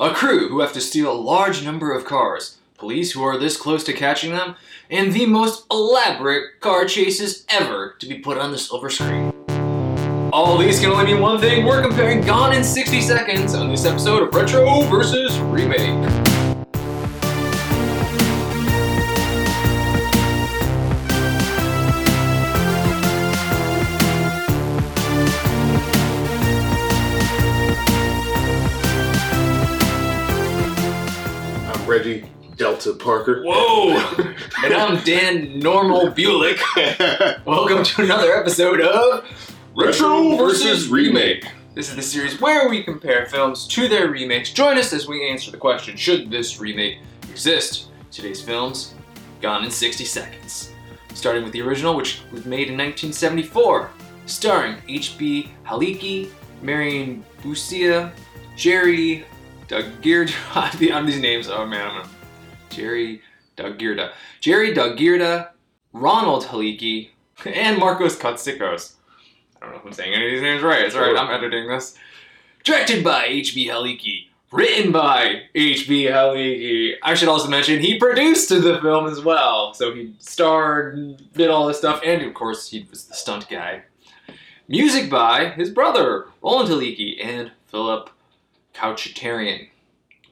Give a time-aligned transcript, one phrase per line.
[0.00, 3.58] a crew who have to steal a large number of cars, police who are this
[3.58, 4.56] close to catching them,
[4.88, 9.30] and the most elaborate car chases ever to be put on the silver screen.
[10.32, 13.84] All these can only mean one thing we're comparing Gone in 60 Seconds on this
[13.84, 16.19] episode of Retro versus Remake.
[32.00, 32.24] Reggie
[32.56, 33.42] Delta Parker.
[33.44, 33.98] Whoa!
[34.64, 36.58] and I'm Dan Normal Bulick.
[37.44, 39.28] Welcome to another episode of
[39.76, 41.44] Retro versus Remake.
[41.74, 44.50] This is the series where we compare films to their remakes.
[44.50, 47.00] Join us as we answer the question Should this remake
[47.30, 47.88] exist?
[48.10, 48.94] Today's films,
[49.42, 50.72] Gone in 60 Seconds.
[51.12, 53.90] Starting with the original, which was made in 1974,
[54.24, 55.52] starring H.B.
[55.66, 56.30] Halicki,
[56.62, 58.10] Marion Busia,
[58.56, 59.26] Jerry
[59.70, 60.92] Daugirda.
[60.94, 62.08] on these names, oh man, I'm gonna.
[62.70, 63.22] Jerry
[63.56, 64.12] Daugirda.
[64.40, 65.50] Jerry Doug Daugirda,
[65.92, 67.10] Ronald Halicki,
[67.44, 68.94] and Marcos Katsikos.
[69.56, 70.82] I don't know if I'm saying any of these names right.
[70.82, 71.96] It's alright, I'm editing this.
[72.64, 73.68] Directed by H.B.
[73.68, 74.26] Halicki.
[74.50, 76.06] Written by H.B.
[76.06, 76.94] Halicki.
[77.02, 79.72] I should also mention he produced the film as well.
[79.74, 83.82] So he starred, did all this stuff, and of course he was the stunt guy.
[84.66, 88.10] Music by his brother, Roland Halicki, and Philip
[88.80, 89.68] Couchitarian.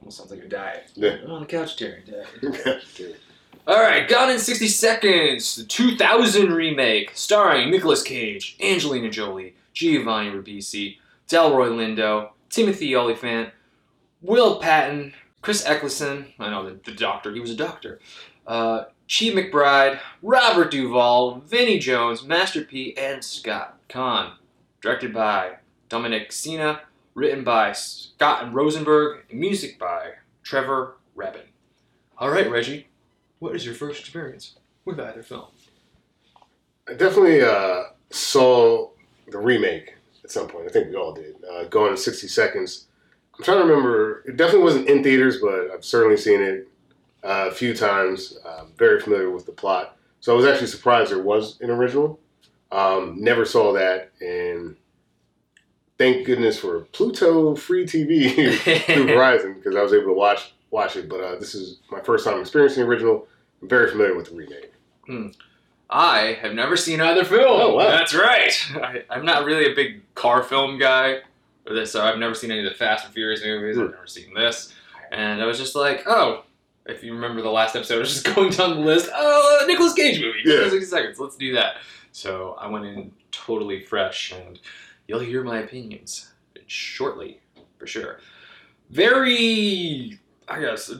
[0.00, 0.90] Almost sounds like a diet.
[0.94, 1.18] Yeah.
[1.28, 2.84] On the Couchitarian diet.
[3.68, 10.96] Alright, Gone in 60 Seconds, the 2000 remake, starring Nicolas Cage, Angelina Jolie, Giovanni Ribisi,
[11.28, 13.50] Delroy Lindo, Timothy Olyphant,
[14.22, 17.98] Will Patton, Chris Eccleston, I know, the, the doctor, he was a doctor,
[18.46, 24.32] uh, Chi McBride, Robert Duvall, Vinnie Jones, Master P, and Scott Caan.
[24.80, 25.56] Directed by
[25.88, 26.80] Dominic Sena,
[27.18, 30.12] written by Scott and Rosenberg, and music by
[30.44, 31.42] Trevor Rabin.
[32.20, 32.86] Alright, Reggie,
[33.40, 35.46] what is your first experience with either film?
[36.88, 38.90] I definitely uh, saw
[39.30, 40.66] the remake at some point.
[40.66, 41.34] I think we all did.
[41.52, 42.86] Uh, Gone in 60 Seconds.
[43.36, 44.22] I'm trying to remember.
[44.26, 46.68] It definitely wasn't in theaters, but I've certainly seen it
[47.24, 48.38] uh, a few times.
[48.46, 49.96] I'm very familiar with the plot.
[50.20, 52.20] So I was actually surprised there was an original.
[52.70, 54.76] Um, never saw that, and
[55.98, 58.32] thank goodness for Pluto free TV
[58.86, 61.08] through Verizon because I was able to watch watch it.
[61.08, 63.26] But uh, this is my first time experiencing the original.
[63.62, 64.72] I'm very familiar with the remake.
[65.90, 67.46] I have never seen either film.
[67.60, 67.88] Oh, wow.
[67.90, 68.52] That's right.
[68.76, 71.20] I, I'm not really a big car film guy,
[71.66, 73.78] or this, so I've never seen any of the Fast and Furious movies.
[73.78, 73.92] I've Hmm.
[73.92, 74.74] never seen this,
[75.10, 76.44] and I was just like, oh.
[76.86, 79.10] If you remember the last episode, I was just going down the list.
[79.14, 80.38] Oh, Nicolas Cage movie.
[80.42, 80.70] Yeah.
[80.70, 81.20] 60 seconds.
[81.20, 81.74] Let's do that.
[82.12, 84.58] So I went in totally fresh, and
[85.08, 86.30] you'll hear my opinions
[86.66, 87.40] shortly,
[87.78, 88.20] for sure.
[88.90, 90.92] Very, I guess,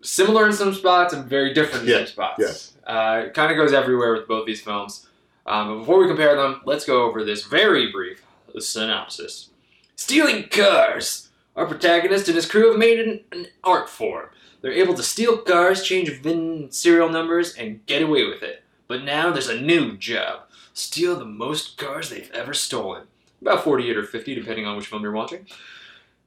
[0.00, 2.38] similar in some spots and very different in Yeah, some spots.
[2.38, 2.72] yes.
[2.86, 5.06] Uh, it kind of goes everywhere with both these films.
[5.44, 8.22] Um, but before we compare them, let's go over this very brief
[8.58, 9.50] synopsis.
[9.96, 11.28] Stealing cars!
[11.56, 14.28] Our protagonist and his crew have made an, an art form.
[14.60, 18.62] They're able to steal cars, change VIN serial numbers, and get away with it.
[18.86, 20.42] But now there's a new job
[20.72, 23.07] steal the most cars they've ever stolen.
[23.40, 25.46] About 48 or 50, depending on which film you're watching.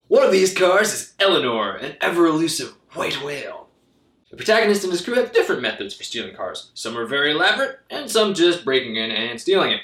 [0.07, 3.67] One of these cars is Eleanor, an ever elusive white whale.
[4.29, 6.71] The protagonist and his crew have different methods for stealing cars.
[6.73, 9.81] Some are very elaborate, and some just breaking in and stealing it.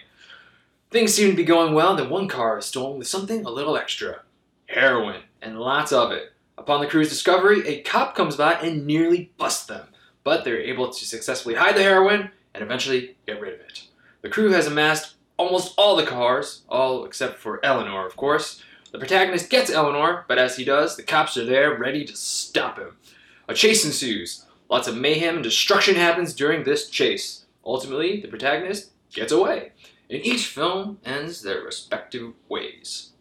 [0.90, 3.76] Things seem to be going well, then one car is stolen with something a little
[3.76, 4.22] extra
[4.68, 6.32] heroin, and lots of it.
[6.58, 9.88] Upon the crew's discovery, a cop comes by and nearly busts them,
[10.24, 13.84] but they're able to successfully hide the heroin and eventually get rid of it.
[14.22, 18.64] The crew has amassed almost all the cars, all except for Eleanor, of course.
[18.92, 22.80] The protagonist gets Eleanor, but as he does, the cops are there ready to stop
[22.80, 22.98] him.
[23.48, 24.46] A chase ensues.
[24.70, 27.46] Lots of mayhem and destruction happens during this chase.
[27.66, 29.72] Ultimately, the protagonist gets away,
[30.10, 33.12] and each film ends their respective ways.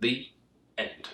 [0.00, 0.28] The
[0.76, 1.08] end.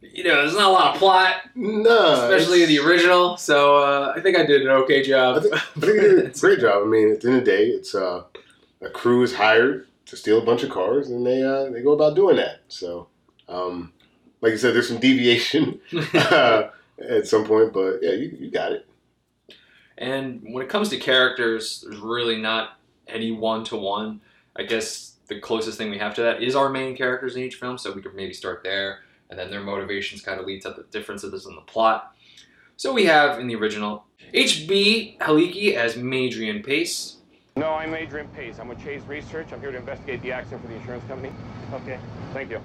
[0.00, 4.14] You know, there's not a lot of plot, No, especially in the original, so uh,
[4.16, 5.38] I think I did an okay job.
[5.38, 6.82] I think, I think you did a great job.
[6.84, 8.22] I mean, at the end of the day, it's uh,
[8.80, 11.92] a crew is hired to steal a bunch of cars, and they uh, they go
[11.92, 12.60] about doing that.
[12.68, 13.08] So,
[13.48, 13.92] um,
[14.40, 15.80] like you said, there's some deviation
[16.14, 16.68] uh,
[16.98, 18.86] at some point, but yeah, you, you got it.
[19.98, 22.78] And when it comes to characters, there's really not
[23.08, 24.20] any one to one.
[24.54, 27.56] I guess the closest thing we have to that is our main characters in each
[27.56, 29.00] film, so we could maybe start there,
[29.30, 32.14] and then their motivations kind of lead to the differences in the plot.
[32.76, 35.16] So we have in the original H.B.
[35.20, 37.16] Haliki as Maindrian Pace,
[37.56, 38.58] No, I'm Adrian Pace.
[38.58, 39.50] I'm with Chase Research.
[39.50, 41.32] I'm here to investigate the accident for the insurance company.
[41.72, 41.98] Okay.
[42.34, 42.60] Thank you.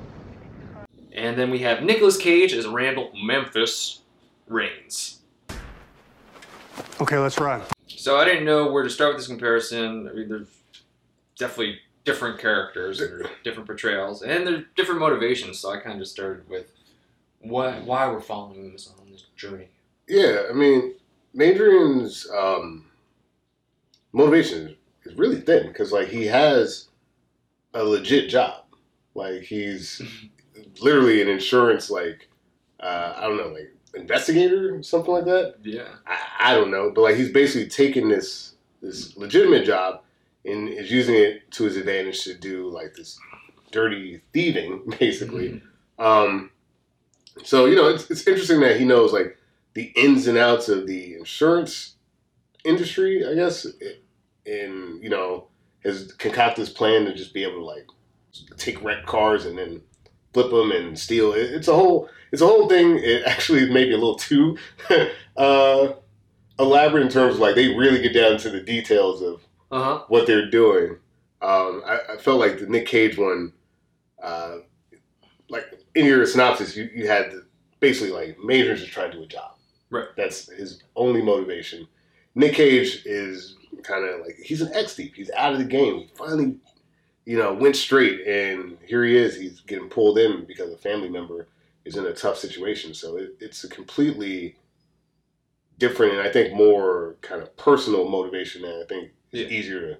[1.13, 4.01] And then we have Nicolas Cage as Randall Memphis
[4.49, 5.19] Raines.
[6.99, 7.61] Okay, let's run.
[7.87, 10.09] So I didn't know where to start with this comparison.
[10.09, 10.49] I mean, there's
[11.37, 15.57] definitely different characters and different portrayals, and there's different motivations.
[15.59, 16.69] So I kind of just started with
[17.39, 19.69] what, why we're following this on this journey.
[20.09, 20.95] Yeah, I mean,
[21.39, 22.87] Adrian's um,
[24.11, 24.75] motivation
[25.11, 26.87] is really thin because, like, he has
[27.73, 28.63] a legit job.
[29.13, 30.01] Like, he's
[30.81, 32.29] literally an insurance, like,
[32.79, 35.55] uh, I don't know, like, investigator, or something like that.
[35.63, 35.87] Yeah.
[36.07, 40.01] I, I don't know, but like, he's basically taking this this legitimate job
[40.43, 43.19] and is using it to his advantage to do like this
[43.71, 45.61] dirty thieving, basically.
[45.99, 46.51] Um,
[47.43, 49.37] so you know, it's, it's interesting that he knows like
[49.73, 51.95] the ins and outs of the insurance
[52.63, 53.67] industry, I guess,
[54.45, 55.47] and you know,
[55.83, 57.87] has concocted this plan to just be able to like
[58.57, 59.81] take wrecked cars and then
[60.33, 61.33] flip them and steal.
[61.33, 62.97] It, it's a whole, it's a whole thing.
[62.99, 64.57] It actually may be a little too
[65.37, 65.93] uh,
[66.59, 69.41] elaborate in terms of like they really get down to the details of
[69.71, 70.03] Uh huh.
[70.07, 70.97] what they're doing.
[71.41, 73.53] Um, I, I felt like the Nick Cage one,
[74.21, 74.57] uh,
[75.49, 75.65] like
[75.95, 77.45] in your synopsis, you, you had the,
[77.79, 79.55] basically like Major's just trying to do a job.
[79.89, 80.05] Right.
[80.15, 81.87] That's his only motivation.
[82.35, 85.13] Nick Cage is kind of like he's an ex thief.
[85.15, 85.99] He's out of the game.
[85.99, 86.55] He finally,
[87.25, 89.35] you know, went straight, and here he is.
[89.39, 91.47] He's getting pulled in because a family member
[91.85, 92.93] is in a tough situation.
[92.93, 94.55] So it, it's a completely
[95.77, 98.63] different, and I think more kind of personal motivation.
[98.65, 99.43] And I think Yeah.
[99.43, 99.97] it's easier to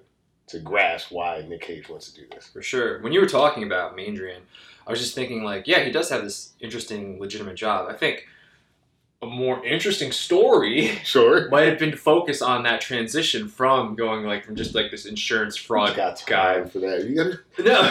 [0.48, 2.48] to grasp why Nick Cage wants to do this.
[2.48, 3.00] For sure.
[3.00, 4.40] When you were talking about Maindrian,
[4.86, 7.88] I was just thinking like, yeah, he does have this interesting, legitimate job.
[7.88, 8.26] I think
[9.22, 11.48] a more interesting story Sure.
[11.50, 15.06] might have been to focus on that transition from going like from just like this
[15.06, 15.96] insurance fraud
[16.26, 16.64] guy.
[16.64, 17.04] for that.
[17.08, 17.90] You gotta, No,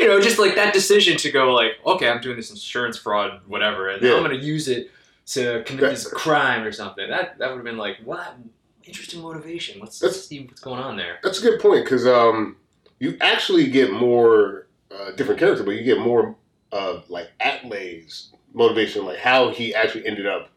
[0.00, 3.40] you know, just like that decision to go like, okay, I'm doing this insurance fraud,
[3.46, 4.14] whatever, and Yeah.
[4.14, 4.90] I'm gonna use it
[5.26, 7.08] to commit That- this crime or something.
[7.08, 8.36] That that would have been like, what
[8.84, 9.80] interesting motivation.
[9.80, 11.18] Let's, let's see what's going on there.
[11.22, 12.56] that's a good point because um,
[13.00, 16.36] you actually get more uh, different character, but you get more
[16.72, 18.30] of like Atlee's
[18.60, 20.48] motivation, like how he actually ended up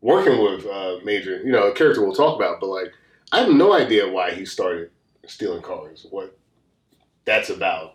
[0.00, 1.40] working with uh, Major.
[1.42, 2.92] You know, a character we'll talk about, but like
[3.32, 4.90] I have no idea why he started
[5.26, 6.06] stealing cars.
[6.10, 6.38] What
[7.24, 7.94] that's about?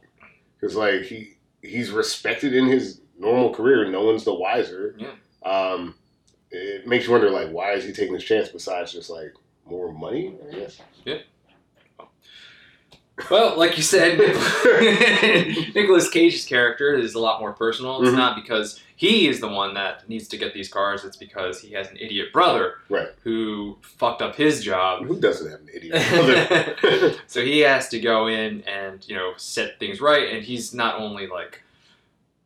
[0.60, 4.95] Because like he he's respected in his normal career, no one's the wiser.
[4.98, 5.12] Yeah.
[5.50, 5.95] Um,
[6.50, 9.34] it makes you wonder like why is he taking this chance besides just like
[9.66, 10.34] more money?
[10.51, 10.81] I guess.
[11.06, 11.19] Yeah.
[13.31, 14.18] Well, like you said,
[15.75, 18.01] Nicolas Cage's character is a lot more personal.
[18.01, 18.16] It's Mhm.
[18.18, 21.05] not because he is the one that needs to get these cars.
[21.05, 23.07] It's because he has an idiot brother Right.
[23.23, 25.05] who fucked up his job.
[25.05, 27.13] Who doesn't have an idiot brother?
[27.27, 30.99] so he has to go in and you know set things right, and he's not
[30.99, 31.61] only like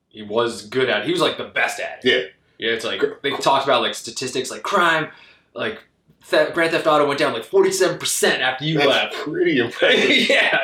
[0.10, 1.02] he was good at.
[1.02, 2.34] it, He was like the best at it.
[2.60, 2.68] Yeah.
[2.68, 2.74] Yeah.
[2.76, 5.10] It's like they talked about like statistics, like crime,
[5.54, 5.80] like
[6.22, 9.16] theft, Grand Theft Auto went down like forty seven percent after you That's left.
[9.16, 10.10] pretty impressive.
[10.30, 10.60] yeah.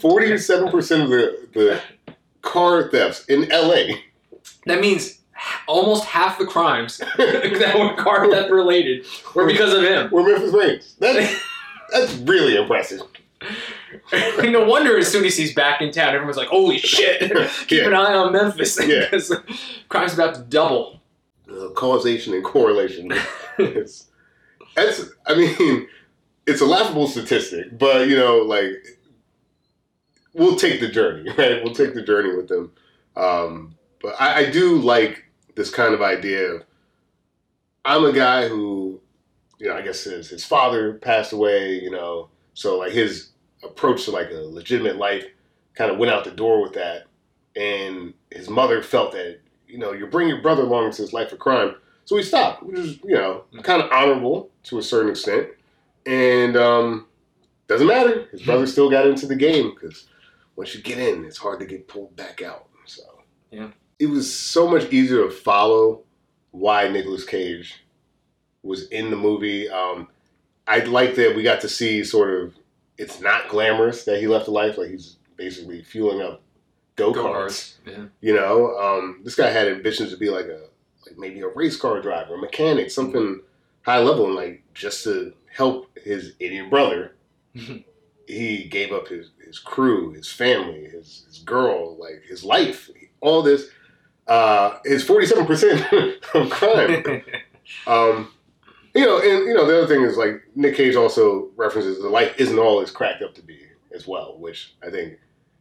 [0.00, 1.80] Forty-seven percent of the, the
[2.42, 3.94] car thefts in LA.
[4.66, 5.17] That means
[5.66, 10.10] almost half the crimes that were car theft related were because of him.
[10.10, 10.94] were Memphis Raines.
[10.98, 11.40] That's
[11.92, 13.00] that's really impressive.
[14.42, 17.20] no wonder as soon as he's back in town, everyone's like, "Holy shit!
[17.68, 17.86] Keep Yeah.
[17.88, 19.04] an eye on Memphis Yeah.
[19.04, 19.32] because
[19.88, 21.00] crime's about to double."
[21.50, 23.10] Uh, causation and correlation.
[23.58, 24.06] It's,
[24.76, 25.88] that's I mean,
[26.46, 28.98] it's a laughable statistic, but you know, like
[30.34, 31.62] we'll take the journey, right?
[31.64, 32.72] We'll take the journey with them.
[33.16, 35.24] Um, but I, I do like
[35.58, 36.64] this kind of idea of
[37.84, 39.00] I'm a guy who,
[39.58, 43.30] you know, I guess his his father passed away, you know, so like his
[43.64, 45.24] approach to like a legitimate life
[45.74, 47.06] kind of went out the door with that,
[47.56, 51.32] and his mother felt that you know you're bringing your brother along into his life
[51.32, 51.74] of crime,
[52.04, 55.48] so he stopped, which is you know kind of honorable to a certain extent,
[56.06, 57.06] and um,
[57.66, 58.28] doesn't matter.
[58.30, 60.06] His brother still got into the game because
[60.54, 62.68] once you get in, it's hard to get pulled back out.
[62.86, 63.02] So
[63.50, 63.70] Yeah.
[63.98, 66.02] It was so much easier to follow
[66.50, 67.84] why Nicolas Cage
[68.62, 69.68] was in the movie.
[69.68, 70.08] Um,
[70.66, 72.54] I like that we got to see sort of
[72.96, 74.78] it's not glamorous that he left the life.
[74.78, 76.42] Like he's basically fueling up
[76.96, 77.74] go karts.
[77.86, 78.04] Yeah.
[78.20, 80.66] You know, um, this guy had ambitions to be like a
[81.06, 83.40] like maybe a race car driver, a mechanic, something
[83.82, 87.14] high level, and like just to help his idiot brother.
[88.28, 92.90] he gave up his, his crew, his family, his, his girl, like his life,
[93.20, 93.70] all this.
[94.28, 95.80] Uh, is forty seven percent
[96.34, 97.22] of crime.
[97.86, 98.32] Um,
[98.94, 102.08] you know, and you know the other thing is like Nick Cage also references the
[102.08, 103.58] life isn't all it's cracked up to be
[103.94, 105.18] as well, which I think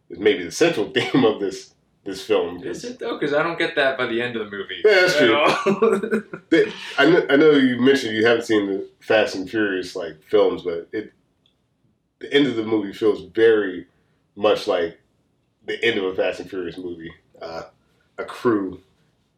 [0.09, 1.73] is maybe the central theme of this
[2.05, 2.63] this film.
[2.63, 3.19] Is it though?
[3.19, 4.81] Because I don't get that by the end of the movie.
[4.85, 6.39] Yeah, that's true.
[6.49, 10.21] They- I know, I know you mentioned you haven't seen the Fast and Furious like
[10.23, 11.11] films, but it
[12.19, 13.85] the end of the movie feels very
[14.37, 14.97] much like
[15.65, 17.11] the end of a Fast and Furious movie.
[17.41, 17.63] Uh,
[18.17, 18.81] a crew.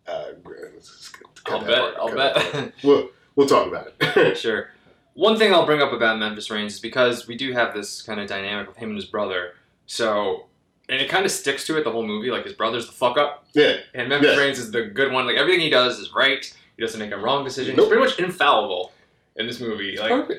[0.08, 0.26] Uh,
[0.74, 1.78] let's just cut I'll bet.
[1.80, 2.54] part, I'll cut that part.
[2.54, 2.74] bet.
[2.84, 4.38] We'll we'll talk about it.
[4.38, 4.70] sure.
[5.14, 8.20] One thing I'll bring up about Memphis Raines is because we do have this kind
[8.20, 9.54] of dynamic with him and his brother.
[9.86, 10.46] So,
[10.88, 12.32] and it kind of sticks to it the whole movie.
[12.32, 14.40] Like his brother's the fuck up, yeah, and Memphis Yeah.
[14.42, 15.26] Raines is the good one.
[15.26, 16.46] Like everything he does is right.
[16.78, 17.76] He doesn't make a wrong decision.
[17.76, 17.86] Nope.
[17.86, 18.94] He's pretty much infallible
[19.40, 19.98] in this movie.
[19.98, 20.30] Like.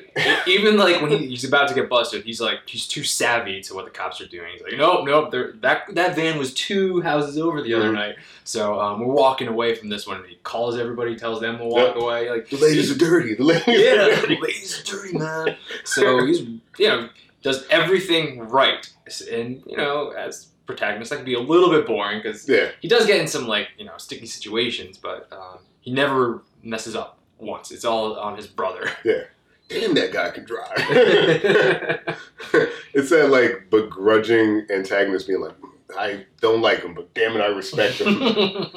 [0.47, 3.73] Even like when he, he's about to get busted, he's like he's too savvy to
[3.73, 4.53] what the cops are doing.
[4.53, 5.31] He's like, nope, nope,
[5.61, 7.93] that that van was two houses over the other Mhm.
[7.95, 10.17] night, so um, we're walking away from this one.
[10.17, 11.95] And he calls everybody, tells them to walk Yep.
[11.97, 12.29] away.
[12.29, 13.35] Like The ladies are dirty.
[13.35, 13.63] The ladies.
[13.67, 14.37] yeah, Are dirty.
[14.41, 15.57] ladies are dirty, man.
[15.83, 16.41] So he's
[16.77, 17.09] you know
[17.41, 18.87] does everything right,
[19.31, 22.87] and you know as protagonist that can be a little bit boring because Yeah, he
[22.87, 27.17] does get in some like you know sticky situations, but um, he never messes up
[27.41, 27.71] once.
[27.71, 28.89] It's all on his brother.
[29.03, 29.23] Yeah.
[29.67, 30.67] damn, that guy can drive.
[32.93, 35.55] it's that like begrudging antagonist being like,
[35.97, 38.67] I don't like him, but damn it, I respect him.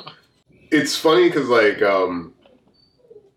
[0.71, 2.33] it's funny because like um,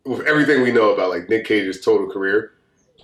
[0.06, 2.54] with everything we know about like Nick Cage's total career,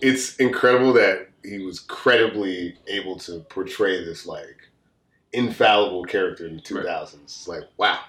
[0.01, 4.69] it's incredible that he was credibly able to portray this like
[5.33, 7.23] infallible character in the two thousands.
[7.35, 7.99] It's like wow,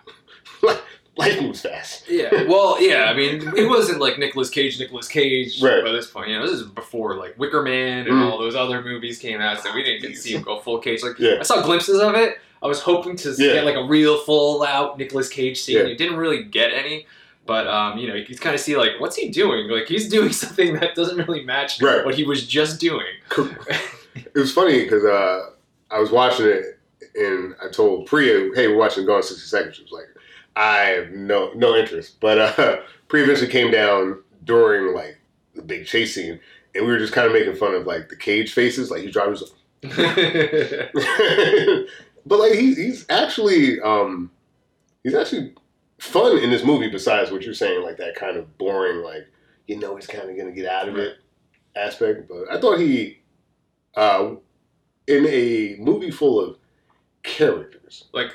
[1.17, 2.09] life moves fast.
[2.09, 3.05] Yeah, well, yeah.
[3.05, 5.85] I mean, it wasn't like Nicolas Cage, Nicolas Cage Right.
[5.85, 6.29] by this point.
[6.29, 8.31] You know, this is before like Wicker Man and Mm.
[8.31, 10.79] all those other movies came out, so we didn't get to see him go full
[10.79, 11.03] Cage.
[11.03, 11.37] Like, Yeah.
[11.41, 12.39] I saw glimpses of it.
[12.63, 13.55] I was hoping to Yeah.
[13.55, 15.77] get like a real full out Nicolas Cage scene.
[15.79, 15.85] Yeah.
[15.85, 17.07] You didn't really get any.
[17.47, 19.69] But um, you know, you kind of see like what's he doing?
[19.69, 22.05] Like he's doing something that doesn't really match Right.
[22.05, 23.05] what he was just doing.
[24.17, 25.51] It was funny because uh,
[25.91, 26.79] I was watching it
[27.17, 30.07] and I told Priya, "Hey, we're watching Gone 60 Seconds." She was like,
[30.57, 32.77] "I have no no interest." But uh,
[33.13, 35.19] eventually came down during like
[35.55, 36.41] the big chase scene,
[36.75, 39.13] and we were just kind of making fun of like the cage faces, like he's
[39.13, 39.35] driving.
[39.35, 39.43] he's
[39.99, 40.93] like-
[42.27, 44.31] but like he, he's actually um,
[45.03, 45.53] he's actually
[45.99, 46.89] fun in this movie.
[46.91, 49.27] Besides what you're saying, like that kind of boring, like
[49.67, 51.17] you know he's kind of gonna get out of it
[51.77, 52.29] aspect.
[52.29, 53.19] But I thought he,
[53.97, 54.35] uh,
[55.07, 56.57] in a movie full of
[57.23, 58.05] characters.
[58.13, 58.31] like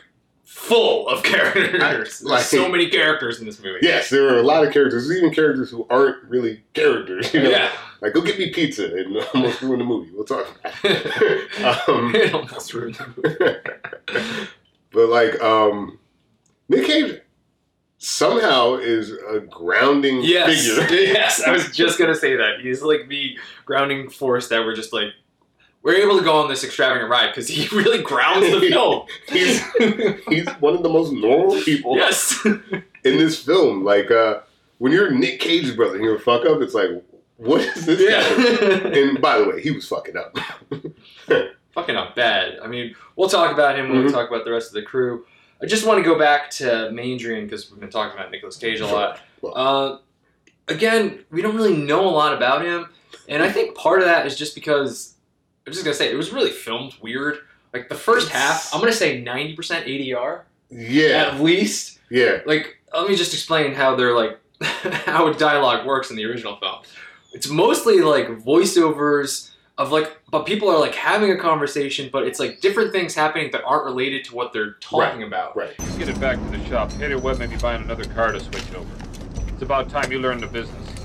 [0.49, 2.23] full of characters.
[2.23, 3.79] Like- so many characters in this movie.
[3.83, 7.31] Yes, there are a lot of characters, There's even characters who aren't really characters.
[7.33, 7.49] You know?
[7.49, 7.71] Yeah.
[8.01, 10.09] Like, go get me pizza and almost ruin the movie.
[10.13, 11.63] We'll talk about it.
[11.89, 13.67] um, it almost ruined the
[14.09, 14.39] movie.
[14.91, 15.99] but, like, um,
[16.67, 17.21] Nick Cage
[17.99, 20.95] somehow is a grounding Yes, figure.
[21.03, 21.43] yes.
[21.45, 25.09] I was just gonna say that he's like the grounding force that we're just like
[25.83, 29.05] we're able to go on this extravagant ride because he really grounds the film.
[29.29, 29.61] He's
[30.27, 32.63] he's one of the most normal people yes, in
[33.03, 33.83] this film.
[33.83, 34.41] Like, uh,
[34.79, 36.89] when you're Nick Cage's brother and you're a fuck up, it's like,
[37.37, 38.67] what is this guy?
[38.67, 38.87] yeah.
[38.99, 40.37] And by the way, he was fucking up.
[41.73, 42.59] Fucking up bad.
[42.61, 44.13] I mean, we'll talk about him when we Mhm.
[44.13, 45.25] talk about the rest of the crew.
[45.61, 48.79] I just want to go back to Maindrian because we've been talking about Nicolas Cage
[48.79, 49.19] a lot.
[49.41, 49.97] Well- Uh,
[50.67, 52.89] again, we don't really know a lot about him,
[53.27, 55.15] and I think part of that is just because
[55.69, 57.37] I'm just gonna say it was really filmed weird.
[57.75, 61.99] Like the first half, I'm gonna say 90% ADR Yeah, at least.
[62.09, 62.39] yeah.
[62.47, 64.39] Like, let me just explain how they're like
[65.05, 66.79] how dialogue works in the original film.
[67.33, 72.39] It's mostly like voiceovers of like, but people are like having a conversation, but it's
[72.39, 75.55] like different things happening that aren't related to what they're talking about.
[75.55, 75.77] Right.
[75.99, 76.91] Get it back to the shop.
[76.93, 78.89] Hater Webb may be buying another car to switch over.
[79.49, 80.95] It's about time you learned the business.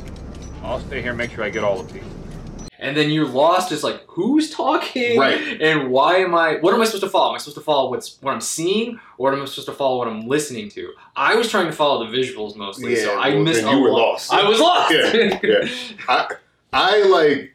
[0.63, 2.04] I'll stay here and make sure I get all the pieces.
[2.85, 5.19] And then you're lost as like, who's talking?
[5.19, 5.61] Right.
[5.61, 6.57] And why am I?
[6.57, 7.31] What am I supposed to follow?
[7.31, 9.99] Am I supposed to follow what's what I'm seeing, or am I supposed to follow
[9.99, 10.93] what I'm listening to?
[11.17, 14.13] I was trying to follow the visuals mostly, so I well, missed you were lot.
[14.13, 14.33] lost.
[14.33, 14.93] I was lost.
[14.93, 16.29] Yeah, yeah.
[16.75, 17.55] I like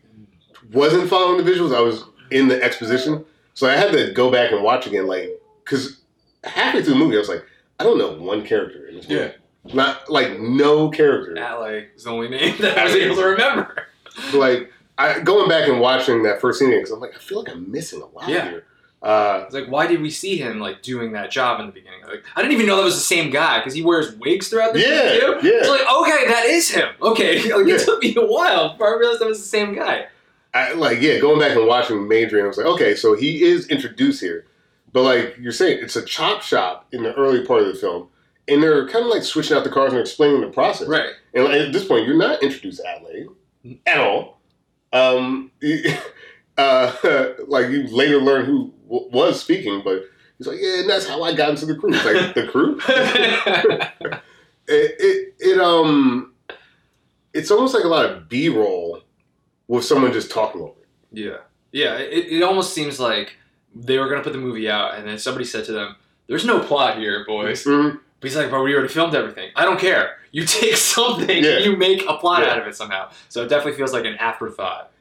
[0.74, 1.76] wasn't following the visuals.
[1.76, 5.06] I was in the exposition, so I had to go back and watch again.
[5.06, 5.30] Like,
[5.64, 6.02] because
[6.44, 7.46] halfway through the movie, I was like,
[7.80, 9.34] I don't know one character in this movie.
[9.74, 11.38] Not like no character.
[11.38, 13.88] Ally is the only name that I was able to remember.
[14.34, 17.50] Like I going back and watching that first scene because I'm like, I feel like
[17.52, 18.50] I'm missing a lot Yeah.
[18.50, 18.64] here.
[19.02, 22.02] Uh, It's like, why did we see him like doing that job in the beginning?
[22.06, 24.74] Like, I didn't even know that was the same guy because he wears wigs throughout
[24.74, 25.54] the Yeah, movie yeah.
[25.62, 26.90] It's like, okay, that is him.
[27.02, 27.76] Okay, like Yeah.
[27.76, 30.08] it took me a while before I realized that was the same guy.
[30.54, 33.44] I, like yeah, going back and watching Major, and I was like, okay, so he
[33.44, 34.46] is introduced here,
[34.92, 38.10] but like you're saying, it's a chop shop in the early part of the film,
[38.50, 40.88] and they're kind of like switching out the cars and explaining the process.
[40.90, 41.12] Right.
[41.36, 43.28] And like, at this point, you're not introduced to Adelaide
[43.86, 44.39] at all.
[44.94, 45.52] Um,
[46.58, 46.94] uh,
[47.48, 50.04] like you later learn who w- was speaking, but
[50.38, 51.94] He's like, yeah, and that's how I got into the crew.
[51.94, 52.80] It's like the crew.
[52.88, 54.22] it,
[54.68, 56.34] it it um,
[57.34, 59.02] it's almost like a lot of B roll
[59.68, 60.88] with someone just talking over it.
[61.12, 61.38] yeah,
[61.72, 61.98] yeah.
[61.98, 63.36] It, it almost seems like
[63.76, 65.96] they were gonna put the movie out, and then somebody said to them,
[66.28, 68.00] "There's no plot here, boys." Mhm.
[68.20, 69.52] But he's like, "But we already filmed everything.
[69.56, 70.18] I don't care.
[70.32, 71.58] You take something, Yeah.
[71.58, 72.52] and you make a plot Yeah.
[72.52, 74.92] out of it somehow." So it definitely feels like an afterthought.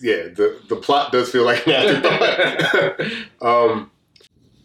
[0.00, 3.00] Yeah, the the plot does feel like an afterthought.
[3.40, 3.90] um,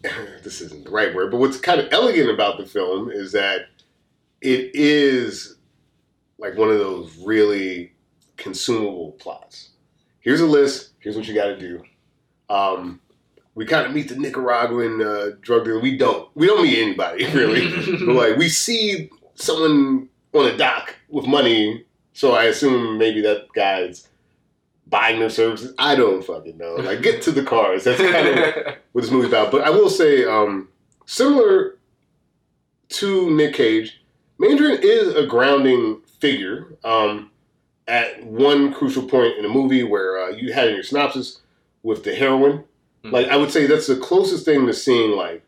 [0.42, 3.66] this isn't the right word, but what's kind of elegant about the film is that
[4.42, 5.56] it is
[6.38, 7.92] like one of those really
[8.36, 9.70] consumable plots.
[10.20, 10.90] Here's a list.
[10.98, 11.82] Here's what you got to do.
[12.50, 13.00] Um,
[13.56, 15.80] we kind of meet the Nicaraguan uh, drug dealer.
[15.80, 16.28] We don't.
[16.36, 17.68] We don't meet anybody really.
[18.04, 23.46] but like we see someone on a dock with money, so I assume maybe that
[23.54, 24.06] guy's
[24.86, 25.74] buying their services.
[25.78, 26.74] I don't fucking know.
[26.74, 27.84] Like get to the cars.
[27.84, 28.36] That's kind of
[28.92, 29.50] what this movie's about.
[29.50, 30.68] But I will say, um,
[31.06, 31.78] similar
[32.90, 34.04] to Nick Cage,
[34.38, 36.76] Maindrian is a grounding figure.
[36.84, 37.30] Um,
[37.88, 41.40] at one crucial point in the movie where uh, you had in your synopsis
[41.84, 42.64] with the heroin,
[43.06, 43.12] Mhm.
[43.12, 45.42] like I would say that's the closest thing to seeing like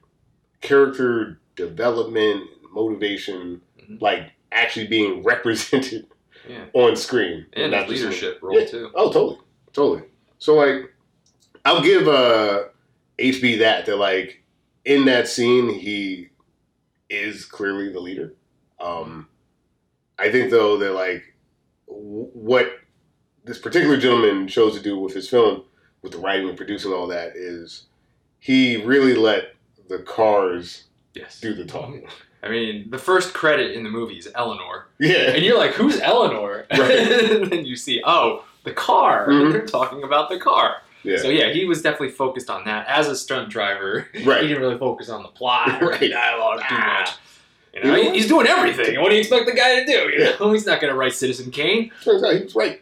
[0.61, 4.00] character development, motivation, Mhm.
[4.00, 6.07] like actually being represented
[6.49, 6.65] Yeah.
[6.73, 8.67] on screen, and not his just in- leadership role Yeah.
[8.67, 8.91] too.
[8.95, 9.38] Oh, totally,
[9.73, 10.03] totally.
[10.38, 10.93] So like,
[11.65, 12.65] I'll give uh
[13.19, 14.43] HB that that like
[14.85, 16.29] in that scene he
[17.11, 18.35] is clearly the leader.
[18.81, 19.29] Um,
[20.19, 21.35] I think though that like
[21.88, 22.71] w- what
[23.45, 25.65] this particular gentleman chose to do with his film,
[26.09, 27.85] with the writing and producing all that, is
[28.41, 29.55] he really let
[29.88, 30.85] the cars
[31.15, 31.41] Yes.
[31.41, 32.07] do the talking.
[32.43, 35.99] I mean, the first credit in the movie is Eleanor, Yeah, and you're like, "Who's
[36.00, 36.91] Eleanor?" Right.
[37.33, 39.27] and then you see, oh, the car.
[39.29, 39.53] Mhm.
[39.53, 40.77] They're talking about the car.
[41.03, 44.09] yeah, So yeah, he was definitely focused on that as a stunt driver.
[44.25, 44.43] right.
[44.43, 46.11] He didn't really focus on the plot or the Right.
[46.11, 47.00] dialogue too Ah.
[47.00, 47.11] much.
[47.75, 49.00] You know, know he- he's doing everything.
[49.00, 49.93] What do you expect the guy to do?
[49.93, 50.53] You Yeah.
[50.53, 51.91] he's not going to write Citizen Kane.
[52.05, 52.79] Turns out he was right.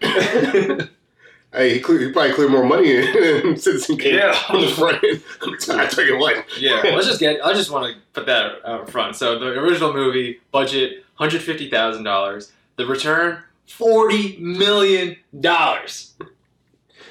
[1.57, 2.93] Hey, he, clear, he probably cleared more money
[3.41, 4.39] than Citizen Kane Yeah.
[4.51, 5.23] on the front end.
[5.81, 6.45] I tell you what.
[6.61, 7.45] yeah, let's just get.
[7.45, 9.17] I just want to put that out front.
[9.17, 12.53] So the original movie budget hundred fifty thousand dollars.
[12.77, 16.13] The return forty million dollars.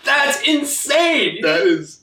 [0.03, 1.41] That's insane.
[1.41, 2.01] That is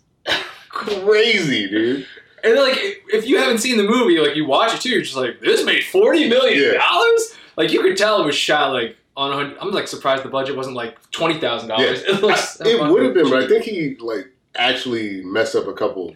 [0.69, 2.07] crazy, dude.
[2.45, 2.77] And like,
[3.13, 5.65] if you haven't seen the movie, like you watch it too, you're just like, this
[5.65, 7.37] made forty million dollars.
[7.57, 9.33] Like you could tell it was shot like on.
[9.33, 12.03] a hun- I'm like surprised the budget wasn't like twenty thousand dollars.
[12.07, 12.61] It looks.
[12.61, 16.15] It would have been, but I think he like actually messed up a couple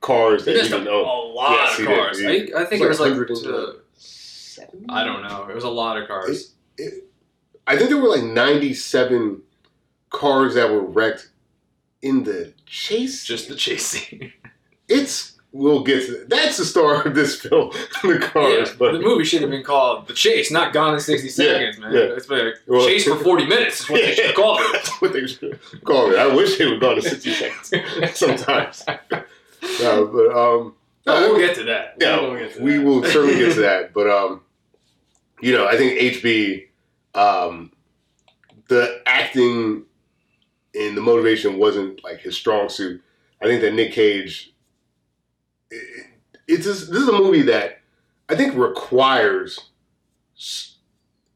[0.00, 1.98] cars that he Just a, didn't a lot Yes, of he did.
[1.98, 2.18] cars.
[2.18, 3.10] He- I, I think it was like.
[3.10, 3.76] 100 and- to-
[4.88, 5.46] I don't know.
[5.48, 6.52] It was a lot of cars.
[7.66, 9.42] I think there were like 97
[10.10, 11.30] cars that were wrecked
[12.02, 13.24] in the chase.
[13.24, 14.32] Just the chase scene.
[14.88, 16.28] it's we'll get to that.
[16.30, 17.70] that's the star of this film,
[18.02, 18.70] the cars.
[18.70, 21.78] Yeah, but the movie should have been called The Chase, not Gone in 60 Seconds,
[21.78, 21.92] man.
[21.92, 22.00] yeah.
[22.00, 24.72] It's been a Well- chase for 40 minutes is what they should have called it.
[24.72, 26.18] That's what they should call it.
[26.18, 27.70] I wish they would go in 60 seconds
[28.18, 28.84] sometimes.
[29.80, 30.74] No, but um,
[31.06, 31.96] No, we'll get to that.
[32.00, 32.84] yeah, We'll get to we that.
[32.84, 33.92] will certainly get to that.
[33.92, 34.40] But um,
[35.40, 36.66] you know, I think HB,
[37.14, 37.72] um,
[38.68, 39.84] the acting
[40.74, 43.02] and the motivation wasn't like his strong suit.
[43.42, 44.51] I think that Nick Cage,
[45.72, 46.06] it,
[46.48, 47.80] it's just, this is a movie that
[48.28, 49.58] I think requires.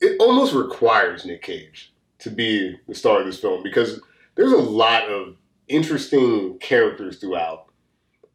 [0.01, 4.01] It almost requires Nick Cage to be the star of this film because
[4.35, 5.37] there's a lot of
[5.69, 7.67] interesting characters throughout.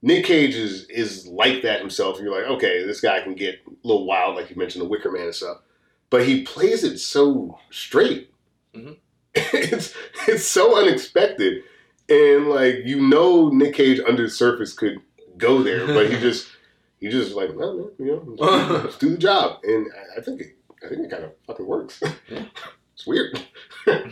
[0.02, 2.20] Nick Cage is is like that himself.
[2.20, 5.12] You're like, okay, this guy can get a little wild, like you mentioned, the Wicker
[5.12, 5.58] Man and stuff.
[6.10, 8.32] But he plays it so straight.
[8.74, 8.98] Mhm.
[9.36, 9.94] It's
[10.28, 11.64] it's so unexpected,
[12.10, 14.98] and like you know, Nick Cage under the surface could
[15.42, 16.48] go there, but he just
[17.00, 20.42] he just like, well, man, you know, let's do the job, and I, I think
[20.42, 22.02] it, I think it kind of fucking works.
[22.30, 22.46] Yeah.
[22.94, 23.42] it's weird.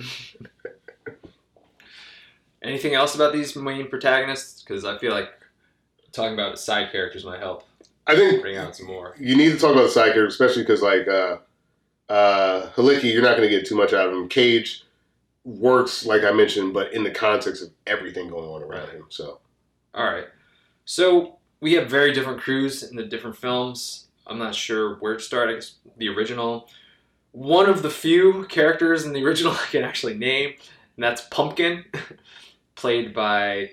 [2.61, 4.61] Anything else about these main protagonists?
[4.61, 5.29] Because I feel like
[6.11, 7.63] talking about side characters might help
[8.09, 9.15] I think bring out some more.
[9.19, 11.37] you need to talk about the side character, especially because like uh,
[12.09, 14.27] uh, Halicki, you're not going to get too much out of him.
[14.27, 14.83] Cage
[15.43, 19.05] works, like I mentioned, but in the context of everything going on around him.
[19.09, 19.39] So
[19.93, 20.25] All right.
[20.89, 24.07] So we have very different crews in the different films.
[24.25, 25.47] I'm not sure where to start.
[25.47, 26.67] I guess the original.
[27.31, 30.55] One of the few characters in the original I can actually name,
[30.95, 31.85] and that's Pumpkin,
[32.75, 33.69] played by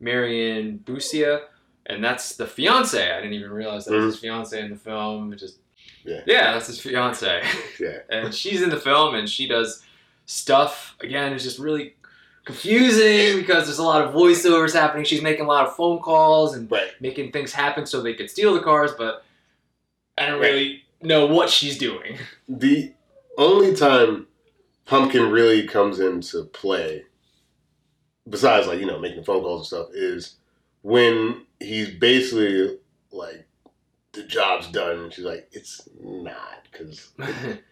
[0.00, 1.42] Marion Busia,
[1.86, 3.08] and that's the fiance.
[3.08, 4.22] I didn't even realize that was his mm-hmm.
[4.22, 5.32] fiance in the film.
[5.32, 5.60] It just
[6.04, 6.22] Yeah.
[6.26, 7.40] yeah, that's his fiance.
[7.78, 9.84] yeah, and she's in the film and she does
[10.30, 11.94] stuff again it's just really
[12.48, 15.04] confusing because there's a lot of voiceovers happening.
[15.04, 16.90] She's making a lot of phone calls and Right.
[17.00, 19.22] making things happen so they could steal the cars, but
[20.16, 20.48] I don't Right.
[20.48, 22.18] really know what she's doing.
[22.48, 22.92] The
[23.36, 24.26] only time
[24.86, 27.04] Pumpkin really comes into play,
[28.28, 30.36] besides like you know making phone calls and stuff, is
[30.80, 32.78] when he's basically
[33.12, 33.46] like
[34.12, 37.10] the job's done, and she's like, "It's not," because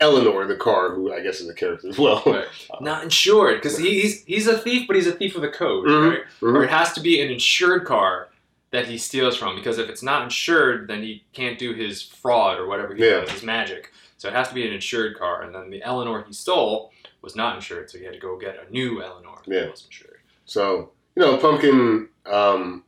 [0.00, 2.22] Eleanor, the car, who I guess is a character as well.
[2.26, 2.46] Right.
[2.80, 6.10] Not insured because he's he's a thief, but he's a thief with a code, Mhm.
[6.10, 6.20] right?
[6.40, 6.64] Or Mhm.
[6.64, 8.28] it has to be an insured car
[8.70, 12.58] that he steals from because if it's not insured, then he can't do his fraud
[12.58, 13.20] or whatever he Yeah.
[13.20, 13.92] does, his magic.
[14.16, 17.36] So it has to be an insured car, and then the Eleanor he stole was
[17.36, 19.60] not insured, so he had to go get a new Eleanor Yeah.
[19.62, 20.20] that was insured.
[20.46, 22.84] So you know, Pumpkin, um,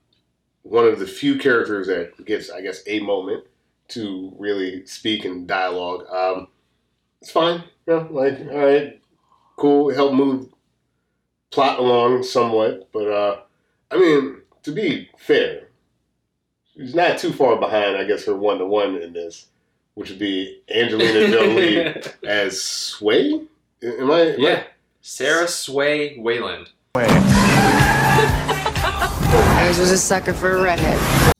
[0.62, 3.44] one of the few characters that gets, I guess, a moment
[3.88, 6.06] to really speak in dialogue.
[6.10, 6.48] Um,
[7.20, 7.64] it's fine.
[7.86, 9.00] Yeah, like all right,
[9.56, 9.92] cool.
[9.94, 10.48] Help move
[11.50, 13.40] plot along somewhat, but uh,
[13.90, 15.68] I mean, to be fair,
[16.74, 17.96] she's not too far behind.
[17.96, 19.46] I guess her one to one in this,
[19.94, 23.42] which would be Angelina Jolie as Sway.
[23.82, 24.20] Am I?
[24.20, 24.62] am I- yeah,
[25.02, 26.70] Sarah Sway Wayland.
[29.56, 31.33] I was a sucker for a redhead.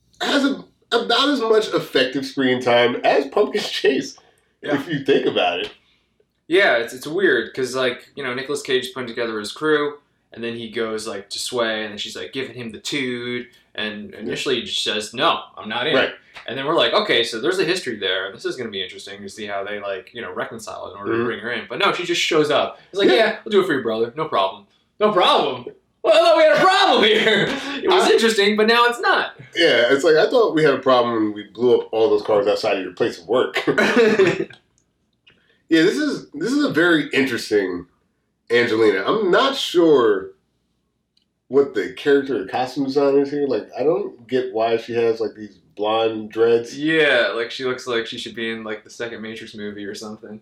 [0.95, 4.17] About as much effective screen time as Pumpkin Chase,
[4.63, 4.75] Yeah.
[4.81, 5.73] if you think about it.
[6.47, 9.99] Yeah, it's, it's weird because like you know Nicolas Cage putting together his crew,
[10.33, 13.47] and then he goes like to Sway, and then she's like giving him the tood,
[13.75, 15.95] and initially he just says no, I'm not in.
[15.95, 16.11] Right.
[16.47, 18.31] And then we're like, okay, so there's a history there.
[18.33, 20.93] This is going to be interesting to see how they like you know reconcile it
[20.93, 21.19] in order Mhm.
[21.19, 21.67] to bring her in.
[21.69, 22.79] But no, she just shows up.
[22.91, 23.15] It's like, Yeah.
[23.15, 24.67] yeah, we'll do it for your brother, no problem,
[25.01, 25.67] no problem.
[26.05, 27.83] Well, I thought we had a problem here.
[27.83, 29.37] It was I- interesting, but now it's not.
[29.57, 32.23] Yeah, it's like I thought we had a problem when we blew up all those
[32.23, 33.63] cars outside of your place of work.
[33.67, 34.47] yeah,
[35.69, 37.87] this is this is a very interesting
[38.51, 39.05] Angelina.
[39.07, 40.33] I'm not sure
[41.49, 43.47] what the character or costume design is here.
[43.47, 46.79] Like, I don't get why she has like these blonde dreads.
[46.79, 49.95] yeah, like she looks like she should be in like the second Matrix movie or
[49.95, 50.41] something.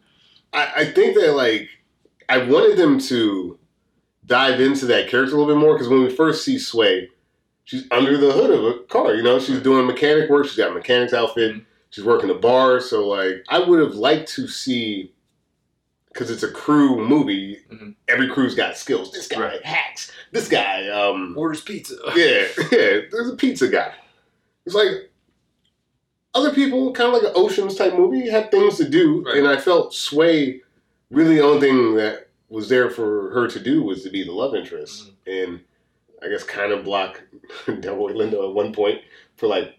[0.52, 1.68] I, I think that like
[2.28, 3.58] I wanted them to
[4.26, 7.08] dive into that character a little bit more because when we first see Sway,
[7.64, 9.14] she's under the hood of a car.
[9.14, 10.46] You know, she's doing mechanic work.
[10.46, 11.54] She's got a mechanic's outfit.
[11.56, 11.64] Mhm.
[11.90, 12.80] She's working the bar.
[12.80, 15.12] So like, I would have liked to see
[16.08, 17.58] because it's a crew movie.
[17.72, 17.94] Mhm.
[18.08, 19.12] Every crew's got skills.
[19.12, 19.64] This guy Right.
[19.64, 20.12] hacks.
[20.30, 21.96] This guy, um, Orders pizza.
[22.16, 23.00] yeah, yeah.
[23.10, 23.92] There's a pizza guy.
[24.66, 25.10] It's like
[26.34, 29.36] other people, kind of like an Ocean's type movie, have things to do, Right.
[29.38, 30.62] and I felt Sway.
[31.10, 34.30] Really, the only thing that was there for her to do was to be the
[34.30, 35.60] love interest, and
[36.22, 37.22] I guess kind of block
[37.66, 39.00] Delroy Lindo at one point
[39.36, 39.78] for like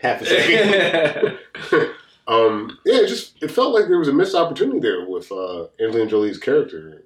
[0.00, 1.38] half a second.
[2.28, 5.64] um, yeah, it just it felt like there was a missed opportunity there with uh,
[5.80, 7.02] Angelina Jolie's character.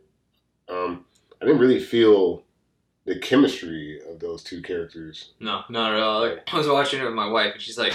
[0.69, 1.07] Um,
[1.41, 2.43] I didn't really feel
[3.07, 5.33] the chemistry of those two characters.
[5.41, 6.21] No, not at all.
[6.21, 7.95] Like, I was watching it with my wife, and she's like,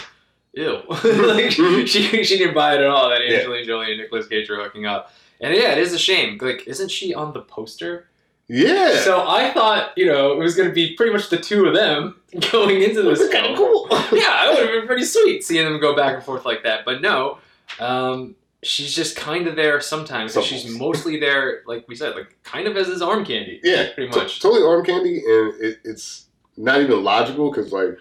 [0.54, 3.38] "Ew," like she she didn't buy it at all that Yeah.
[3.38, 5.12] Angelina Jolie and Nicolas Cage are hooking up.
[5.44, 6.38] And yeah, it is a shame.
[6.42, 8.08] Like, isn't she on the poster?
[8.48, 11.66] Yeah, So I thought, you know, it was going to be pretty much the two
[11.66, 12.20] of them
[12.52, 13.88] going into this kind of cool.
[13.92, 16.84] yeah, it would have been pretty sweet seeing them go back and forth like that.
[16.86, 17.38] But no,
[17.80, 20.36] um, she's just kind of there sometimes.
[20.36, 23.60] and She's mostly there, like we said, like kind of as his arm candy.
[23.64, 24.42] yeah, pretty much.
[24.42, 26.28] totally arm candy, and it, it's
[26.58, 27.98] not even logical because like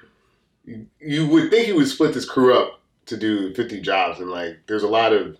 [0.64, 4.30] you, you would think he would split this crew up to do fifty jobs, and
[4.30, 5.36] like there's a lot of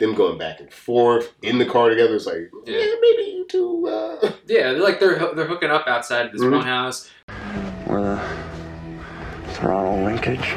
[0.00, 2.16] them going back and forth in the car together.
[2.16, 2.78] It's like Yeah.
[2.78, 3.86] yeah, maybe you two.
[3.86, 4.32] Uh...
[4.46, 6.50] Yeah, they're like they're they're hooking up outside of this Mhm.
[6.52, 7.08] one house.
[7.86, 8.20] Or the
[9.52, 10.54] throttle linkage.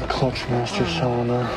[0.00, 1.48] The clutch master cylinder.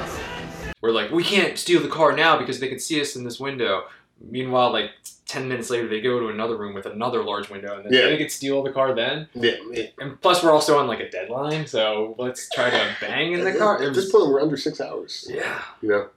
[0.82, 3.40] We're like, we can't steal the car now because they can see us in this
[3.40, 3.84] window.
[4.22, 4.92] Meanwhile, like
[5.30, 8.10] ten minutes later, they go to another room with another large window, and then Yeah.
[8.10, 9.28] they could steal the car then.
[9.36, 13.34] Yeah, it- And plus, we're also on like a deadline, so let's try to bang
[13.34, 13.76] in the car.
[13.82, 15.28] At this was- point, we're under six hours.
[15.32, 16.08] yeah, You know,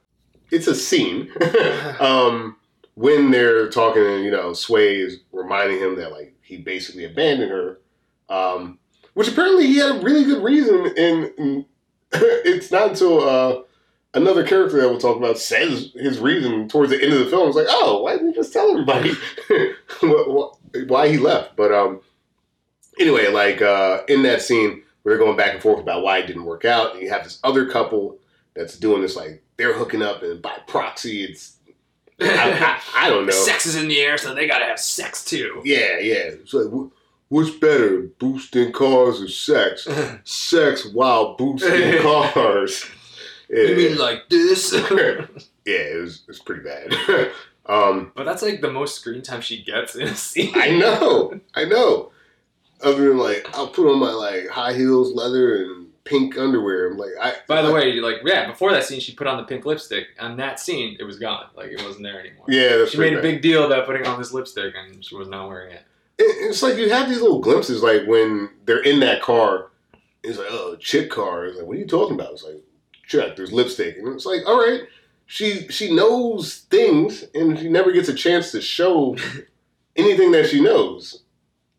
[0.49, 1.31] it's a scene.
[1.99, 2.55] um,
[2.95, 7.51] when they're talking, and you know, Sway is reminding him that like he basically abandoned
[7.51, 7.79] her,
[8.29, 8.79] um,
[9.13, 10.87] which apparently he had a really good reason.
[10.97, 11.65] And, and
[12.11, 13.61] it's not until uh,
[14.13, 17.47] another character that we'll talk about says his reason towards the end of the film.
[17.47, 19.13] It's like, oh, why didn't you just tell everybody
[20.87, 21.55] why he left?
[21.55, 22.01] But um,
[22.99, 26.27] anyway, like uh, in that scene where they're going back and forth about why it
[26.27, 28.17] didn't work out, and you have this other couple
[28.55, 31.57] that's doing this like they're hooking up and by proxy it's
[32.21, 35.25] I, I, I don't know sex is in the air, so they gotta have sex
[35.25, 35.61] too.
[35.65, 36.71] yeah yeah it's like
[37.29, 39.87] what's better boosting cars or sex
[40.23, 42.85] sex while boosting cars
[43.55, 44.73] You mean like this?
[45.65, 47.31] yeah it was, it was pretty bad
[47.65, 50.51] Um, But that's like the most screen time she gets in a scene.
[50.55, 52.11] I know, I know.
[52.81, 56.91] Other than like, I'll put on my like high heels, leather, and pink underwear.
[56.91, 57.35] I'm like, I.
[57.47, 60.07] By the I- way, like yeah, before that scene, she put on the pink lipstick.
[60.19, 61.45] On that scene, it was gone.
[61.55, 62.45] Like it wasn't there anymore.
[62.49, 65.15] yeah, that's She made pretty a big deal about putting on this lipstick, and she
[65.15, 65.83] was not wearing it.
[66.17, 69.69] It- It's like you have these little glimpses, like when they're in that car.
[70.21, 71.45] It's like, oh, chick car.
[71.45, 72.33] It's like, what are you talking about?
[72.33, 72.61] It's like,
[73.17, 73.35] check.
[73.35, 74.81] There's lipstick, and it's like, all right.
[75.25, 79.15] She she knows things, and she never gets a chance to show
[79.95, 81.23] anything that she knows.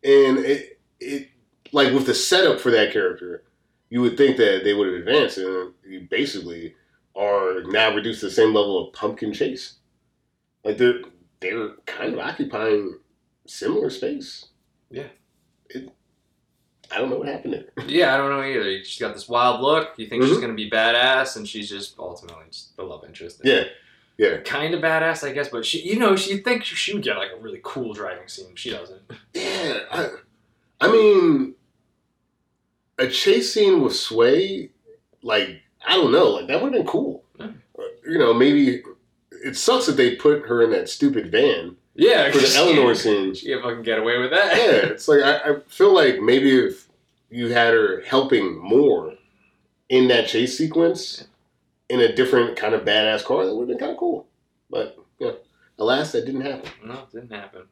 [0.03, 1.29] And it it
[1.71, 3.43] like with the setup for that character,
[3.89, 6.75] you would think that they would have advanced, and you basically
[7.15, 9.75] are now reduced to the same level of pumpkin chase.
[10.63, 11.01] Like they're
[11.39, 12.97] they're kind of occupying
[13.45, 14.47] similar space.
[14.89, 15.07] Yeah.
[16.95, 17.87] I don't know what happened to her.
[17.89, 18.83] Yeah, I don't know either.
[18.83, 19.89] She's got this wild look.
[19.97, 20.41] You think she's Mhm.
[20.41, 23.41] gonna be badass, and she's just ultimately just the love interest.
[23.43, 23.65] Yeah.
[24.17, 24.37] Yeah.
[24.45, 25.49] kind of badass, I guess.
[25.49, 28.55] But she, you know, she think she would get like a really cool driving scene.
[28.55, 29.01] She doesn't.
[29.33, 29.79] Yeah.
[29.91, 30.07] I,
[30.79, 31.55] I mean,
[32.97, 34.69] a chase scene with Sway,
[35.21, 37.23] like, I don't know, like, that would have been cool.
[37.37, 37.47] Yeah.
[38.07, 38.83] You know, maybe
[39.43, 43.35] it sucks that they put her in that stupid van Yeah, for the Eleanor scene.
[43.35, 44.55] Can't fucking get away with that.
[44.55, 46.84] Yeah, it's like, I, I feel like maybe if
[47.35, 49.13] you had her helping more
[49.89, 51.27] in that chase sequence
[51.89, 54.25] in a different kind of badass car, that would have been kind of cool.
[54.69, 55.31] But, yeah,
[55.77, 56.69] alas, that didn't happen.
[56.83, 57.63] No, it didn't happen.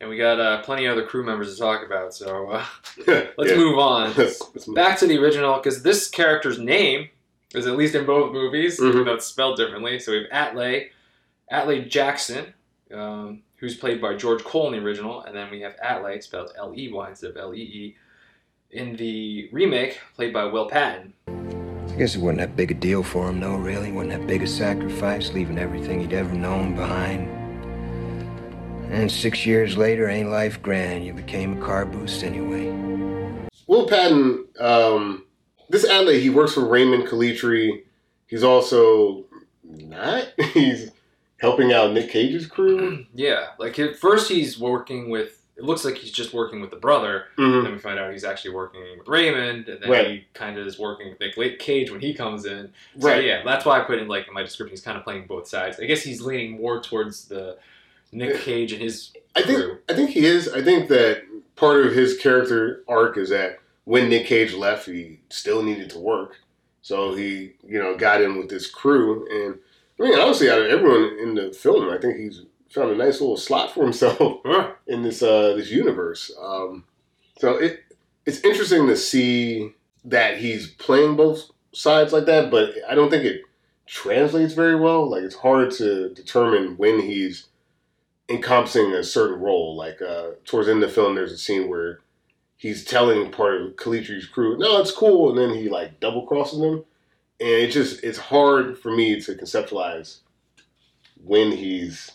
[0.00, 2.64] And we got uh, plenty of other crew members to talk about, so uh,
[3.06, 4.12] let's let's move on.
[4.16, 4.74] Let's, let's move.
[4.74, 7.08] Back to the original, because this character's name
[7.54, 9.04] is at least in both movies, even Mhm.
[9.06, 9.98] though it's spelled differently.
[10.00, 10.88] So we have Atlee,
[11.50, 12.52] Atlee Jackson,
[12.92, 16.50] um, who's played by George Cole in the original, and then we have Atley, spelled
[16.58, 17.96] L-E-Y instead of L-E-E,
[18.76, 21.14] in the remake, played by Will Patton.
[21.26, 23.90] I guess it wasn't that big a deal for him, though, really.
[23.90, 27.30] Wasn't that big a sacrifice, leaving everything he'd ever known behind.
[28.92, 31.04] And six years later, ain't life grand?
[31.06, 32.70] You became a car boost anyway.
[33.66, 35.24] Will Patton, um,
[35.70, 37.82] this Atley, he works for Raymond Calitri.
[38.26, 39.24] He's also
[39.64, 40.28] not.
[40.52, 40.90] He's
[41.38, 43.04] helping out Nick Cage's crew.
[43.14, 45.42] Yeah, like at first he's working with.
[45.56, 47.56] It looks like he's just working with the brother, Mhm.
[47.58, 50.06] and then we find out he's actually working with Raymond, and then Right.
[50.08, 52.72] he kind of is working with Nick Cage when he comes in.
[53.00, 53.24] So Right.
[53.24, 54.72] yeah, that's why I put in like in my description.
[54.72, 55.80] He's kind of playing both sides.
[55.80, 57.56] I guess he's leaning more towards the
[58.12, 59.78] Nick Cage and his I think crew.
[59.88, 60.48] I think he is.
[60.52, 61.22] I think that
[61.56, 65.98] part of his character arc is that when Nick Cage left, he still needed to
[65.98, 66.36] work,
[66.82, 69.26] so he you know got in with this crew.
[69.30, 69.58] And
[69.98, 73.20] I mean, honestly, out of everyone in the film, I think he's found a nice
[73.20, 74.40] little slot for himself.
[74.44, 74.72] Huh.
[74.86, 76.30] in this uh this universe.
[76.40, 76.84] Um,
[77.38, 77.80] so it
[78.24, 79.72] it's interesting to see
[80.04, 83.42] that he's playing both sides like that, but I don't think it
[83.86, 85.08] translates very well.
[85.08, 87.48] Like it's hard to determine when he's
[88.28, 89.76] encompassing a certain role.
[89.76, 92.00] Like uh, towards the end of the film, there's a scene where
[92.56, 96.60] he's telling part of Calitri's crew, "No, it's cool," and then he like double crosses
[96.60, 96.84] them,
[97.40, 100.20] and it just it's hard for me to conceptualize
[101.24, 102.12] when he's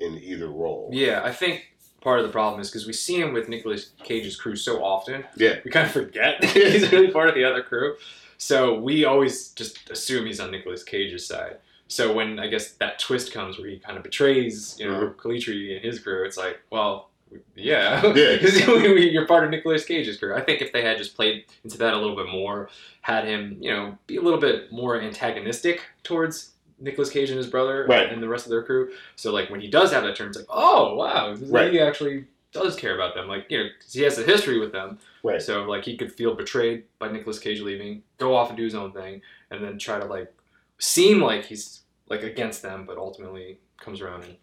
[0.00, 0.90] in either role.
[0.92, 1.66] Yeah, I think
[2.00, 5.24] part of the problem is because we see him with Nicolas Cage's crew so often,
[5.36, 5.56] Yeah.
[5.64, 7.96] we kind of forget he's really part of the other crew.
[8.38, 11.58] So we always just assume he's on Nicolas Cage's side.
[11.88, 15.12] So when I guess that twist comes where he kind of betrays, you know, uh-huh.
[15.18, 17.10] Calitri and his crew, it's like, well,
[17.54, 18.12] yeah, Yeah.
[18.38, 20.34] because you're part of Nicolas Cage's crew.
[20.34, 22.70] I think if they had just played into that a little bit more,
[23.02, 27.46] had him, you know, be a little bit more antagonistic towards Nicolas Cage and his
[27.46, 28.10] brother Right.
[28.10, 28.90] and the rest of their crew.
[29.16, 31.72] So like when he does have that turn, it's like, oh wow, Right.
[31.72, 33.28] he actually does care about them.
[33.28, 34.98] Like you know, 'cause he has a history with them.
[35.22, 35.40] Right.
[35.42, 38.74] So like he could feel betrayed by Nicolas Cage leaving, go off and do his
[38.74, 40.32] own thing, and then try to like
[40.78, 44.36] seem like he's like against them, but ultimately comes around and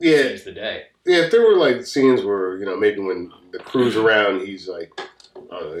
[0.00, 0.86] Yeah, saves the day.
[1.04, 4.68] Yeah, if there were like scenes where you know maybe when the crew's around, he's
[4.68, 4.90] like
[5.50, 5.74] uh,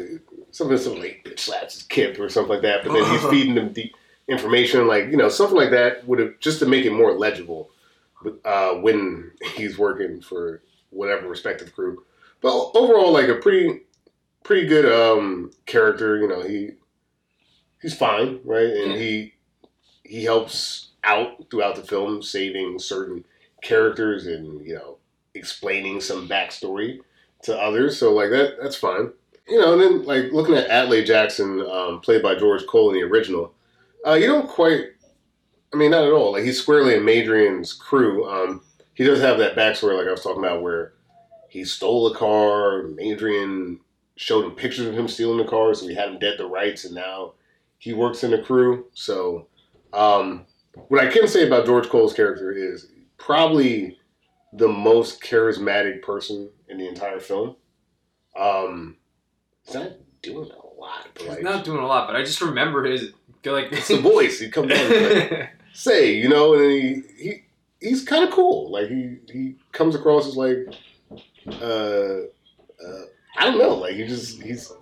[0.50, 3.54] something something like bitch slaps his kid or something like that, but then he's feeding
[3.54, 3.92] them the
[4.32, 7.70] information, like you know something like that would have just to make it more legible
[8.44, 12.04] uh, when he's working for whatever respective crew.
[12.40, 13.82] But overall, like a pretty
[14.42, 16.18] pretty good um, character.
[16.18, 16.70] You know he
[17.80, 19.34] he's fine, right, and he
[20.04, 23.24] he helps out throughout the film, saving certain
[23.62, 24.98] characters and you know
[25.34, 27.00] explaining some backstory
[27.42, 27.98] to others.
[27.98, 29.10] So like that that's fine.
[29.48, 32.94] You know, and then like looking at Atlee Jackson, um, played by George Cole in
[32.94, 33.52] the original,
[34.06, 34.84] uh, you don't quite.
[35.72, 36.32] I mean, not at all.
[36.32, 38.28] Like he's squarely in Maindrian's crew.
[38.28, 38.62] Um,
[38.94, 40.92] he does have that backstory, like I was talking about, where
[41.48, 42.82] he stole a car.
[42.82, 43.80] Madrian
[44.16, 46.84] showed him pictures of him stealing the car, so he had him dead to rights,
[46.84, 47.32] and now
[47.78, 48.86] he works in the crew.
[48.92, 49.48] So,
[49.92, 50.46] um,
[50.88, 52.88] what I can say about George Cole's character is
[53.18, 53.98] probably
[54.52, 57.56] the most charismatic person in the entire film.
[58.36, 58.96] Um,
[59.64, 62.40] he's not doing a lot, but He's like not doing a lot, but I just
[62.40, 63.12] remember his
[63.44, 64.38] like it's the voice.
[64.38, 67.42] He comes and like, say, you know, and then he he
[67.80, 68.70] he's kind of cool.
[68.70, 70.68] Like he he comes across as like
[71.46, 73.02] uh, uh
[73.36, 74.72] I don't know, like he just he's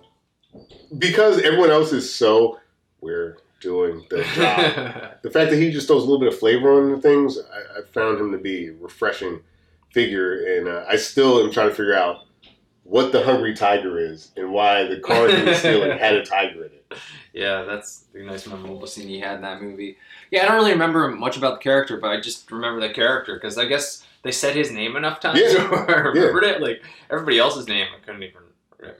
[0.97, 2.59] because everyone else is so
[2.99, 5.21] we're doing the job.
[5.21, 7.79] the fact that he just throws a little bit of flavor on the things, I,
[7.79, 9.41] I found him to be a refreshing
[9.91, 12.25] figure, and uh, I still am trying to figure out
[12.83, 16.65] what the hungry tiger is and why the car he was stealing had a tiger
[16.65, 16.97] in it.
[17.33, 19.97] yeah, that's a nice memorable scene he had in that movie.
[20.31, 23.35] Yeah, I don't really remember much about the character, but I just remember the character
[23.35, 26.61] because I guess they said his name enough times Yeah, where I remembered it.
[26.61, 28.41] Like everybody else's name, I couldn't even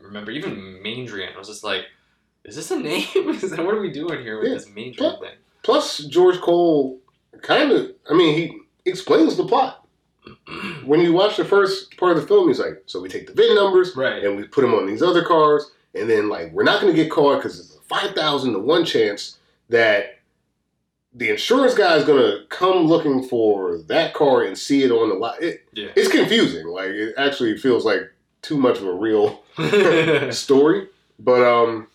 [0.02, 0.32] remember.
[0.32, 1.86] Even Maindrian, I was just like,
[2.46, 3.06] "Is this a name?
[3.16, 4.54] Is that, what are we doing here with Yeah.
[4.56, 7.00] this Maindrian Plus- thing?" Plus, George Cole
[7.44, 9.86] kind of, I mean, he explains the plot.
[10.86, 13.34] When you watch the first part of the film, he's like, so we take the
[13.34, 14.24] VIN numbers Right.
[14.24, 17.00] and we put them on these other cars, and then, like, we're not going to
[17.04, 19.38] get caught because 5,000 to 1 chance
[19.70, 20.20] that
[21.14, 25.10] the insurance guy is going to come looking for that car and see it on
[25.10, 25.42] the lot.
[25.44, 25.90] It, Yeah.
[25.96, 26.68] it's confusing.
[26.68, 28.02] Like, it actually feels like
[28.42, 29.44] too much of a real
[30.32, 30.88] story.
[31.20, 31.88] But um,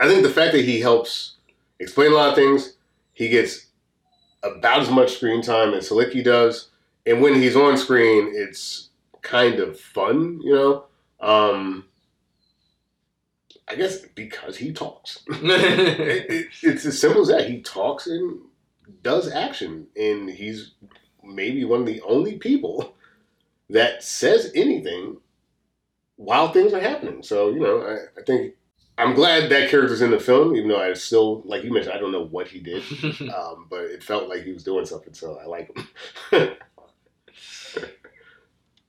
[0.00, 1.34] I think the fact that he helps
[1.78, 2.74] explain a lot of things,
[3.12, 3.66] he gets
[4.42, 6.70] about as much screen time as Halicki does,
[7.06, 8.88] and when he's on screen, it's
[9.20, 10.84] kind of fun, you know.
[11.20, 11.84] Um,
[13.70, 15.22] I guess because he talks.
[15.28, 17.48] It- it- it's as simple as that.
[17.48, 18.40] He talks and
[19.02, 20.72] does action, and he's
[21.22, 22.94] maybe one of the only people
[23.68, 25.18] that says anything
[26.16, 27.22] while things are happening.
[27.22, 28.54] So you know, I, I think
[28.98, 31.98] I'm glad that character's in the film, even though I still, like you mentioned, I
[31.98, 32.82] don't know what he did,
[33.34, 35.70] um, but it felt like he was doing something, so I like
[36.32, 36.50] him.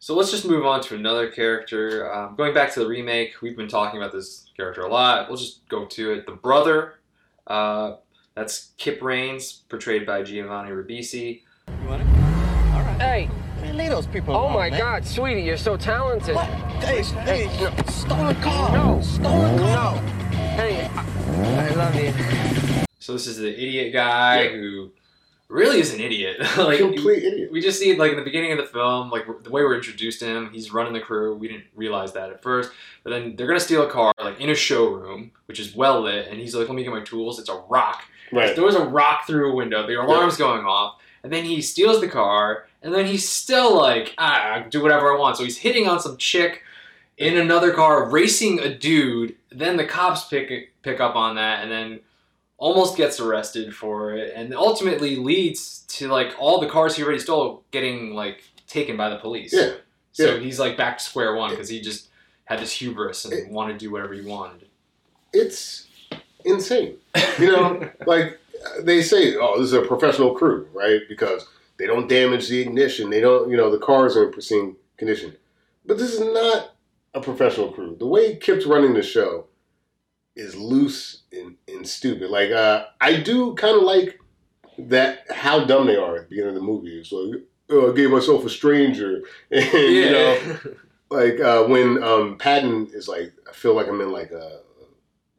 [0.04, 2.12] So let's just move on to another character.
[2.12, 5.30] Um, going back to the remake, we've been talking about this character a lot.
[5.30, 6.26] We'll just go to it.
[6.26, 6.96] The brother,
[7.46, 7.98] uh,
[8.34, 11.44] that's Kip Raines, portrayed by Giovanni Ribisi.
[11.84, 12.08] You want it?
[12.08, 12.98] All right.
[13.00, 13.30] Hey,
[13.62, 14.80] Man, leave those people oh alone, my man.
[14.80, 16.34] God, sweetie, you're so talented.
[16.34, 16.48] What?
[16.84, 17.72] Hey, hey, no.
[17.92, 18.72] stolen car.
[18.76, 19.02] No.
[19.04, 19.94] Stolen car.
[19.94, 20.02] No.
[20.32, 22.86] Hey, I, I love you.
[22.98, 24.50] So this is the idiot guy Yeah.
[24.50, 24.92] who
[25.52, 26.40] really is an idiot.
[26.58, 27.52] like Complete idiot.
[27.52, 30.20] we just see like in the beginning of the film, like the way we're introduced
[30.20, 31.36] to him, he's running the crew.
[31.36, 32.72] We didn't realize that at first,
[33.04, 36.28] but then they're gonna steal a car like in a showroom, which is well lit,
[36.28, 38.04] and he's like, "Let me get my tools." It's a rock.
[38.32, 38.56] Right.
[38.56, 39.86] There was a rock through a window.
[39.86, 44.16] The alarm's going off, and then he steals the car, and then he's still like,
[44.18, 46.64] "Ah, do whatever I want." So he's hitting on some chick
[47.18, 49.36] in another car, racing a dude.
[49.52, 52.00] Then the cops pick pick up on that, and then
[52.62, 57.20] almost gets arrested for it, and ultimately leads to like all the cars he already
[57.20, 59.52] stole getting like taken by the police.
[59.52, 59.72] Yeah.
[60.12, 60.40] So Yeah.
[60.40, 62.10] he's like back to square one because he just
[62.46, 64.68] had this hubris and It- wanted to do whatever he wanted.
[65.34, 65.88] It's
[66.46, 66.98] insane.
[67.40, 68.38] You know, like
[68.82, 71.02] they say, oh, this is a professional crew, right?
[71.10, 71.48] Because
[71.78, 73.10] they don't damage the ignition.
[73.10, 75.36] They don't, you know, the cars are in pristine condition.
[75.86, 76.76] But this is not
[77.16, 77.96] a professional crew.
[77.98, 79.46] The way Kip's running the show
[80.36, 82.30] is loose and, and stupid.
[82.30, 84.20] Like, uh, I do kind of like
[84.78, 87.00] that how dumb they are at the beginning of the movie.
[87.00, 89.22] It's like, oh, I gave myself a stranger.
[89.52, 90.58] And, you know,
[91.10, 94.62] like uh, when um, Patton is like, I feel like I'm in like a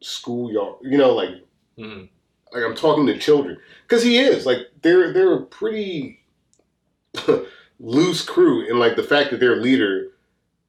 [0.01, 1.29] schoolyard, you know, like
[1.79, 2.07] Mhm.
[2.53, 6.19] like I'm talking to children because he is like they're they're a pretty
[7.79, 10.09] loose crew, and like the fact that their leader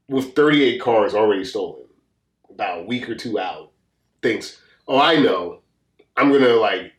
[0.08, 1.84] with 38 cars already stolen,
[2.48, 3.70] about a week or two out,
[4.24, 5.60] thinks, oh, I know,
[6.16, 6.92] I'm gonna like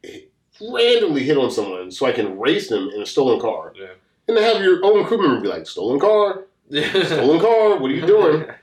[0.62, 3.88] randomly hit on someone so I can race them in a stolen car, Yeah.
[4.30, 7.94] and to have your own crew member be like, stolen car, stolen car, what are
[7.94, 8.46] you doing?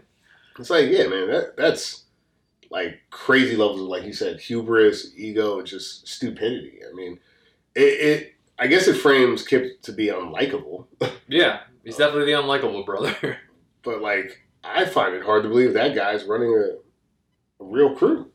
[0.58, 2.04] It's like, yeah, man, that that's
[2.70, 6.80] like crazy levels of, like you said, hubris, ego, and just stupidity.
[6.88, 7.18] I mean,
[7.74, 10.84] it, it I guess it frames Kip to be unlikable,
[11.26, 13.38] yeah, he's definitely the unlikable brother.
[13.82, 18.30] but like I find it hard to believe that guy's running a, a real crew.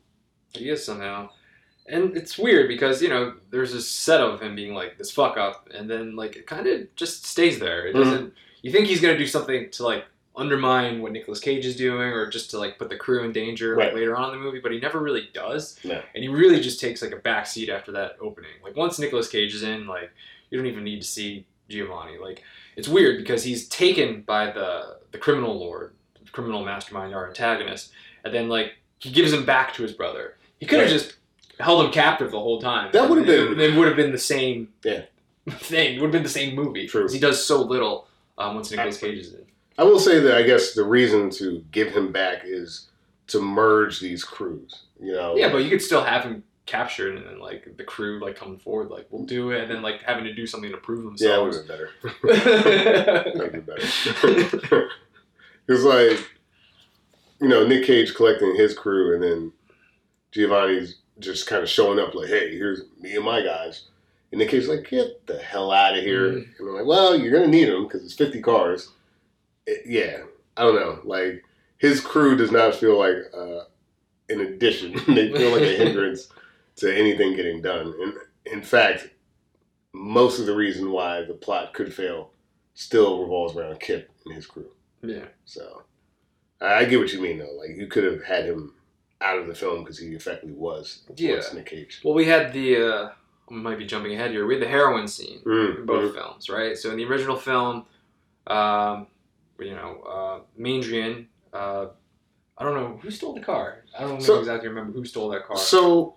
[0.54, 1.30] He is somehow.
[1.90, 5.38] And it's weird because, you know, there's this set of him being like this fuck
[5.38, 7.88] up, and then like it kind of just stays there.
[7.88, 8.04] It Mhm.
[8.04, 8.34] doesn't.
[8.62, 12.30] You think he's gonna do something to like undermine what Nicolas Cage is doing, or
[12.30, 14.72] just to like put the crew in danger like, later on in the movie, but
[14.72, 15.80] he never really does.
[15.84, 16.02] No.
[16.14, 18.52] And he really just takes like a back seat after that opening.
[18.64, 20.12] Like once Nicolas Cage is in, like
[20.50, 22.18] you don't even need to see Giovanni.
[22.18, 22.44] Like
[22.76, 25.94] it's weird because he's taken by the the criminal lord,
[26.24, 27.92] the criminal mastermind, our antagonist,
[28.26, 30.37] and then like he gives him back to his brother.
[30.60, 31.16] He could have just
[31.60, 32.92] held him captive the whole time.
[32.94, 34.70] That would've been- It, it would have been the same.
[34.84, 35.02] Yeah.
[35.50, 35.96] thing.
[35.96, 36.88] It would have been the same movie.
[36.88, 37.08] True.
[37.12, 39.46] He does so little um, once Nicolas Cage is in.
[39.78, 42.88] I will say that I guess the reason to give him back is
[43.28, 44.84] to merge these crews.
[45.00, 45.36] You know.
[45.38, 48.58] Yeah, but you could still have him captured and then like the crew like coming
[48.58, 51.64] forward like we'll do it and then like having to do something to prove themselves.
[51.70, 52.44] yeah, it would have
[53.54, 53.94] been better.
[54.26, 54.90] That'd be better.
[55.70, 56.30] it's like,
[57.40, 59.54] you know, Nick Cage collecting his crew, and then
[60.32, 63.86] Giovanni's just kind of showing up like, "Hey, here's me and my guys,"
[64.32, 66.60] and Nick Cage's like, "Get the hell out of here!" Mhm.
[66.60, 68.90] And I'm like, "Well, you're gonna need them because it's 50 cars."
[69.66, 70.24] It- yeah,
[70.56, 71.00] I don't know.
[71.04, 71.44] Like
[71.78, 73.66] his crew does not feel like uh,
[74.30, 76.30] an addition; they feel like a hindrance
[76.78, 77.94] to anything getting done.
[78.02, 78.14] And
[78.46, 79.10] in fact,
[79.94, 82.32] most of the reason why the plot could fail
[82.76, 84.70] still revolves around Kip and his crew.
[85.02, 85.26] yeah.
[85.46, 85.82] So
[86.62, 87.54] I get what you mean, though.
[87.58, 88.74] Like you could have had him
[89.22, 91.42] out of the film because he effectively was Yeah.
[91.66, 92.02] Cage.
[92.04, 93.10] Well, we had the uh,
[93.50, 94.46] I might be jumping ahead here.
[94.46, 96.16] We had the heroin scene Mm, in both mhm.
[96.16, 96.78] films, right?
[96.78, 97.86] So in the original film,
[98.48, 99.08] um,
[99.60, 101.28] you know, uh, Maindrian.
[101.54, 101.88] Uh,
[102.58, 103.84] I don't know who stole the car.
[103.98, 105.58] I don't So- exactly remember who stole that car.
[105.58, 106.16] So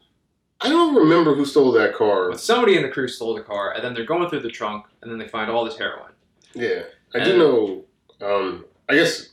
[0.60, 2.30] I don't remember who stole that car.
[2.30, 4.86] but somebody in the crew stole the car, and then they're going through the trunk,
[5.00, 6.12] and then they find all this heroin.
[6.54, 6.82] Yeah,
[7.14, 7.84] I do know.
[8.20, 9.30] Um, I guess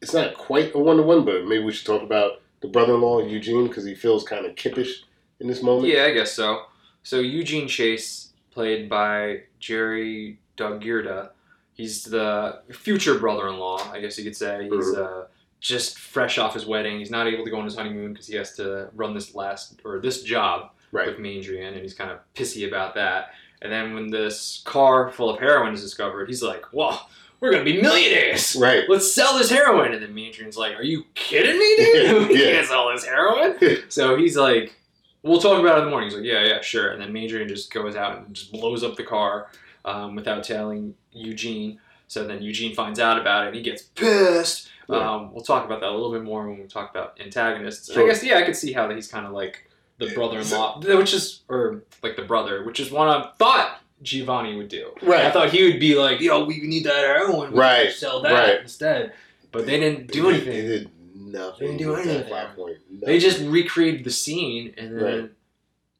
[0.00, 3.22] it's not quite a one to one, but maybe we should talk about the brother-in-law
[3.26, 5.02] Eugene because he feels kind of kippish
[5.40, 5.92] in this moment.
[5.92, 6.62] Yeah, I guess so.
[7.02, 11.30] So Eugene Chase, played by Jerry Daugirda,
[11.74, 14.64] he's the future brother-in-law, I guess you could say.
[14.64, 15.22] He's Mhm.
[15.22, 15.26] uh,
[15.60, 16.98] just fresh off his wedding.
[16.98, 19.80] He's not able to go on his honeymoon because he has to run this last
[19.84, 21.06] or this job Right.
[21.08, 23.32] with Maindrian, and he's kind of pissy about that.
[23.62, 26.96] And then when this car full of heroin is discovered, he's like, "Whoa,
[27.40, 28.56] we're gonna be millionaires!
[28.56, 28.84] Right.
[28.88, 32.28] Let's sell this heroin." And then Maindrian's like, "Are you kidding me, dude?
[32.28, 32.52] we Yeah.
[32.52, 33.56] can't sell this heroin."
[33.88, 34.74] so he's like,
[35.22, 37.48] "We'll talk about it in the morning." He's like, "Yeah, yeah, sure." And then Maindrian
[37.48, 39.50] just goes out and just blows up the car
[39.84, 41.78] um, without telling Eugene.
[42.08, 44.70] So then Eugene finds out about it and he gets pissed.
[44.88, 44.96] Yeah.
[44.96, 47.92] Um, we'll talk about that a little bit more when we talk about antagonists.
[47.92, 48.02] Sure.
[48.02, 49.68] I guess yeah, I could see how he's kind of like
[49.98, 54.68] the brother-in-law, which is or like the brother, which is what I thought Giovanni would
[54.68, 54.92] do.
[55.02, 55.24] Right.
[55.26, 58.32] I thought he would be like, "Yo, we need that heroin, we Right, sell that
[58.32, 58.60] right.
[58.60, 59.12] instead."
[59.50, 60.52] But they didn't do anything.
[60.52, 61.66] They did nothing.
[61.66, 62.54] They didn't do anything.
[62.54, 62.78] point.
[62.90, 65.30] They just recreated the scene, and then Right.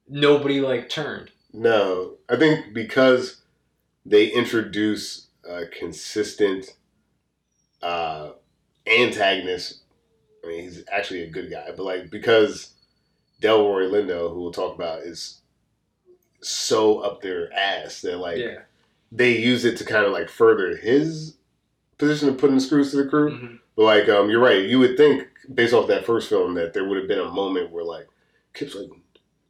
[0.08, 1.30] nobody like turned.
[1.52, 3.40] No, I think because
[4.06, 6.76] they introduce a consistent
[7.82, 8.32] uh,
[8.86, 9.80] antagonist.
[10.44, 12.74] I mean, he's actually a good guy, but like because
[13.42, 15.40] Delroy Lindo, who we'll talk about, is
[16.40, 18.60] so up their ass that like yeah.
[19.10, 21.36] they use it to kind of like further his
[21.98, 23.30] position of putting screws to the crew.
[23.30, 23.58] Mhm.
[23.76, 24.64] But like, um, you're right.
[24.64, 27.70] You would think based off that first film that there would have been a moment
[27.70, 28.08] where like
[28.54, 28.90] Kip's like,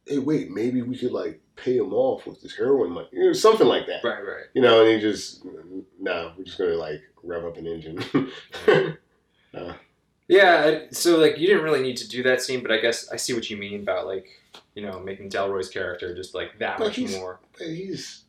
[0.05, 3.33] "Hey, wait, maybe we could like pay him off with this heroin money, you know,
[3.33, 4.45] something like that." Right, right.
[4.53, 5.43] You know, and he just,
[5.99, 8.03] no, we're just gonna like rev up an engine.
[10.29, 13.15] Yeah, so like you didn't really need to do that scene, but I guess I
[13.15, 14.27] see what you mean about like
[14.79, 17.39] you know making Delroy's character just like that But much he's- more.
[17.57, 18.23] He's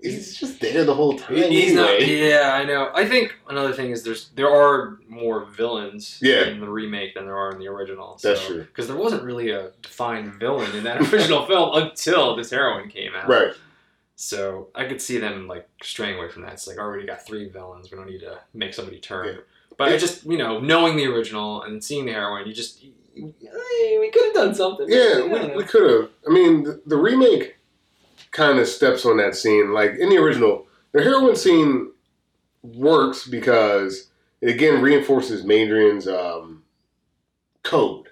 [0.00, 1.34] he's just there the whole time.
[1.36, 2.06] He's not.
[2.06, 2.90] Yeah, I know.
[2.94, 6.44] I think another thing is there's there are more villains Yeah.
[6.46, 8.18] in the remake than there are in the original.
[8.22, 8.62] That's true.
[8.64, 13.14] Because there wasn't really a defined villain in that original film until this heroin came
[13.14, 13.28] out.
[13.28, 13.52] Right.
[14.16, 16.52] So I could see them like straying away from that.
[16.52, 17.90] It's like already got three villains.
[17.90, 19.26] We don't need to make somebody turn.
[19.26, 19.40] Yeah.
[19.76, 22.84] But I just you know knowing the original and seeing the heroin, you just
[23.14, 24.86] we could have done something.
[24.88, 26.10] Yeah, we, we could have.
[26.28, 27.56] I mean, the, the remake
[28.30, 29.72] kind of steps on that scene.
[29.72, 31.92] Like in the original, the heroin scene
[32.62, 34.08] works because
[34.40, 36.62] it again reinforces Maindrian's um,
[37.62, 38.08] code,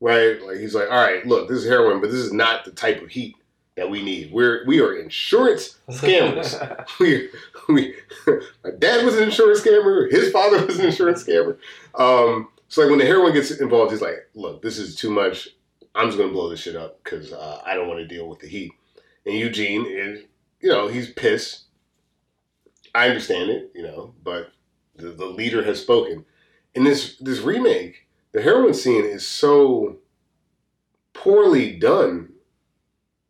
[0.00, 0.40] right?
[0.42, 3.02] Like he's like, all right, look, this is heroin, but this is not the type
[3.02, 3.36] of heat
[3.76, 4.32] that we need.
[4.32, 6.86] We're we are insurance scammers.
[7.00, 7.28] we
[7.68, 7.94] we
[8.64, 10.10] my dad was an insurance scammer.
[10.10, 11.58] His father was an insurance scammer.
[11.94, 15.48] Um, so like when the heroin gets involved, he's like, "Look, this is too much.
[15.94, 18.40] I'm just gonna blow this shit up because uh, I don't want to deal with
[18.40, 18.72] the heat."
[19.24, 20.20] And Eugene is,
[20.60, 21.64] you know, he's pissed.
[22.94, 24.52] I understand it, you know, but
[24.96, 26.24] the, the leader has spoken.
[26.74, 29.98] In this this remake, the heroin scene is so
[31.12, 32.32] poorly done.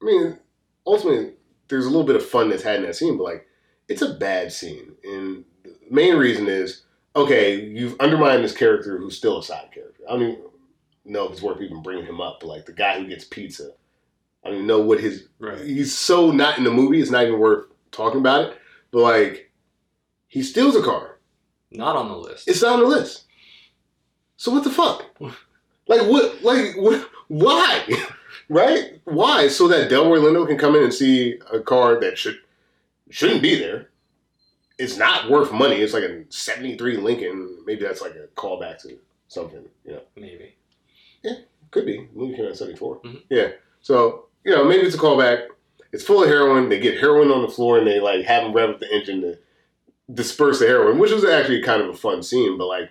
[0.03, 0.39] I mean,
[0.87, 1.34] ultimately,
[1.68, 3.47] there's a little bit of fun that's had in that scene, but like,
[3.89, 4.95] it's a bad scene.
[5.05, 6.82] And the main reason is,
[7.16, 10.02] okay, you've undermined this character who's still a side character.
[10.08, 10.42] I don't even
[11.04, 13.72] know if it's worth even bringing him up, but like the guy who gets pizza.
[14.44, 15.26] I don't even know what his.
[15.40, 15.58] Right.
[15.58, 18.58] He's so not in the movie, it's not even worth talking about it.
[18.92, 19.50] But like,
[20.28, 21.18] he steals a car.
[21.72, 22.48] Not on the list.
[22.48, 23.24] It's not on the list.
[24.36, 25.04] So what the fuck?
[25.88, 26.42] Like what?
[26.42, 27.08] Like what?
[27.28, 27.86] Why?
[28.48, 29.00] right?
[29.04, 29.46] Why?
[29.46, 32.38] So that Delroy Lindo can come in and see a car that should
[33.08, 33.90] shouldn't be there.
[34.78, 35.76] It's not worth money.
[35.76, 37.58] It's like a '73 Lincoln.
[37.64, 38.98] Maybe that's like a callback to
[39.28, 39.64] something.
[39.84, 40.54] You know, Maybe.
[41.22, 41.36] Yeah,
[41.70, 42.08] could be.
[42.14, 43.00] Movie came out in '74.
[43.00, 43.22] Mhm.
[43.30, 43.48] Yeah.
[43.80, 45.46] So you know, maybe it's a callback.
[45.92, 46.68] It's full of heroin.
[46.68, 49.22] They get heroin on the floor and they like have them rev up the engine
[49.22, 49.38] to
[50.12, 52.58] disperse the heroin, which was actually kind of a fun scene.
[52.58, 52.90] But like,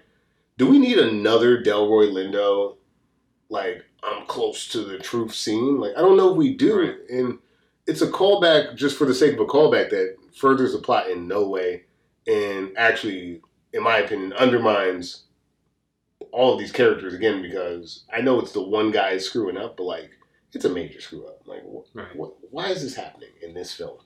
[0.58, 2.78] do we need another Delroy Lindo?
[3.50, 5.80] Like, I'm close to the truth scene.
[5.80, 6.80] Like, I don't know if we do.
[6.80, 6.96] Right.
[7.10, 7.38] And
[7.88, 11.28] it's a callback just for the sake of a callback that furthers the plot in
[11.28, 11.84] no way,
[12.28, 13.42] and actually,
[13.74, 15.24] in my opinion, undermines
[16.32, 19.84] all of these characters again because I know it's the one guy screwing up, but
[19.84, 20.12] like
[20.54, 21.42] it's a major screw up.
[21.46, 22.08] Like, wh- Right.
[22.18, 23.98] wh- why is this happening in this film?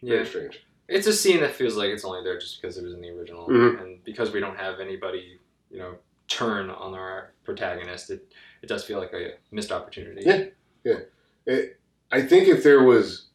[0.00, 0.14] Yeah.
[0.16, 0.66] Very strange.
[0.88, 3.10] It's a scene that feels like it's only there just because it was in the
[3.10, 3.80] original, Mhm.
[3.80, 5.38] and because we don't have anybody,
[5.70, 5.98] you know,
[6.28, 8.10] turn on our protagonist.
[8.10, 10.22] It it does feel like a missed opportunity.
[10.24, 11.00] Yeah.
[11.46, 11.79] It,
[12.12, 13.28] I think if there was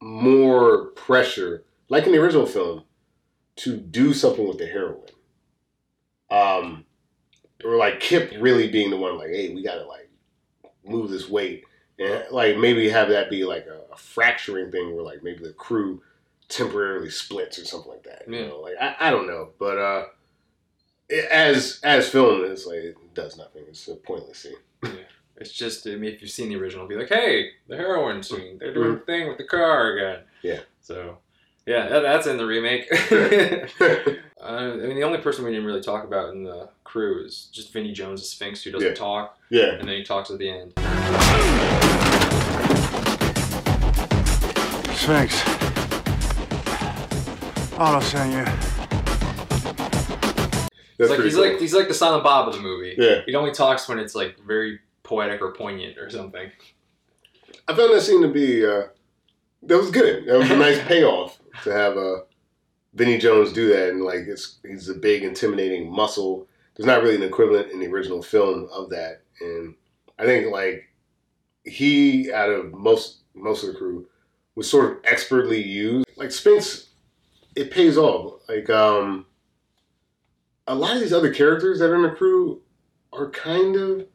[0.00, 2.84] more pressure, like in the original film,
[3.56, 5.08] to do something with the heroin,
[6.30, 6.84] um,
[7.64, 10.10] or like Kip really being the one, like, hey, we gotta like
[10.84, 11.64] move this weight,
[11.98, 15.52] and like maybe have that be like a, a fracturing thing, where like maybe the
[15.52, 16.02] crew
[16.48, 18.24] temporarily splits or something like that.
[18.28, 20.04] You know, like I, I don't know, but uh,
[21.08, 23.64] it, as as film, it's like it does nothing.
[23.68, 24.56] It's a pointless scene.
[25.36, 28.56] It's just, I mean, if you've seen the original, be like, hey, the heroin scene.
[28.58, 30.20] They're doing the thing with the car again.
[30.42, 30.60] Yeah.
[30.80, 31.18] So,
[31.66, 32.86] yeah, that, that's in the remake.
[34.40, 37.48] uh, I mean, the only person we didn't really talk about in the crew is
[37.52, 38.94] just Vinnie Jones, the Sphinx, who doesn't Yeah.
[38.94, 39.74] talk, yeah.
[39.74, 40.72] and then he talks at the end.
[44.96, 45.42] Sphinx.
[47.76, 48.44] Otto sent you.
[50.96, 51.42] That's It's like he's cool.
[51.50, 52.94] like he's like the Silent Bob of the movie.
[52.96, 53.22] Yeah.
[53.26, 56.50] He only talks when it's like very poetic or poignant or something.
[57.68, 58.88] I found that scene to be uh,
[59.62, 60.26] that was good.
[60.26, 62.22] That was a nice payoff to have uh,
[62.94, 66.48] Vinnie Jones do that, and like it's he's a big, intimidating muscle.
[66.74, 69.74] There's not really an equivalent in the original film of that, and
[70.18, 70.88] I think like
[71.64, 74.06] he out of most most of the crew
[74.54, 76.08] was sort of expertly used.
[76.16, 76.88] Like Sphinx,
[77.56, 78.40] it pays off.
[78.48, 79.26] Like um,
[80.66, 82.60] a lot of these other characters that are in the crew
[83.12, 84.06] are kind of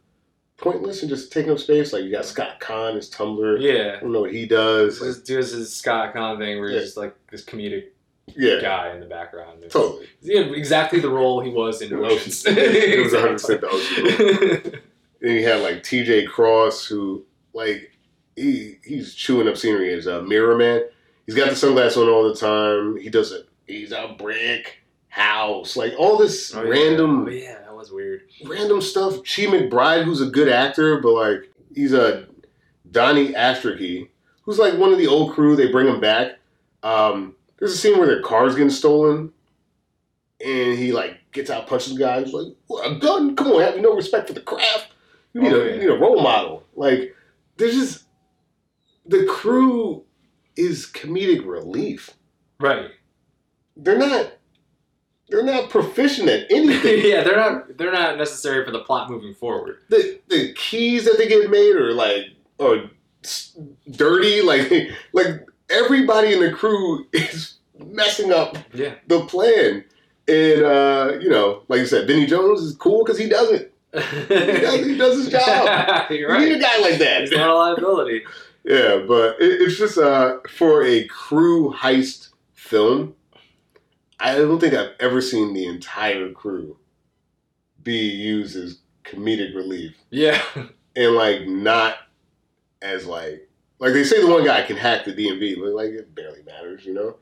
[0.59, 1.93] pointless and just taking up space.
[1.93, 3.57] Like you got Scott Caan, his Tumbler.
[3.57, 3.99] Yeah, I Yeah.
[4.01, 4.99] don't know what he does.
[4.99, 6.81] Just does his Scott Caan thing where he's Yeah.
[6.83, 7.85] just like this comedic
[8.35, 9.63] yeah, guy in the background.
[9.63, 10.07] It's- totally.
[10.27, 12.43] Had exactly the role he was in Oceans.
[12.47, 14.81] It was 100% the Ocean
[15.21, 16.25] Then you had like T.J.
[16.27, 17.91] Cross, who like
[18.35, 20.83] he he's chewing up scenery as a mirror man.
[21.25, 22.97] He's got the sunglasses on all the time.
[22.97, 23.47] He does it.
[23.67, 24.77] He's a brick
[25.09, 26.69] house, like all this Oh, yeah.
[26.69, 28.23] random Oh, yeah, was weird.
[28.45, 29.15] random stuff.
[29.17, 32.27] Chi McBride, who's a good actor, but like he's a
[32.91, 34.09] Donny Astricky,
[34.43, 35.55] who's like one of the old crew.
[35.55, 36.33] They bring him back.
[36.83, 39.31] Um, there's a scene where their car's getting stolen,
[40.45, 42.21] and he like gets out, punches the guy.
[42.23, 43.35] He's like, "What, "A gun?
[43.35, 44.89] Come on, have you no respect for the craft?
[45.33, 47.15] You need Oh, a you need a role model." Like,
[47.57, 48.05] there's just
[49.05, 50.03] the crew
[50.57, 52.11] is comedic relief.
[52.59, 52.91] Right.
[53.77, 54.33] They're not.
[55.29, 57.01] They're not proficient at anything.
[57.05, 59.77] yeah, they're not they're not necessary for the plot moving forward.
[59.89, 62.25] the the keys that they get made are like
[62.59, 62.89] are
[63.91, 64.41] dirty.
[64.45, 64.71] Like
[65.13, 68.95] like everybody in the crew is messing up Yeah.
[69.07, 69.83] the plan.
[70.27, 73.73] And uh, you know, like you said, Vinnie Jones is cool because he does it.
[73.93, 73.99] He
[74.37, 76.11] does, he does his job.
[76.11, 77.21] You're You need a guy like that.
[77.21, 78.23] He's not a liability.
[78.63, 83.15] Yeah, but it, it's just uh, for a crew heist film.
[84.19, 86.77] I don't think I've ever seen the entire crew
[87.83, 89.95] be used as comedic relief.
[90.09, 90.41] Yeah.
[90.95, 91.95] and like not
[92.81, 93.49] as like
[93.79, 96.85] like they say the one guy can hack the DMV, but like it barely matters,
[96.85, 97.15] you know.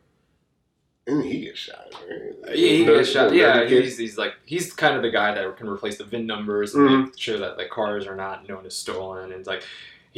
[1.05, 1.87] And he gets shot.
[2.09, 2.57] Right?
[2.57, 3.33] Yeah, he gets shot.
[3.33, 6.73] Yeah, he's, he's like he's kind of the guy that can replace the VIN numbers
[6.75, 7.05] and Mhm.
[7.05, 9.25] make sure that like cars are not known as stolen.
[9.25, 9.63] And it's like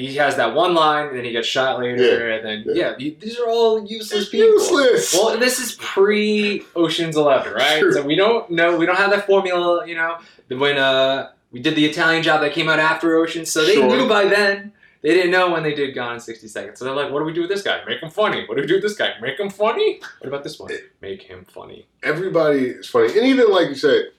[0.08, 2.36] he has that one line, and then he gets shot later, Yeah.
[2.36, 2.74] and then Yeah.
[2.92, 4.48] yeah, he- these are all useless It's people.
[4.54, 5.14] useless.
[5.14, 7.80] Well, this is pre Ocean's Eleven, right?
[7.80, 7.92] True.
[7.94, 10.18] So we don't know, we don't have that formula, you know.
[10.50, 13.88] When uh we did the Italian job that came out after Ocean, so they Sure.
[13.90, 14.72] knew by then.
[15.02, 16.78] They didn't know when they did Gone in 60 Seconds.
[16.78, 17.82] So they're like, what do we do with this guy?
[17.88, 18.44] Make him funny.
[18.46, 19.14] What do we do with this guy?
[19.22, 20.02] Make him funny?
[20.20, 20.70] What about this one?
[21.02, 21.88] Make him funny.
[22.04, 24.10] Everybody is funny, and even like you said,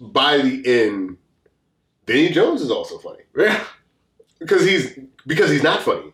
[0.00, 1.18] by the end,
[2.04, 3.62] Vinnie Jones is also funny Yeah.
[4.42, 6.12] Because he's because he's not funny.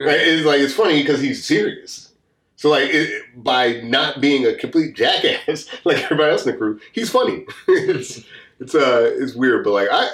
[0.00, 2.12] Like, it's like it's funny because he's serious.
[2.56, 6.80] So like it, by not being a complete jackass like everybody else in the crew,
[6.92, 7.46] he's funny.
[7.68, 8.24] it's
[8.60, 10.08] it's uh it's weird, but like I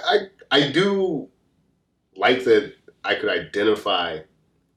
[0.50, 1.28] I I do
[2.16, 2.74] like that
[3.04, 4.20] I could identify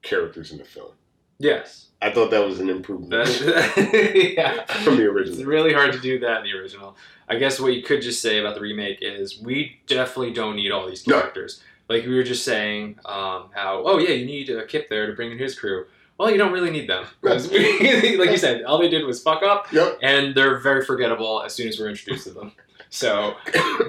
[0.02, 0.92] characters in the film.
[1.38, 1.86] Yes.
[2.00, 3.28] I thought that was an improvement
[3.76, 4.64] yeah.
[4.84, 5.38] from the original.
[5.38, 6.96] It's really hard to do that in the original.
[7.28, 10.70] I guess what you could just say about the remake is we definitely don't need
[10.70, 11.28] all these No.
[11.88, 15.12] Like we were just saying, um, how oh yeah, you need a Kip there to
[15.14, 15.86] bring in his crew.
[16.18, 17.06] Well, you don't really need them.
[17.22, 17.30] we-
[18.18, 19.98] like you said, all they did was fuck up, Yep.
[20.02, 22.52] and they're very forgettable as soon as we're introduced to them.
[22.90, 23.36] So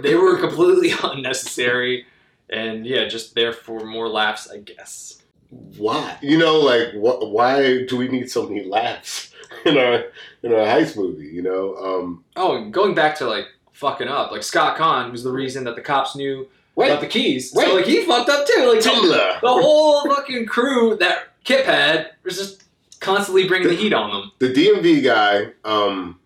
[0.04, 2.06] they were completely unnecessary,
[2.50, 5.24] and yeah, just there for more laughs, I guess.
[5.50, 6.18] Why?
[6.22, 9.34] You know, like wh- why do we need so many laughs
[9.66, 10.04] in our
[10.43, 11.26] in our heist movie?
[11.28, 15.32] You know, um, Oh, going back to like fucking up, like Scott Caan was the
[15.32, 16.47] reason that the cops knew
[16.88, 17.52] about the keys.
[17.54, 17.66] Wait.
[17.68, 18.72] So like he fucked up too.
[18.74, 19.40] Like Tumbler.
[19.42, 22.64] the whole fucking crew that Kip had was just
[23.00, 24.32] constantly bringing the heat on them.
[24.40, 26.20] The DMV guy um,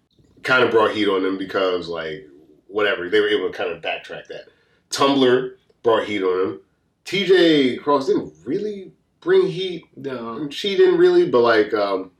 [0.43, 2.28] kind of brought heat on them because, like,
[2.68, 4.45] whatever they were able to kind of backtrack that.
[4.89, 6.60] Tumbler brought heat on him.
[7.06, 8.91] TJ Cross didn't really
[9.22, 10.49] bring heat No.
[10.49, 12.12] she didn't really, but like, um,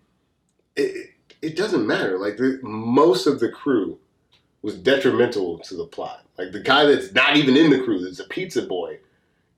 [0.76, 1.10] it, it-
[1.42, 2.18] it doesn't matter.
[2.18, 4.00] Like, the, most of the crew
[4.62, 6.23] was detrimental to the plot.
[6.38, 9.00] Like, the guy that's not even in the crew, that's a pizza boy,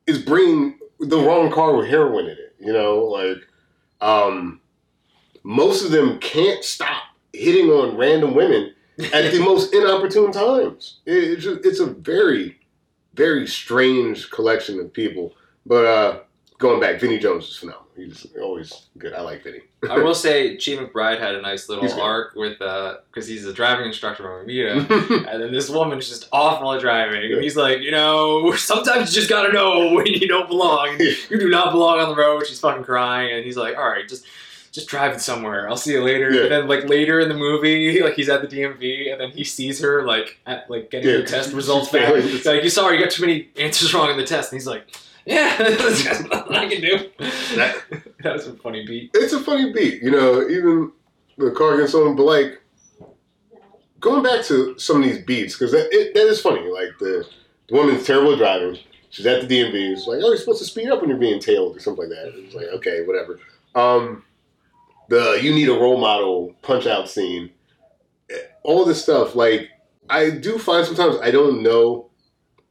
[0.08, 2.56] is bringing the wrong car with heroin in it.
[2.60, 3.38] You know, like,
[4.02, 4.62] um,
[5.44, 7.04] most of them can't stop
[7.34, 8.74] hitting on random women
[9.14, 11.00] at the most inopportune times.
[11.06, 12.58] It, it's just, it's a very,
[13.14, 15.34] very strange collection of people.
[15.66, 16.20] But uh,
[16.58, 17.85] going back, Vinnie Jones is phenomenal.
[17.96, 19.14] He's always good.
[19.14, 19.62] I like Vinnie.
[19.90, 23.54] I will say Chi McBride had a nice little arc with uh because he's a
[23.54, 25.26] driving instructor from Amita.
[25.32, 27.32] And then this woman's just awful at driving.
[27.32, 30.98] And he's like, you know, sometimes you just gotta know when you don't belong.
[31.00, 32.46] You do not belong on the road.
[32.48, 33.34] She's fucking crying.
[33.34, 34.26] And he's like, all right, just
[34.72, 35.70] just drive it somewhere.
[35.70, 36.30] I'll see you later.
[36.32, 36.42] Yeah.
[36.44, 39.46] And then like later in the movie, like he's at the DMV and then he
[39.46, 41.18] sees her like at like getting Yeah.
[41.18, 42.12] the test results back.
[42.14, 44.52] like, you saw her, you got too many answers wrong in the test.
[44.52, 44.86] And he's like,
[45.26, 47.10] yeah, that's just nothing I can do.
[47.56, 47.84] That-
[48.24, 49.12] that was a funny beat.
[49.14, 50.48] it's a funny beat, you know.
[50.48, 50.92] Even
[51.38, 52.62] the car against someone, but like
[54.00, 56.70] going back to some of these beats because that it, that is funny.
[56.70, 57.26] Like the,
[57.68, 58.78] the woman's terrible driving.
[59.10, 59.94] She's at the DMV.
[59.94, 62.18] It's like, oh, you're supposed to speed up when you're being tailed or something like
[62.18, 62.34] that.
[62.36, 63.40] It's like, okay, whatever.
[63.74, 64.24] Um,
[65.10, 67.52] the you need a role model punch out scene.
[68.30, 69.70] eh, All this stuff, like
[70.10, 72.10] I do find sometimes I don't know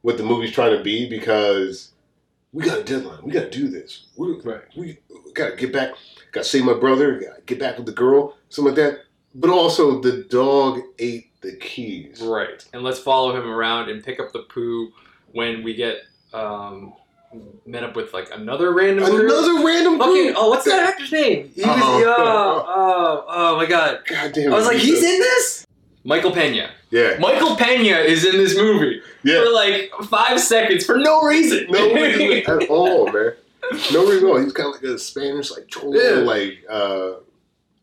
[0.01, 1.91] what the movie's trying to be because
[2.55, 3.19] we got a deadline.
[3.23, 4.05] We got to do this.
[4.15, 4.61] We Right.
[4.77, 4.97] we
[5.33, 5.91] got to get back.
[6.31, 7.19] Got to save my brother.
[7.19, 8.37] Got to get back with the girl.
[8.49, 8.99] Something like that.
[9.35, 12.21] But also, the dog ate the keys.
[12.21, 12.65] Right.
[12.73, 14.93] And let's follow him around and pick up the poo
[15.33, 15.97] when we get
[16.33, 16.93] um,
[17.65, 19.03] met up with like another random.
[19.03, 20.35] Another random Fucking, group.
[20.37, 21.51] oh, what's that actor's name?
[21.53, 22.65] He was, Oh.
[22.65, 23.99] oh, oh my god.
[24.07, 24.53] God damn.
[24.53, 25.65] I was like, he's in this?
[26.05, 26.69] Michael Pena.
[26.91, 27.17] Yeah.
[27.19, 29.43] Michael Pena is in this movie Yeah.
[29.43, 31.67] for like five seconds for no reason.
[31.69, 33.33] No reason at all, man.
[33.91, 34.37] No reason at all.
[34.41, 36.19] He's kind of like a Spanish, like cholo, Yeah.
[36.21, 36.63] like.
[36.69, 37.11] uh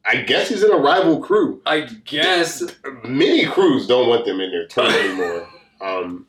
[0.05, 1.62] I guess he's in a rival crew.
[1.64, 2.62] I guess.
[3.05, 5.49] Many crews don't want them in their tour anymore.
[5.80, 6.26] Um,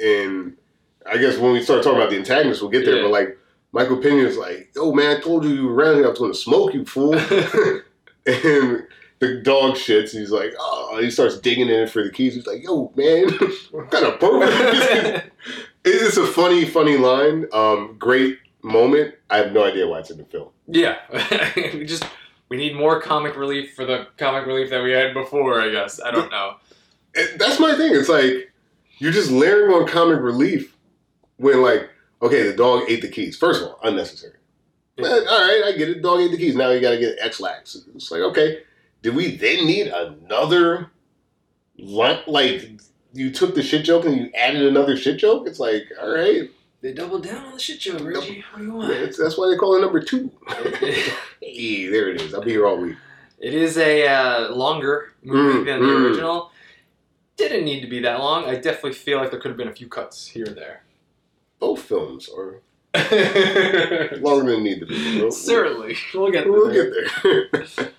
[0.00, 0.56] and
[1.04, 2.96] I guess when we start talking about the antagonists, we'll get there.
[2.96, 3.02] Yeah.
[3.02, 3.38] But like
[3.72, 6.06] Michael Pena's like, "Oh man, I told you you were around here.
[6.06, 7.14] I was going to smoke you, fool."
[8.26, 8.86] and
[9.20, 10.10] the dog shits.
[10.10, 12.34] He's like, "Oh," he starts digging in it for the keys.
[12.34, 13.28] He's like, "Yo, man,
[13.70, 15.32] what kind of pervert?"
[15.82, 17.46] It's a funny, funny line.
[17.54, 19.14] Um, great moment.
[19.30, 20.50] I have no idea why it's in the film.
[20.66, 20.96] yeah.
[21.72, 22.04] we just
[22.50, 25.58] we need more comic relief for the comic relief that we had before.
[25.60, 26.56] I guess I don't know.
[27.38, 27.94] That's my thing.
[27.94, 28.52] It's like
[28.98, 30.76] you're just layering on comic relief
[31.38, 31.88] when, like,
[32.20, 33.36] okay, the dog ate the keys.
[33.36, 34.34] First of all, unnecessary.
[34.96, 35.06] Yeah.
[35.06, 36.02] All right, I get it.
[36.02, 36.54] Dog ate the keys.
[36.54, 37.76] Now you got to get X-Lax.
[37.94, 38.58] It's like, okay,
[39.02, 40.90] did we then need another,
[41.78, 42.70] like,
[43.12, 45.46] you took the shit joke and you added another shit joke?
[45.46, 48.44] It's like, all right, They doubled down on the shit joke, Reggie.
[48.52, 48.88] What do you want?
[48.88, 50.30] that's, that's why they call it number two.
[51.40, 52.34] hey, there it is.
[52.34, 52.96] I'll be here all week.
[53.38, 56.06] It is a uh, longer movie Mm, than the mm.
[56.10, 56.50] original.
[57.38, 58.44] Didn't need to be that long.
[58.44, 60.82] I definitely feel like there could have been a few cuts here and there.
[61.58, 62.60] Both films are
[64.18, 65.20] longer than need to be.
[65.22, 66.52] We'll- Certainly, we'll get there.
[66.52, 66.92] We'll get
[67.22, 67.90] there.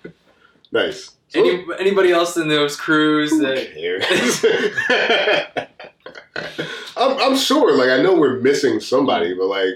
[0.72, 1.12] Nice.
[1.34, 3.74] Any, anybody else in those crews Who that?
[3.74, 4.44] cares?
[6.96, 9.74] I'm, I'm sure, like, I know we're missing somebody, but like,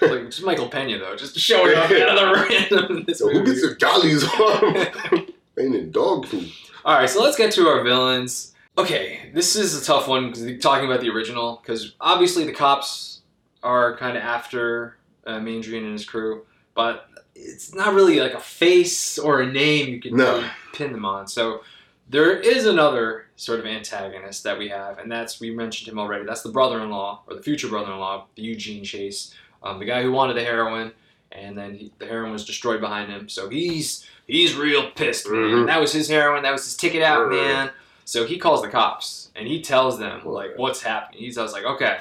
[0.00, 3.44] Like just Michael Pena though, just showing up out of the random this so who
[3.44, 5.26] gets the jollies on?
[5.58, 6.48] Ain't in dog food.
[6.84, 8.54] All right, so let's get to our villains.
[8.78, 13.22] Okay, this is a tough one talking about the original because obviously the cops
[13.62, 14.96] are kind of after
[15.26, 16.44] uh, Maindrian and his crew,
[16.74, 17.08] but
[17.44, 20.36] it's not really like a face or a name you can No.
[20.38, 21.26] really pin them on.
[21.28, 21.60] So
[22.08, 26.24] there is another sort of antagonist that we have, and that's we mentioned him already.
[26.24, 30.44] That's the brother-in-law or the future brother-in-law, Eugene Chase, um, the guy who wanted the
[30.44, 30.92] heroin,
[31.32, 33.28] and then he, the heroin was destroyed behind him.
[33.28, 35.40] So he's he's real pissed, man.
[35.50, 35.66] Mhm.
[35.66, 36.42] That was his heroin.
[36.42, 37.70] That was his ticket out, man.
[38.04, 41.20] So he calls the cops and he tells them like what's happening.
[41.22, 41.98] He's just like, okay,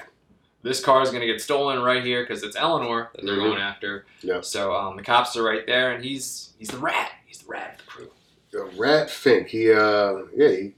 [0.64, 3.50] this car is gonna get stolen right here because it's Eleanor that they're Mhm.
[3.50, 4.06] going after.
[4.22, 4.42] Yeah.
[4.42, 7.12] So um, the cops are right there, and he's he's the rat.
[7.26, 8.10] He's the rat of the crew.
[8.52, 10.74] The Rat Fink, he, uh, yeah, he,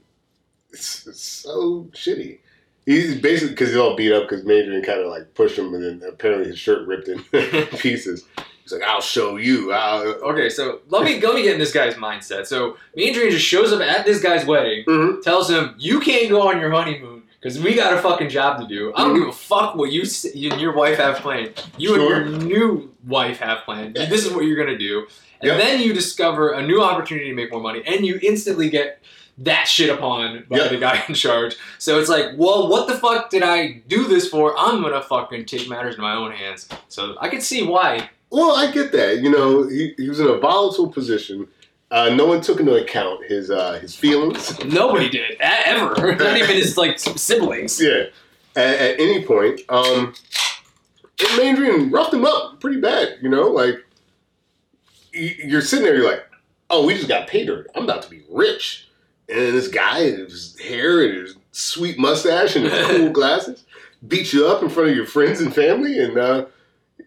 [0.72, 2.38] it's, it's so shitty.
[2.86, 5.82] He's basically, because he's all beat up because Major kind of like pushed him and
[6.00, 7.18] then apparently his shirt ripped in
[7.78, 8.24] pieces.
[8.62, 9.72] He's like, I'll show you.
[9.72, 12.46] I'll, Okay, so let me let me get in this guy's mindset.
[12.46, 15.20] So Dream just shows up at this guy's wedding, Mhm.
[15.22, 18.66] tells him you can't go on your honeymoon because we got a fucking job to
[18.66, 18.92] do.
[18.96, 20.02] I don't give a fuck what you,
[20.34, 21.52] you and your wife have planned.
[21.78, 22.16] You Sure.
[22.22, 23.94] and your new wife have planned.
[23.94, 25.06] This is what you're gonna do,
[25.40, 25.56] and Yeah.
[25.56, 29.00] then you discover a new opportunity to make more money, and you instantly get
[29.38, 30.66] that shit upon by Yeah.
[30.68, 31.54] the guy in charge.
[31.78, 34.58] So it's like, well, what the fuck did I do this for?
[34.58, 36.68] I'm gonna fucking take matters in my own hands.
[36.88, 38.10] So I can see why.
[38.28, 39.18] Well, I get that.
[39.18, 41.46] You know, he, he was in a volatile position.
[41.90, 44.62] Uh, no one took into account his uh, his feelings.
[44.64, 46.16] Nobody did ever.
[46.16, 47.80] Not even his like siblings.
[47.80, 48.06] Yeah,
[48.56, 49.60] at, at any point.
[49.68, 50.14] Um,
[51.18, 53.18] and Maindrian roughed him up pretty bad.
[53.22, 53.84] You know, like
[55.12, 56.24] you're sitting there, you're like,
[56.70, 57.68] oh, we just got paid dirt.
[57.74, 58.88] I'm about to be rich.
[59.28, 63.64] And this guy, his hair and his sweet mustache and his cool glasses,
[64.06, 66.46] beat you up in front of your friends and family, and uh,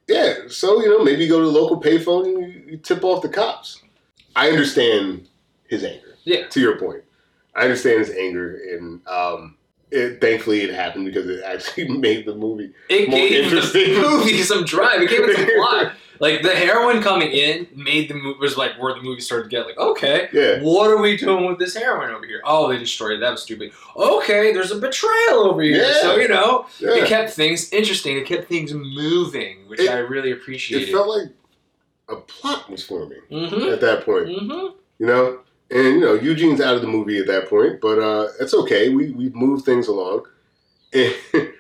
[0.08, 0.36] yeah.
[0.48, 3.22] So you know, maybe you go to the local payphone and you, you tip off
[3.22, 3.82] the cops.
[4.36, 5.28] I understand
[5.68, 6.16] his anger.
[6.24, 6.48] Yeah.
[6.48, 7.04] To your point,
[7.56, 9.56] I understand his anger, and um,
[9.92, 12.72] it, thankfully it happened because it actually made the movie.
[12.90, 13.94] It More gave interesting.
[13.96, 15.02] the movie some drive.
[15.02, 15.94] It gave it some plot.
[16.22, 19.50] Like the heroin coming in made the movie was like where the movie started to
[19.50, 20.60] get like okay, Yeah.
[20.62, 22.42] what are we doing with this heroin over here?
[22.44, 23.20] Oh, they destroyed it.
[23.22, 23.72] That was stupid.
[23.96, 25.78] Okay, there's a betrayal over here.
[25.82, 26.02] Yeah.
[26.02, 26.96] So you know, Yeah.
[26.96, 28.18] it kept things interesting.
[28.18, 30.90] It kept things moving, which It- I really appreciated.
[30.90, 31.30] It felt like
[32.10, 33.72] a plot was forming mm-hmm.
[33.74, 34.28] at that point.
[34.28, 34.78] Mm-hmm.
[35.00, 35.40] You know,
[35.72, 38.90] and you know Eugene's out of the movie at that point, but uh, it's okay.
[38.90, 40.26] We we moved things along,
[40.94, 41.54] and, and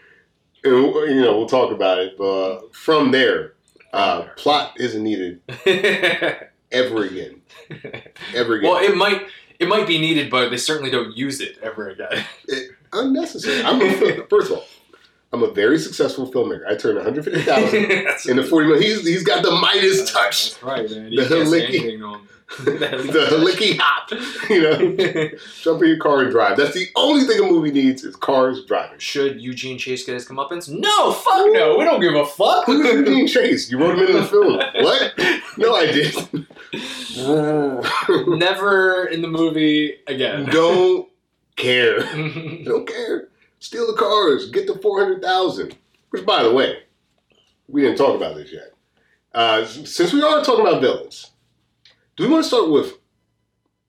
[0.63, 2.17] you know we'll talk about it.
[2.17, 3.53] But from there,
[3.93, 5.41] uh, plot isn't needed
[6.71, 7.41] ever again.
[8.33, 8.69] Ever again.
[8.69, 9.27] well, it might
[9.59, 12.25] it might be needed, but they certainly don't use it ever again.
[12.93, 13.63] Unnecessary.
[13.63, 14.65] I'm a, first of all,
[15.31, 16.65] I'm a very successful filmmaker.
[16.67, 18.83] I turned 150,000 That's- into 40 million.
[18.83, 21.03] He's he's got the Midas touch, That's right, man.
[21.05, 22.21] The You can't say Halicki- anything to him.
[22.65, 24.09] the licky hop.
[24.49, 25.29] You know,
[25.61, 26.57] jump in your car and drive.
[26.57, 28.97] That's the only thing a movie needs is cars driving.
[28.97, 30.67] Should Eugene Chase get his comeuppance?
[30.67, 31.77] No, fuck no.
[31.77, 32.65] We don't give a fuck.
[32.65, 33.69] Who's Eugene Chase?
[33.69, 34.53] You wrote him into the film.
[34.83, 35.13] What?
[35.59, 36.47] No, I didn't.
[38.39, 40.45] Never in the movie again.
[40.45, 41.07] Don't
[41.55, 41.99] care.
[42.63, 43.27] Don't care.
[43.59, 44.49] Steal the cars.
[44.49, 45.75] Get the four hundred thousand.
[46.09, 46.79] Which, by the way,
[47.67, 48.73] we didn't talk about this yet.
[49.33, 51.31] Uh, since we are talking about villains,
[52.17, 52.93] do we want to start with?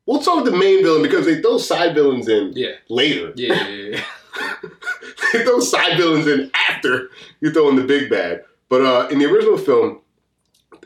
[0.05, 2.73] We'll start with the main villain because they throw side villains in yeah.
[2.89, 3.33] later.
[3.37, 4.05] Yeah, yeah, yeah.
[5.33, 7.11] they throw side villains in after
[7.41, 8.45] you throw in the big bad.
[8.69, 10.01] But uh, in the original film,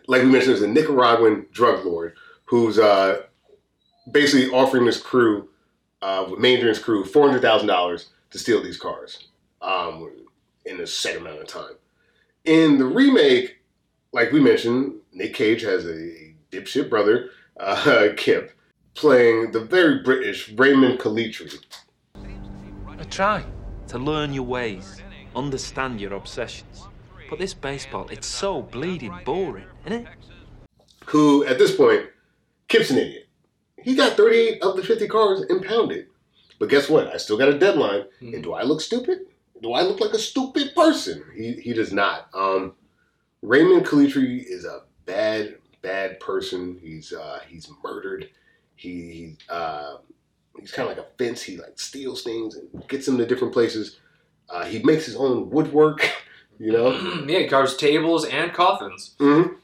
[0.06, 2.14] like we mentioned, there's a Nicaraguan drug lord
[2.44, 3.22] who's uh,
[4.10, 5.48] basically offering this crew,
[6.02, 9.28] uh, Maindrian's crew, four hundred thousand dollars to steal these cars
[9.62, 10.10] um,
[10.66, 11.76] in a set amount of time.
[12.44, 13.58] In the remake,
[14.12, 17.30] like we mentioned, Nick Cage has a, dipshit brother,
[17.60, 18.50] uh, Kip,
[18.94, 21.64] playing the very British Raymond Calitri.
[22.98, 23.44] I try
[23.86, 25.00] to learn your ways,
[25.36, 26.88] understand your obsessions.
[27.30, 30.08] But this baseball, it's so bleeding boring, isn't it?
[31.06, 32.06] who at this point,
[32.66, 33.28] Kip's an idiot.
[33.80, 36.08] He got 38 of the 50 cars impounded.
[36.64, 37.08] But guess what?
[37.08, 38.04] I still got a deadline.
[38.22, 39.26] And do I look stupid?
[39.60, 41.22] Do I look like a stupid person?
[41.36, 42.30] He, he does not.
[42.32, 42.72] Um,
[43.42, 46.78] Raymond Calitri is a bad, bad person.
[46.82, 48.30] He's uh, he's murdered.
[48.76, 49.96] He, he uh,
[50.58, 51.42] he's kind of like a fence.
[51.42, 53.98] He like steals things and gets them to different places.
[54.48, 56.08] Uh, he makes his own woodwork.
[56.56, 59.16] You know, yeah, he carves tables and coffins.
[59.18, 59.56] Mhm.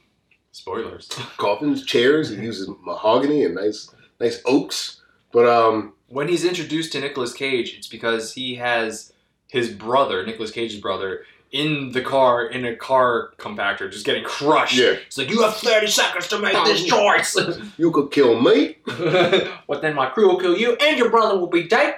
[0.50, 1.06] Spoilers.
[1.36, 2.30] coffins, chairs.
[2.30, 5.00] He uses mahogany and nice nice oaks.
[5.32, 9.12] But um, When he's introduced to Nicolas Cage, it's because he has
[9.46, 14.76] his brother, Nicolas Cage's brother, in the car in a car compactor, just getting crushed.
[14.76, 14.96] Yeah.
[15.06, 17.36] It's like you have thirty seconds to make this choice.
[17.78, 18.78] you could kill me.
[18.86, 21.94] but then my crew will kill you, and your brother will be dead.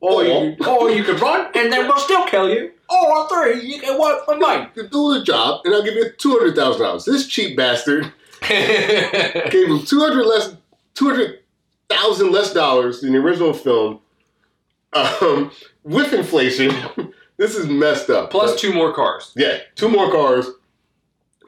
[0.00, 2.70] Or you, or you can run, and then we'll still kill you.
[2.88, 4.66] Or three, you can work for me.
[4.76, 7.04] You do the job, and I'll give you two hundred thousand dollars.
[7.04, 8.12] This cheap bastard
[8.48, 10.54] gave him two hundred less,
[10.94, 11.40] two hundred
[11.88, 14.00] thousand less dollars than the original film,
[14.92, 15.50] Um,
[15.82, 16.72] with inflation,
[17.36, 18.30] this is messed up.
[18.30, 19.32] Plus But- two more cars.
[19.36, 20.46] Yeah, two more cars.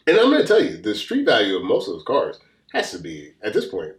[0.07, 2.39] And I'm going to tell you, the street value of most of those cars
[2.73, 3.93] has to be, at this point,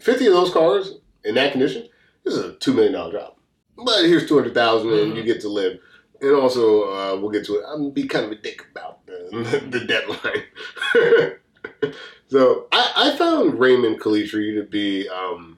[0.00, 1.88] 50 of those cars in that condition,
[2.24, 3.34] this is a $2 million job.
[3.76, 5.78] But here's 200000 and you get to live.
[6.20, 7.64] And also, uh, we'll get to it.
[7.68, 10.42] I'm to be kind of a dick about the, the deadline.
[12.28, 15.55] so I, I found Raymond Calitri to be um,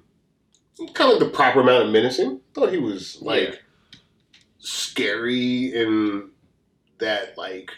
[0.95, 2.41] kind of like the proper amount of menacing.
[2.55, 3.63] thought he was, like,
[4.59, 6.31] scary in
[6.99, 7.71] that, like,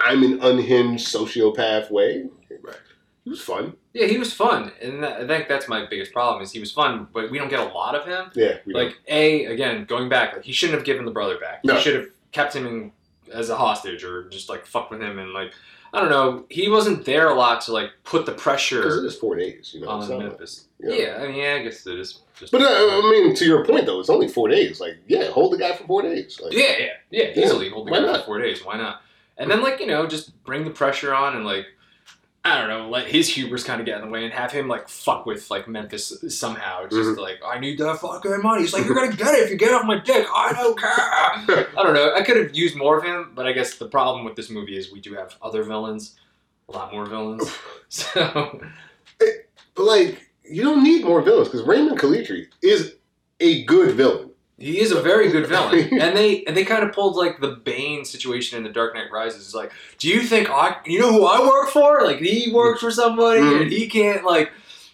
[0.00, 2.28] I'm an unhinged sociopath way.
[2.62, 2.76] Right.
[3.24, 3.74] He was fun.
[3.92, 6.70] Yeah, he was fun, and that, I think that's my biggest problem is he was
[6.70, 8.30] fun, but we don't get a lot of him.
[8.34, 11.64] Yeah, we Like a again, going back, like he shouldn't have given the brother back.
[11.64, 11.74] No.
[11.74, 12.92] He should have kept him in,
[13.32, 15.52] as a hostage or just like fucked with him and like
[15.94, 16.44] I don't know.
[16.50, 18.82] He wasn't there a lot to like put the pressure.
[18.82, 19.88] because it pressure four days, you know.
[19.88, 20.94] on it's not- Yeah.
[20.94, 21.18] Yeah.
[21.22, 22.20] I mean, yeah, I guess it is.
[22.38, 24.80] Just But uh, I mean, to your point though, it's only four days.
[24.80, 26.38] Like, yeah, hold the guy for four days.
[26.42, 28.20] Like, yeah, yeah, yeah, Yeah, easily hold the guy not?
[28.20, 28.64] for four days.
[28.64, 29.00] Why not?
[29.38, 31.66] And then like you know, just bring the pressure on and like.
[32.44, 34.68] I don't know, let his hubris kind of get in the way and have him
[34.68, 36.82] like fuck with like Memphis somehow.
[36.86, 37.16] Just Mhm.
[37.18, 38.60] like, I need that fucking money.
[38.60, 40.24] He's like, you're gonna get it if you get off my dick.
[40.32, 40.88] I don't care.
[40.96, 42.14] I don't know.
[42.14, 44.76] I could have used more of him, but I guess the problem with this movie
[44.76, 46.14] is we do have other villains,
[46.68, 47.52] a lot more villains.
[47.88, 48.60] So
[49.18, 52.94] But like, you don't need more villains because Raymond Calitri is
[53.40, 54.30] a good villain.
[54.58, 57.52] he is a very good villain, and they and they kind of pulled like the
[57.64, 59.44] Bane situation in The Dark Knight Rises.
[59.44, 62.02] It's like, do you think I, you know, who I work for?
[62.04, 63.62] Like he works for somebody, Mhm.
[63.62, 64.50] and he can't like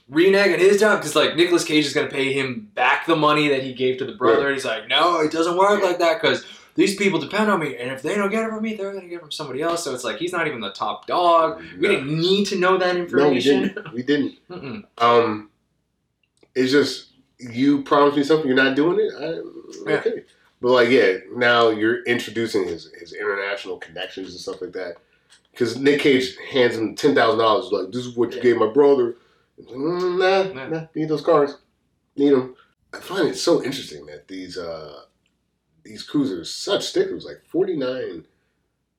[0.08, 3.48] renege on his job because like Nicolas Cage is gonna pay him back the money
[3.48, 4.46] that he gave to the brother.
[4.48, 6.44] And he's like, no, it doesn't work like that because.
[6.74, 9.06] These people depend on me, and if they don't get it from me, they're gonna
[9.06, 9.84] get it from somebody else.
[9.84, 11.60] So it's like he's not even the top dog.
[11.78, 11.88] We No.
[11.90, 13.74] didn't need to know that information.
[13.76, 14.38] No, we didn't.
[14.48, 14.86] We didn't.
[14.98, 15.50] Um,
[16.54, 17.08] it's just
[17.38, 19.12] you promised me something, you're not doing it.
[19.18, 19.96] I, Yeah.
[19.98, 20.24] okay,
[20.60, 24.96] but like, yeah, now you're introducing his his international connections and stuff like that.
[25.50, 28.42] Because Nick Cage hands him ten thousand dollars, like this is what you Yeah.
[28.44, 29.16] gave my brother.
[29.70, 30.68] "Mm, nah, Yeah.
[30.68, 31.56] nah, need those cars,
[32.16, 32.54] need them.
[32.94, 35.02] I find it so interesting that these uh
[35.84, 38.24] these cruisers such stickers like forty nine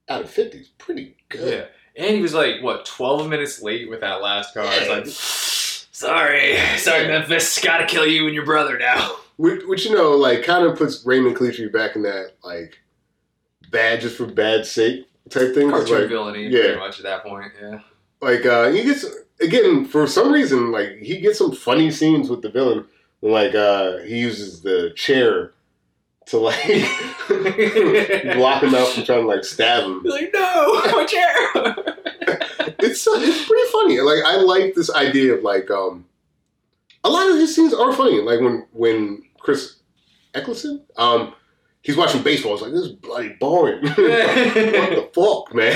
[0.09, 1.53] out of fifty is pretty good.
[1.53, 1.65] Yeah.
[1.95, 4.65] And he was like, what, 12 minutes late with that last car.
[4.65, 4.89] Yeah.
[4.89, 9.17] like, sorry, sorry, Memphis, gotta kill you and your brother now.
[9.37, 12.77] Which, which you know, like, kind of puts Raymond Calitri back in that like
[13.71, 15.71] bad just for bad sake type thing.
[15.71, 16.61] Cartoon like, villainy, yeah.
[16.61, 17.79] pretty much at that point, yeah.
[18.21, 19.05] like uh, he gets
[19.41, 22.85] again for some reason, like he gets some funny scenes with the villain.
[23.21, 25.53] When, like uh, he uses the chair
[26.27, 26.65] to like
[28.35, 30.01] block him out from trying to like stab him.
[30.03, 31.75] He's like, no, my chair.
[32.79, 34.01] It's uh, it's pretty funny.
[34.01, 36.05] Like I like this idea of like um,
[37.03, 38.21] a lot of his scenes are funny.
[38.21, 39.77] Like when when Chris
[40.33, 41.33] Eccleston um.
[41.81, 42.53] He's watching baseball.
[42.53, 43.83] It's like this is bloody boring.
[43.83, 45.75] what the fuck, man?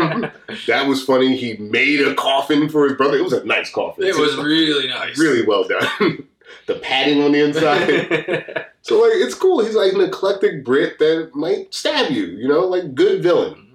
[0.00, 0.30] Um,
[0.68, 1.36] that was funny.
[1.36, 3.16] He made a coffin for his brother.
[3.16, 4.04] It was a nice coffin.
[4.04, 5.18] it was really nice.
[5.18, 6.28] really well done.
[6.68, 8.66] the padding on the inside.
[8.82, 9.64] So like it's cool.
[9.64, 13.74] He's like an eclectic Brit that might stab you, you know, like good villain.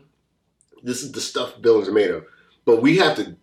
[0.84, 2.26] This is the stuff villains are made of.
[2.66, 3.36] But we have to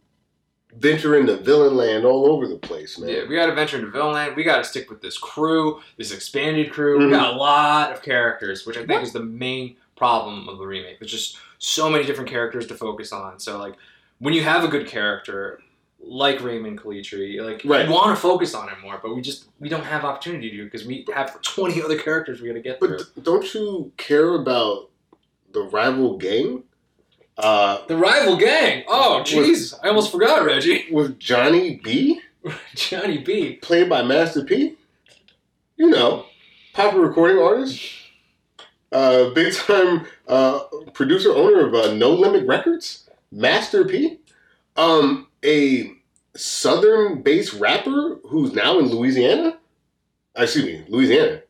[0.77, 3.09] venture into villain land all over the place, man.
[3.11, 4.37] yeah, we gotta venture into villain land.
[4.37, 6.99] We gotta stick with this crew, this expanded crew.
[6.99, 7.07] Mhm.
[7.07, 10.67] We got a lot of characters, which I think is the main problem of the
[10.67, 10.99] remake.
[10.99, 13.39] There's just so many different characters to focus on.
[13.39, 13.75] So like
[14.19, 15.61] when you have a good character
[16.07, 17.87] like Raymond Calitri, like Right.
[17.87, 20.65] you want to focus on him more, but we just we don't have opportunity to
[20.65, 23.23] because we have 20 other characters we gotta get But through.
[23.23, 24.91] don't you care about
[25.53, 26.65] the rival gang?
[27.37, 28.85] Uh, The rival gang.
[28.89, 30.87] Oh, jeez, I almost forgot Reggie.
[30.93, 32.21] with Johnny B,
[32.75, 33.57] Johnny B.
[33.57, 34.77] played by Master P.
[35.77, 36.27] You know,
[36.73, 37.81] popular recording artist,
[38.93, 40.61] uh, big time uh,
[40.93, 44.19] producer owner of uh, No Limit Records, Master P.
[44.77, 45.90] Um, a
[46.36, 49.59] southern based rapper who's now in Louisiana.
[50.38, 51.40] Uh, Excuse me, Louisiana.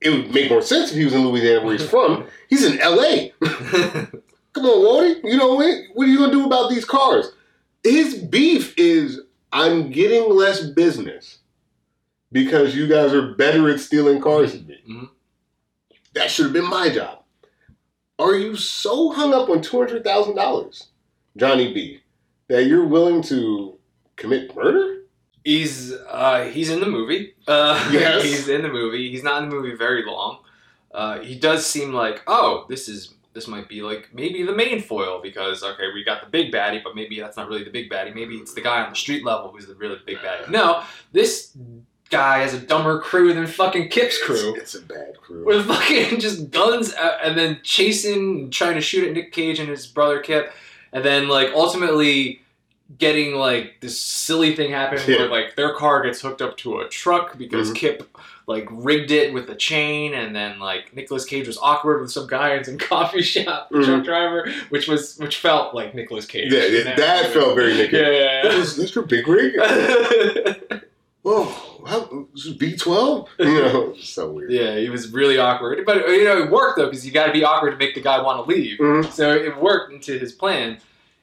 [0.00, 2.26] It would make more sense if he was in Louisiana where he's from.
[2.48, 3.28] He's in LA.
[4.52, 5.20] Come on, Wardy.
[5.24, 5.74] You know what?
[5.94, 7.26] What are you gonna do about these cars?
[7.84, 9.20] His beef is
[9.52, 11.38] I'm getting less business
[12.32, 14.78] because you guys are better at stealing cars than me.
[14.88, 15.08] Mhm.
[16.14, 17.18] That should have been my job.
[18.18, 20.88] Are you so hung up on two hundred thousand dollars,
[21.36, 21.99] Johnny B,
[22.50, 23.78] that you're willing to
[24.16, 25.04] commit murder?
[25.44, 27.34] He's uh, he's in the movie.
[27.48, 28.22] Uh, Yes.
[28.22, 29.10] he's in the movie.
[29.10, 30.40] He's not in the movie very long.
[30.92, 34.82] Uh, he does seem like oh, this is this might be like maybe the main
[34.82, 37.88] foil because okay, we got the big baddie, but maybe that's not really the big
[37.88, 38.14] baddie.
[38.14, 40.50] Maybe it's the guy on the street level who's the really big baddie.
[40.50, 40.82] No,
[41.12, 41.56] this
[42.10, 44.54] guy has a dumber crew than fucking Kip's crew.
[44.56, 45.46] It's, it's a bad crew.
[45.46, 49.60] with fucking just guns uh, and then chasing and trying to shoot at Nick Cage
[49.60, 50.52] and his brother Kip
[50.92, 52.40] and then like ultimately
[52.98, 55.18] getting like this silly thing happening Yeah.
[55.18, 57.76] where like their car gets hooked up to a truck because Mhm.
[57.76, 58.16] Kip
[58.48, 62.26] like rigged it with a chain and then like Nicolas Cage was awkward with some
[62.26, 66.52] guy in some coffee shop the truck driver which was which felt like Nicolas Cage
[66.52, 68.00] Yeah, yeah, that felt very Nick Cage.
[68.18, 69.06] yeah, That was Mr.
[69.06, 69.54] Big Rig?
[71.22, 71.52] Whoa,
[72.34, 73.28] this is B12?
[73.38, 74.50] You know, so weird.
[74.52, 77.32] yeah he was really awkward but you know it worked though because you got to
[77.32, 79.10] be awkward to make the guy want to leave Mhm.
[79.12, 80.78] So it worked into his plan.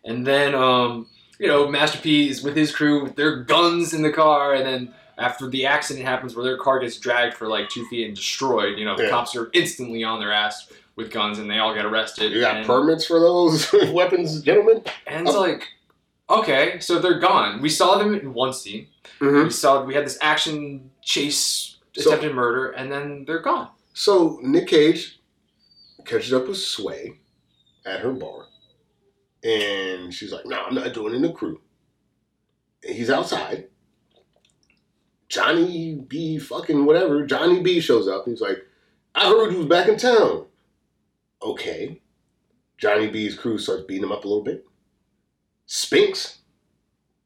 [0.06, 4.02] And then, um, you know, Master P is with his crew with their guns in
[4.04, 4.54] the car.
[4.54, 8.06] And then after the accident happens where their car gets dragged for like two feet
[8.08, 9.10] and destroyed, you know, the Yeah.
[9.10, 12.32] cops are instantly on their ass with guns and they all get arrested.
[12.32, 14.82] You got and, permits for those weapons, gentlemen?
[15.08, 15.68] And it's like,
[16.30, 17.62] okay, so they're gone.
[17.62, 18.88] We saw them in one scene.
[19.20, 19.44] Mm-hmm.
[19.46, 23.70] We saw, we had this action chase, So- attempted murder, and then they're gone.
[23.94, 25.20] So Nick Cage
[26.06, 27.14] catches up with Sway
[27.86, 28.46] at her bar,
[29.44, 31.62] and she's like, "No, I'm not joining the crew."
[32.84, 33.70] And he's outside.
[35.30, 36.38] Johnny B.
[36.40, 37.26] fucking whatever.
[37.26, 37.80] Johnny B.
[37.80, 38.26] shows up.
[38.26, 38.60] He's like,
[39.16, 40.46] "I heard you was back in town."
[41.42, 42.02] Okay.
[42.78, 44.64] Johnny B.'s crew starts beating him up a little bit.
[45.68, 46.40] Sphinx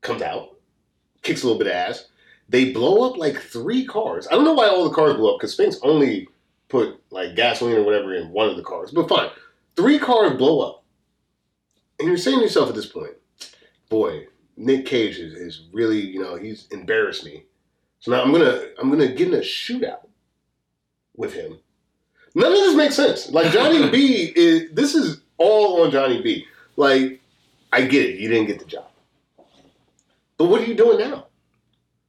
[0.01, 0.57] comes out,
[1.21, 2.07] kicks a little bit of ass.
[2.49, 4.27] They blow up like three cars.
[4.27, 6.27] I don't know why all the cars blow up because Sphinx only
[6.67, 8.91] put like gasoline or whatever in one of the cars.
[8.91, 9.29] But fine.
[9.77, 10.83] Three cars blow up.
[11.99, 13.13] And you're saying to yourself at this point,
[13.89, 14.25] boy,
[14.57, 17.43] Nick Cage is, is really, you know, he's embarrassed me.
[17.99, 20.07] So now I'm gonna I'm gonna get in a shootout
[21.15, 21.59] with him.
[22.33, 23.29] None of this makes sense.
[23.29, 26.45] Like Johnny B is this is all on Johnny B.
[26.75, 27.20] Like,
[27.72, 28.86] I get it, you didn't get the job.
[30.38, 31.28] But what are you doing now?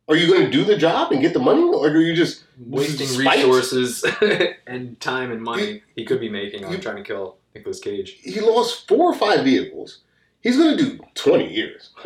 [0.08, 1.62] Are you gonna do the job and get the money?
[1.62, 3.36] Or are you just Wasting spite?
[3.38, 4.04] resources
[4.66, 8.18] and time and money You- he could be making on trying to kill Nicolas Cage.
[8.22, 10.00] he lost four or five vehicles.
[10.40, 11.90] He's gonna do twenty years.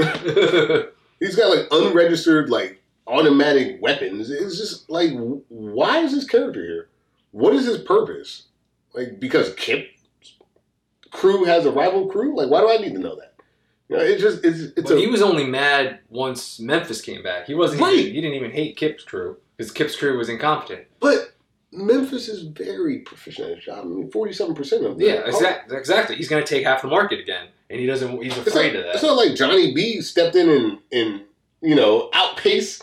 [1.20, 4.30] He's got like unregistered like automatic weapons.
[4.30, 5.12] It's just like
[5.48, 6.88] why is this character here?
[7.30, 8.44] What is his purpose?
[8.92, 9.88] Like because Kip
[11.10, 12.36] crew has a rival crew?
[12.36, 13.32] Like why do I need to know that?
[13.88, 17.22] You know, it just it's it's But a he was only mad once Memphis came
[17.22, 17.46] back.
[17.46, 17.82] He wasn't.
[17.82, 17.94] Right.
[17.94, 20.86] Even, he didn't even hate Kip's crew because Kip's crew was incompetent.
[21.00, 21.32] but
[21.72, 23.84] Memphis is very proficient at his job.
[23.84, 25.06] I mean, forty-seven percent of them.
[25.06, 25.76] Yeah, exactly.
[25.76, 26.16] Exactly.
[26.16, 28.22] He's going to take half the market again, and he doesn't.
[28.22, 28.94] He's afraid not, of that.
[28.94, 31.22] it's not like Johnny B stepped in and, and
[31.60, 32.82] you know outpace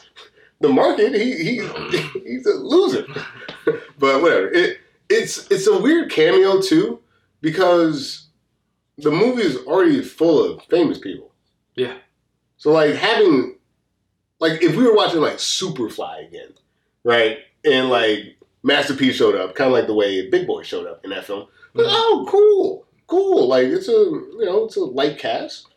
[0.62, 1.16] the market.
[1.16, 1.68] He, he
[2.26, 3.06] he's a loser.
[3.98, 4.50] but whatever.
[4.50, 4.78] It
[5.10, 7.00] it's it's a weird cameo too
[7.42, 8.23] because
[8.98, 11.32] the movie is already full of famous people.
[11.76, 11.98] Yeah.
[12.58, 13.58] So like having
[14.40, 16.50] like if we were watching like Superfly again,
[17.04, 17.38] right?
[17.66, 21.04] And like Master P showed up, kind of like the way Big Boy showed up
[21.04, 21.48] in that film.
[21.74, 21.92] Like, Mhm.
[21.94, 23.48] oh, cool, cool.
[23.48, 25.68] Like it's a you know it's a light cast.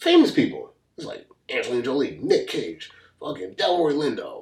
[0.00, 0.72] Famous people.
[0.96, 2.90] It's like Angelina Jolie, Nick Cage,
[3.20, 4.41] fucking Delroy Lindo.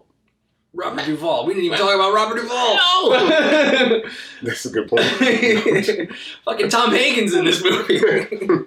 [0.73, 1.47] Robert Duvall.
[1.47, 2.77] We didn't even talk about Robert Duvall.
[2.77, 4.03] No!
[4.43, 5.05] That's a good point.
[6.45, 7.99] Fucking Tom Hagen's in this movie.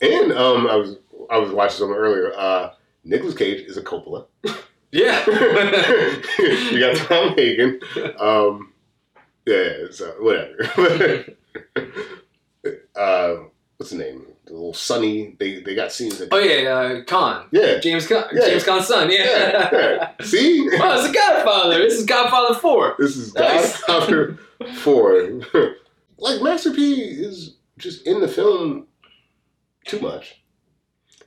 [0.00, 0.96] and um, I was
[1.30, 2.32] I was watching something earlier.
[2.36, 2.72] Uh,
[3.04, 4.26] Nicolas Cage is a Coppola.
[4.90, 5.24] yeah.
[6.38, 7.80] you got Tom Hagen.
[8.18, 8.72] Um,
[9.46, 11.34] yeah, so whatever.
[12.96, 13.36] uh,
[13.76, 14.26] what's the name?
[14.48, 15.36] The little Sunny.
[15.38, 16.18] They they got scenes.
[16.18, 17.46] That, oh yeah, uh, Caan.
[17.52, 18.28] yeah, James Caan.
[18.32, 18.46] Yeah.
[18.48, 19.10] James Caan's son.
[19.10, 19.70] yeah, Yeah.
[19.72, 20.24] yeah.
[20.24, 21.78] See, wow, it's a Godfather.
[21.80, 22.94] This is Godfather Four.
[22.98, 23.78] this is Nice.
[23.82, 24.38] Godfather
[24.76, 25.42] Four.
[26.16, 28.86] like Master P is just in the film
[29.86, 30.42] too much.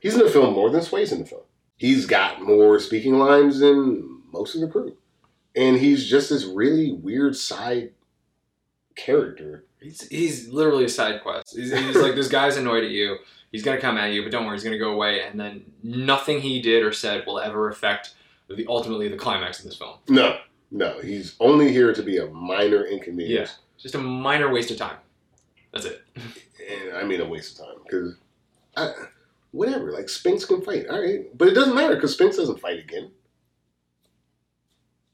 [0.00, 1.42] He's in the film more than Sway's in the film.
[1.76, 4.96] He's got more speaking lines than most of the crew,
[5.54, 7.92] and he's just this really weird side
[8.96, 9.64] character.
[9.82, 11.56] He's, he's literally a side quest.
[11.56, 13.18] He's, he's like, this guy's annoyed at you.
[13.50, 16.40] He's gonna come at you, but don't worry, he's gonna go away, and then nothing
[16.40, 18.14] he did or said will ever affect
[18.48, 19.98] the ultimately the climax of this film.
[20.08, 20.38] No,
[20.70, 23.50] no, he's only here to be a minor inconvenience.
[23.50, 23.82] Yeah.
[23.82, 24.96] Just a minor waste of time.
[25.72, 26.02] That's it.
[26.16, 28.14] And I mean a waste of time because,
[29.50, 29.92] whatever.
[29.92, 33.10] Like Sphinx can fight, all right, but it doesn't matter because Sphinx doesn't fight again.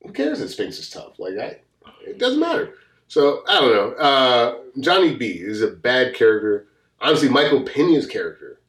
[0.05, 1.19] Who cares that Sphinx is tough?
[1.19, 1.59] Like I,
[2.07, 2.75] it doesn't matter.
[3.09, 3.93] So I don't know.
[3.95, 6.69] Uh, Johnny B is a bad character.
[7.01, 8.61] Honestly, Michael Pena's character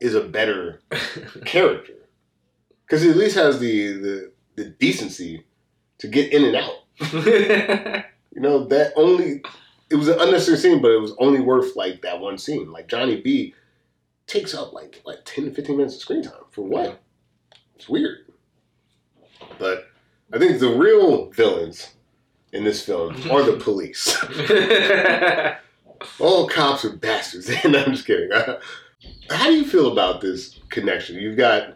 [0.00, 0.82] is a better
[1.44, 1.94] character
[2.84, 5.44] because he at least has the, the the decency
[5.98, 8.04] to get in and out.
[8.36, 9.40] You know, that only
[9.88, 12.70] it was an unnecessary scene, but it was only worth like that one scene.
[12.70, 13.54] Like Johnny B
[14.26, 16.44] takes up like like 10 to 15 minutes of screen time.
[16.50, 17.00] For what?
[17.76, 18.26] It's weird.
[19.58, 19.86] But
[20.34, 21.94] I think the real villains
[22.52, 24.16] in this film are the police.
[26.20, 27.48] All cops are bastards.
[27.64, 28.30] no, I'm just kidding.
[29.30, 31.16] How do you feel about this connection?
[31.16, 31.74] You've got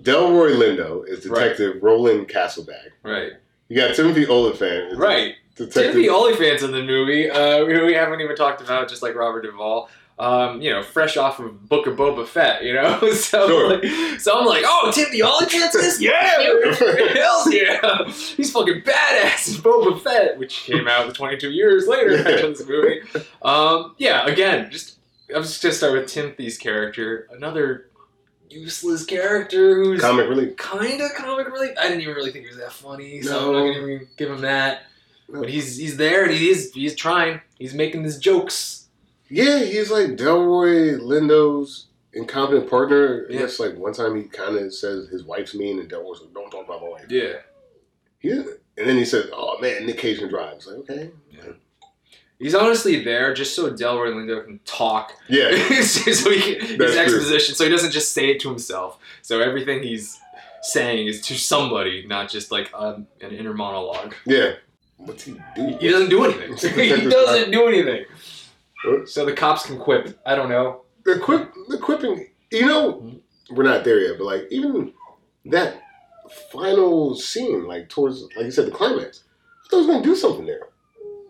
[0.00, 2.90] Delroy Lindo as Detective Roland Castlebeck.
[3.02, 3.32] right.
[3.68, 5.34] You got Timothy Olyphant Right.
[5.54, 5.92] Detective.
[5.92, 7.28] Timothy Olyphant's in the movie.
[7.28, 9.90] Uh, we haven't even talked about just like Robert Duvall.
[10.20, 12.98] Um, you know, fresh off of Book of Boba Fett, you know.
[13.12, 13.76] so, Sure.
[13.78, 16.00] like, so I'm like, oh, Timothy Olyphant's this?
[16.00, 16.12] Yeah,
[17.14, 22.18] hell yeah, he's fucking badass in Boba Fett, which came out 22 years later Yeah.
[22.30, 23.00] after this movie.
[23.42, 24.98] Um, yeah, again, just
[25.34, 27.86] I'm just gonna start with Timothy's character, another
[28.50, 30.56] useless character who's Comic relief.
[30.56, 31.72] kind of comic relief.
[31.78, 33.52] I didn't even really think he was that funny, so I'm No.
[33.66, 34.82] not gonna even give him that.
[35.28, 35.40] No.
[35.40, 37.40] But he's he's there and he's he's trying.
[37.58, 38.86] He's making his jokes.
[39.28, 43.26] Yeah, he's like Delroy Lindo's incompetent partner.
[43.28, 43.40] Yeah.
[43.40, 46.50] Yes, like one time he kind of says his wife's mean, and Delroy's like, "Don't
[46.50, 47.34] talk about my wife." Yeah.
[48.18, 48.58] He didn't.
[48.76, 51.52] And then he says, "Oh man, Nick Cage can drive." It's like, okay, yeah.
[52.38, 55.12] He's honestly there just so Delroy Lindo can talk.
[55.28, 55.50] yeah,
[55.82, 57.02] so he can, his That's true.
[57.02, 58.98] exposition, so he doesn't just say it to himself.
[59.22, 60.18] So everything he's
[60.62, 64.14] saying is to somebody, not just like um, an inner monologue.
[64.24, 64.52] yeah.
[64.98, 65.76] What's he do?
[65.80, 66.74] He doesn't do anything.
[66.74, 68.04] he doesn't do anything.
[69.06, 70.18] So the cops can quip.
[70.24, 70.82] I don't know.
[71.04, 72.28] The quip, the quipping.
[72.50, 73.54] You know, hmm?
[73.54, 74.92] we're not there yet, but like even
[75.46, 75.82] that
[76.52, 79.24] final scene, like towards, like you said, the climax.
[79.64, 80.68] I thought he was gonna do something there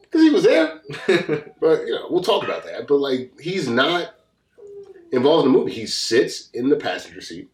[0.03, 0.81] because he was there.
[1.61, 2.87] But you know, we'll talk about that.
[2.87, 4.15] But like, he's not
[5.13, 5.73] involved in the movie.
[5.73, 7.49] He sits in the passenger seat,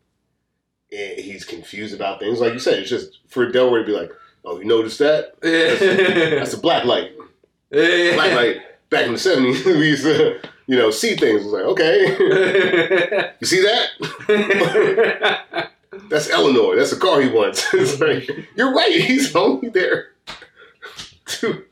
[0.93, 2.41] and he's confused about things.
[2.41, 4.11] Like you said, it's just for Delroy to be like,
[4.45, 5.35] "Oh, you noticed that?
[5.43, 7.13] Yeah that's a black light.
[7.71, 8.59] Black light.
[8.95, 10.39] Back in the '70s, we used to,
[10.69, 11.41] you know, see things.
[11.41, 15.71] It was like, okay, you see that?
[16.11, 16.77] That's Eleanor.
[16.77, 17.75] That's the car he wants.
[17.75, 18.93] it's like, you're right.
[18.93, 20.13] He's only there
[21.27, 21.65] to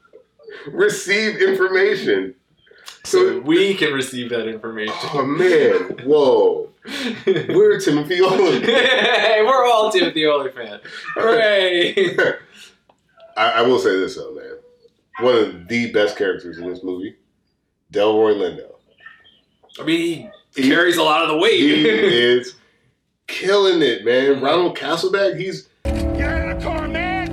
[0.66, 2.35] receive information.
[3.05, 4.97] so we can receive that information.
[5.14, 6.70] Oh man, whoa.
[7.25, 8.64] We're Timothy Olyphant.
[8.64, 10.83] hey, we're all Timothy Olyphant.
[11.14, 11.95] Hooray!
[13.37, 14.57] I, I will say this though, man.
[15.21, 17.17] One of the best characters in this movie,
[17.93, 18.73] Delroy Lindo.
[19.79, 21.61] I mean, he carries a lot of the weight.
[21.61, 22.55] He is
[23.27, 24.41] killing it, man.
[24.41, 27.29] Ronald Castlebeck, he's Get in the car, man!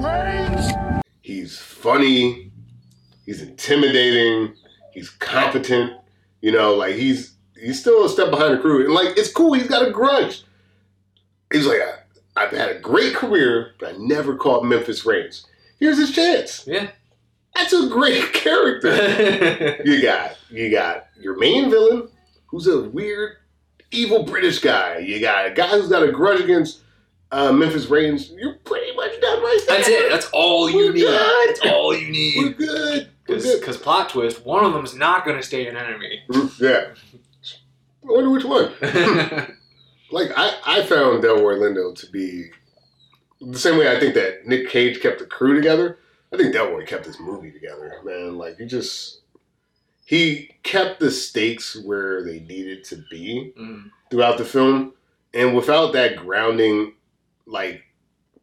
[0.00, 1.02] Brains!
[1.22, 2.50] he's funny,
[3.26, 4.54] he's intimidating,
[4.92, 5.92] he's competent.
[6.40, 9.54] You know, like he's he's still a step behind the crew, and like it's cool.
[9.54, 10.44] He's got a grudge.
[11.52, 11.97] He's like, I,
[12.38, 15.46] I've had a great career, but I never caught Memphis Raines.
[15.78, 16.66] Here's his chance.
[16.66, 16.90] yeah.
[17.54, 19.82] That's a great character.
[19.84, 22.08] you got you got your main villain,
[22.46, 23.36] who's a weird,
[23.90, 24.98] evil British guy.
[24.98, 26.82] You got a guy who's got a grudge against
[27.32, 28.30] uh, Memphis Raines.
[28.30, 29.76] You're pretty much done right there.
[29.76, 30.10] That's it.
[30.10, 31.00] That's all you We're need.
[31.00, 31.48] good.
[31.48, 32.56] That's all you need.
[32.56, 33.08] good.
[33.28, 33.60] We're good.
[33.60, 36.22] Because plot twist, one of them's not going to stay an enemy.
[36.60, 36.92] Yeah.
[36.94, 36.96] I
[38.02, 38.72] wonder which one.
[40.10, 42.50] Like I, I found Delroy Lindo to be
[43.40, 45.98] the same way I think that Nick Cage kept the crew together.
[46.32, 48.36] I think Delroy kept this movie together, man.
[48.38, 49.20] Like he just
[50.04, 53.90] he kept the stakes where they needed to be Mm.
[54.10, 54.94] throughout the film,
[55.34, 56.94] and without that grounding,
[57.46, 57.82] like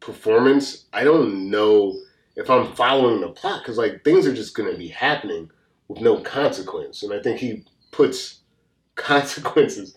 [0.00, 1.98] performance, I don't know
[2.36, 5.50] if I'm following the plot because like things are just gonna be happening
[5.88, 8.40] with no consequence, and I think he puts
[8.94, 9.96] consequences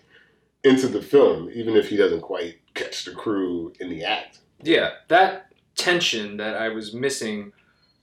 [0.64, 4.40] into the film, even if he doesn't quite catch the crew in the act.
[4.62, 7.52] Yeah, that tension that I was missing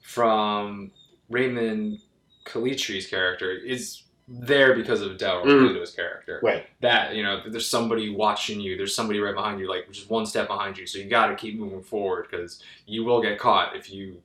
[0.02, 0.90] from
[1.28, 1.98] Raymond
[2.46, 5.96] Calitri's character is there because of Delroy Mm.
[5.96, 6.40] Character.
[6.42, 6.66] Right.
[6.80, 10.26] That, you know, there's somebody watching you, there's somebody right behind you, like just one
[10.26, 13.76] step behind you, so you got to keep moving forward because you will get caught
[13.76, 14.20] if you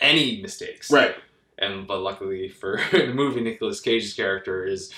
[0.00, 0.90] any mistakes.
[0.90, 1.14] Right.
[1.58, 4.92] And but luckily for the movie, Nicolas Cage's character is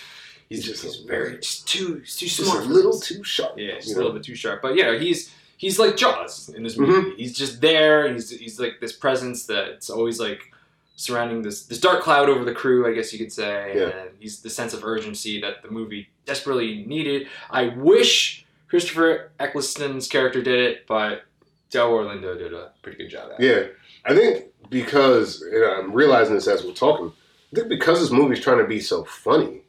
[0.50, 2.64] he's He's just he's very just too he's too smart.
[2.64, 3.54] a little too sharp.
[3.56, 4.18] Yeah, just a little know?
[4.18, 4.60] bit too sharp.
[4.60, 6.92] But yeah, he's he's like Jaws in this movie.
[6.92, 7.16] Mm-hmm.
[7.16, 8.12] He's just there.
[8.12, 10.52] He's he's like this presence that's always like
[10.96, 13.72] surrounding this this dark cloud over the crew, I guess you could say.
[13.74, 13.88] Yeah.
[13.88, 17.28] And he's the sense of urgency that the movie desperately needed.
[17.50, 21.22] I wish Christopher Eccleston's character did it, but
[21.70, 23.46] Del Lindo did a pretty good job at it.
[23.46, 27.12] Yeah, I think because and I'm realizing this as we're talking.
[27.52, 29.62] I think because this movie's trying to be so funny,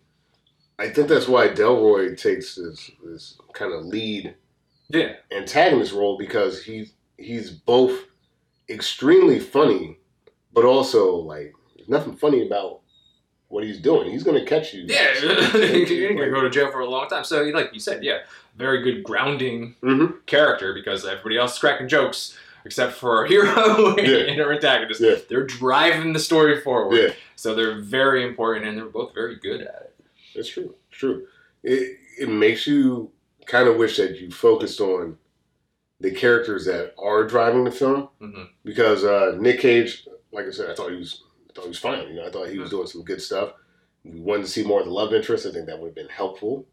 [0.81, 4.35] I think that's why Delroy takes this this kind of lead
[4.89, 5.13] Yeah.
[5.31, 8.05] antagonist role because he's he's both
[8.69, 9.99] extremely funny,
[10.53, 12.79] but also like there's nothing funny about
[13.49, 14.09] what he's doing.
[14.09, 14.85] He's going to catch you.
[14.87, 15.13] Yeah,
[15.57, 17.25] you're gonna go to jail for a long time.
[17.25, 18.19] So, like you said, yeah,
[18.55, 20.25] very good grounding Mhm.
[20.25, 24.17] character because everybody else is cracking jokes except for our hero and, Yeah.
[24.19, 25.01] and our antagonist.
[25.01, 25.15] Yeah.
[25.27, 26.95] They're driving the story forward.
[26.95, 27.13] Yeah.
[27.35, 29.90] So they're very important and they're both very good at it.
[30.35, 30.75] It's true.
[30.89, 31.27] It's true.
[31.63, 33.11] It it makes you
[33.45, 35.17] kind of wish that you focused on
[35.99, 38.49] the characters that are driving the film Mhm.
[38.63, 41.79] because uh, Nick Cage, like I said, I thought he was I thought he was
[41.79, 42.07] fine.
[42.09, 43.53] You know, I thought he was doing some good stuff.
[44.03, 45.45] We wanted to see more of the love interest.
[45.45, 46.65] I think that would have been helpful.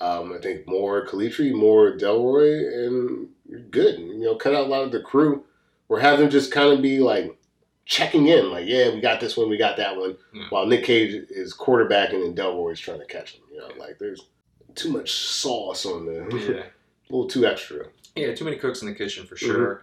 [0.00, 4.00] Um, I think more Calitri, more Delroy, and you're good.
[4.00, 5.44] You know, cut out a lot of the crew
[5.88, 7.38] or have them just kind of be like
[7.84, 10.44] checking in, like, yeah, we got this one, we got that one, Yeah.
[10.50, 13.42] while Nick Cage is quarterbacking and Delroy is trying to catch him.
[13.52, 14.26] You know, like there's
[14.74, 16.28] too much sauce on there.
[16.38, 16.62] Yeah.
[16.62, 17.86] a little too extra.
[18.16, 19.28] Yeah, too many cooks in the kitchen Mm-hmm.
[19.28, 19.82] for sure.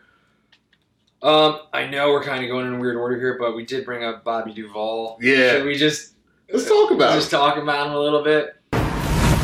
[1.21, 3.83] Um, I know we're kind of going in a weird order here, but we did
[3.85, 5.17] bring up Bobby Duvall.
[5.21, 5.51] Yeah.
[5.51, 6.13] Should we just
[6.51, 7.31] Let's talk about just it.
[7.31, 8.55] talk about him a little bit?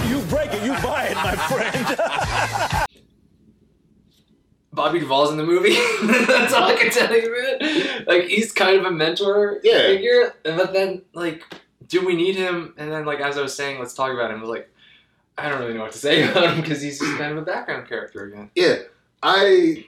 [0.08, 1.86] You break it, you buy it, my friend.
[4.76, 5.74] Bobby Duvall's in the movie.
[6.28, 8.06] That's all I can tell you, man.
[8.06, 9.80] Like he's kind of a mentor Yeah.
[9.88, 11.44] figure, but then like,
[11.88, 12.74] do we need him?
[12.78, 14.38] And then like as I was saying, let's talk about him.
[14.38, 14.70] I was like,
[15.38, 17.42] I don't really know what to say about him because he's just kind of a
[17.42, 18.52] background character again.
[18.56, 18.76] Yeah,
[19.24, 19.86] I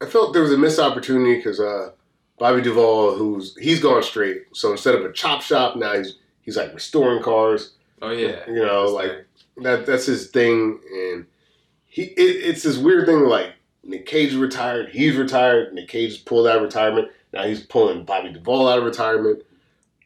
[0.00, 1.90] I felt there was a missed opportunity because uh,
[2.38, 4.44] Bobby Duvall, who's he's gone straight.
[4.54, 7.72] So instead of a chop shop, now he's he's like restoring cars.
[8.00, 9.26] Oh yeah, You know, That's like
[9.64, 11.26] that that's his thing, and
[11.86, 13.54] he it, it's this weird thing like
[13.88, 17.08] Nick Cage is retired, he's retired, Nick Cage pulled out of retirement.
[17.32, 19.42] Now he's pulling Bobby Duvall out of retirement.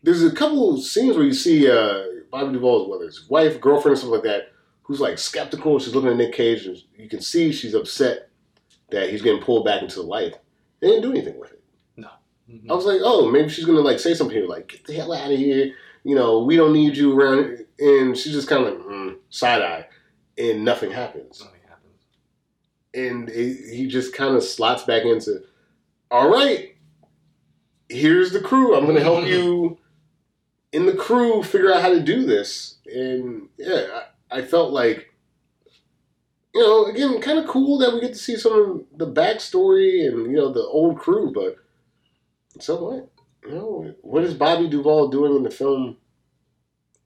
[0.05, 3.97] There's a couple scenes where you see uh, Bobby Duvall's whether it's wife, girlfriend, or
[4.01, 4.53] something like that,
[4.83, 5.79] who's like skeptical.
[5.81, 8.29] She's looking at Nick Cage, and you can see she's upset
[8.91, 10.39] that he's getting pulled back into the light.
[10.81, 11.63] They didn't do anything with it.
[12.49, 12.71] Mhm.
[12.71, 15.13] I was like, oh, maybe she's gonna like say something here, like get the hell
[15.13, 15.75] out of here.
[16.05, 17.65] You know, we don't need you around.
[17.79, 19.87] And she's just kind of like mm, side eye,
[20.39, 21.43] and nothing happens.
[22.95, 25.43] And it, he just kind of slots back into,
[26.11, 26.77] all right,
[27.89, 28.77] here's the crew.
[28.77, 29.79] I'm gonna help you
[30.73, 32.77] in the crew figure out how to do this.
[32.87, 34.01] And yeah,
[34.31, 35.09] I, I felt like.
[36.55, 40.07] You know, again, kind of cool that we get to see some of the backstory
[40.07, 41.57] and you know the old crew, but
[42.61, 43.11] so what?
[43.45, 45.97] You know, what is Bobby Duvall doing in the film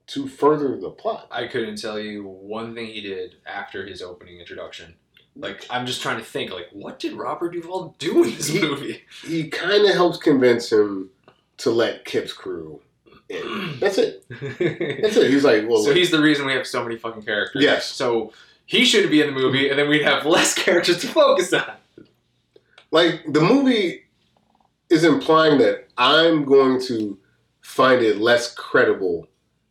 [0.07, 1.27] to further the plot?
[1.31, 4.95] I couldn't tell you one thing he did after his opening introduction.
[5.39, 8.61] Like I'm just trying to think, like what did Robert Duvall do in this He-
[8.61, 9.01] movie?
[9.25, 11.09] He kind of helps convince him
[11.57, 12.81] to let Kip's crew
[13.29, 13.77] in.
[13.79, 14.25] That's it.
[14.29, 15.29] That's it.
[15.31, 17.61] He's like, well, so he's the reason we have so many fucking characters.
[17.63, 17.85] Yes.
[17.85, 18.33] So
[18.65, 21.71] he should be in the movie, and then we'd have less characters to focus on.
[22.91, 24.03] like the movie
[24.89, 27.17] is implying that I'm going to
[27.61, 29.27] find it less credible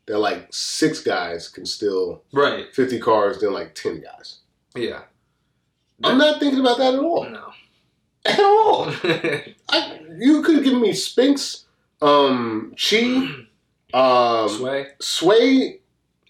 [0.07, 2.73] that like six guys can steal Right.
[2.75, 4.39] 50 cars than like 10 guys.
[4.75, 5.03] Yeah.
[6.03, 7.29] I'm not thinking about that at all.
[7.29, 7.53] No.
[8.25, 8.87] At all.
[9.69, 11.65] I, you could have given me Sphinx,
[12.03, 13.29] um, Chi,
[13.95, 14.87] um, Sway.
[15.01, 15.81] Sway,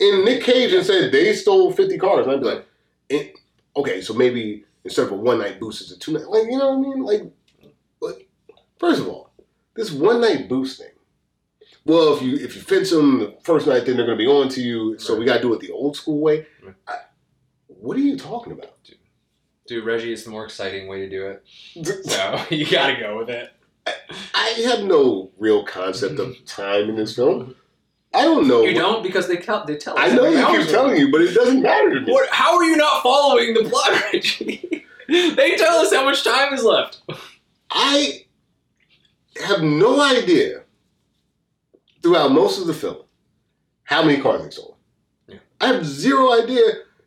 [0.00, 2.26] and Nick Cage and said they stole 50 cars.
[2.26, 2.66] And I'd be like,
[3.10, 3.28] eh,
[3.76, 6.28] okay, so maybe instead of a one night boost, it's a two night.
[6.28, 7.02] Like, you know what I mean?
[7.02, 7.22] Like,
[8.00, 8.28] like,
[8.78, 9.30] first of all,
[9.74, 10.90] this one night boost thing.
[11.84, 14.30] Well, if you if you fence them the first night, then they're going to be
[14.30, 14.98] on to you.
[14.98, 16.46] So we got to do it the old school way.
[16.62, 16.74] Right.
[16.88, 16.96] I,
[17.68, 18.82] what are you talking about?
[18.82, 18.95] Dude,
[19.70, 21.44] Reggie is the more exciting way to do it.
[22.06, 23.52] So you gotta go with it.
[24.34, 27.54] I have no real concept of time in this film.
[28.14, 28.62] I don't know.
[28.62, 30.10] You don't because they tell they tell us.
[30.10, 32.12] I know you keep telling you, but it doesn't matter to me.
[32.12, 32.28] What?
[32.30, 34.84] How are you not following the plot, Reggie?
[35.08, 37.02] they tell us how much time is left.
[37.70, 38.24] I
[39.44, 40.62] have no idea
[42.02, 43.02] throughout most of the film
[43.84, 44.76] how many cars they sold.
[45.28, 45.38] Yeah.
[45.60, 46.62] I have zero idea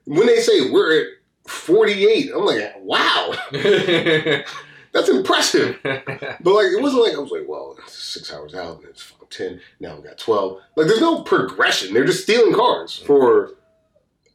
[0.05, 1.07] when they say we're at
[1.49, 2.31] 48.
[2.33, 5.79] I'm like, wow, that's impressive.
[5.83, 9.13] But like, it wasn't like I was like, well, it's six hours out and it's
[9.29, 9.59] 10.
[9.79, 10.59] Now we got 12.
[10.75, 11.93] Like, there's no progression.
[11.93, 13.07] They're just stealing cars mm-hmm.
[13.07, 13.51] for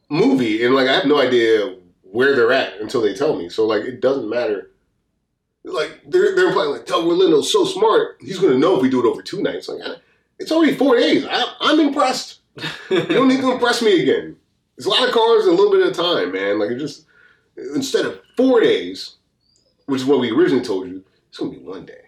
[0.09, 3.49] movie, and like, I have no idea where they're at until they tell me.
[3.49, 4.71] So like, it doesn't matter.
[5.63, 9.03] Like they're they're implying like Delroy Lindo's so smart, he's gonna know if we do
[9.03, 9.67] it over two nights.
[9.67, 9.81] Like,
[10.37, 11.25] it's already four days.
[11.27, 12.41] I, I'm impressed.
[12.89, 14.37] You don't need to impress me again.
[14.77, 16.59] There's a lot of cars in a little bit of time, man.
[16.59, 17.05] Like it just
[17.57, 19.15] instead of four days,
[19.85, 22.01] which is what we originally told you, it's gonna be one day.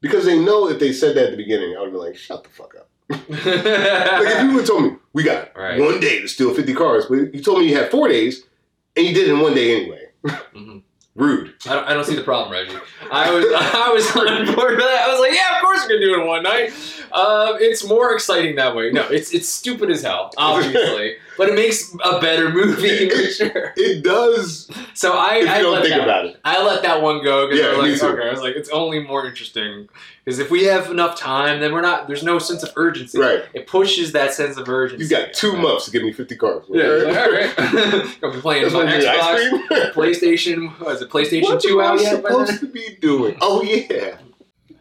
[0.00, 2.44] Because they know if they said that at the beginning, I would be like, shut
[2.44, 2.88] the fuck up.
[3.10, 5.78] Like if you would have told me we got Right.
[5.80, 8.44] one day to steal 50 cars, but you told me you had four days
[8.96, 10.08] and you did it in one day anyway.
[10.24, 10.82] Mhm.
[11.14, 11.54] Rude.
[11.68, 12.76] I don't, I don't see the problem, Reggie.
[13.12, 15.04] I was I was on board with that.
[15.06, 16.72] I was like, yeah, of course we're gonna do it in one night.
[17.14, 18.90] Um, it's more exciting that way.
[18.90, 23.72] No, it's it's stupid as hell, obviously, but it makes a better movie for sure.
[23.76, 26.40] It does So I, I don't let think that, about it.
[26.44, 28.68] I let that one go because Yeah, I was like, okay, I was like, it's
[28.70, 29.88] only more interesting
[30.24, 32.06] because if we have enough time, then we're not.
[32.08, 33.20] There's no sense of urgency.
[33.20, 33.44] Right.
[33.52, 35.04] It pushes that sense of urgency.
[35.04, 36.64] You got two months to give me 50 cars.
[36.68, 37.56] Yeah, like, all right.
[38.20, 39.92] Gonna be playing That's my what you Xbox.
[39.92, 40.80] PlayStation.
[40.80, 42.22] What is it PlayStation What Two am I out yet?
[42.22, 43.36] by supposed to be doing?
[43.40, 44.16] Oh, yeah.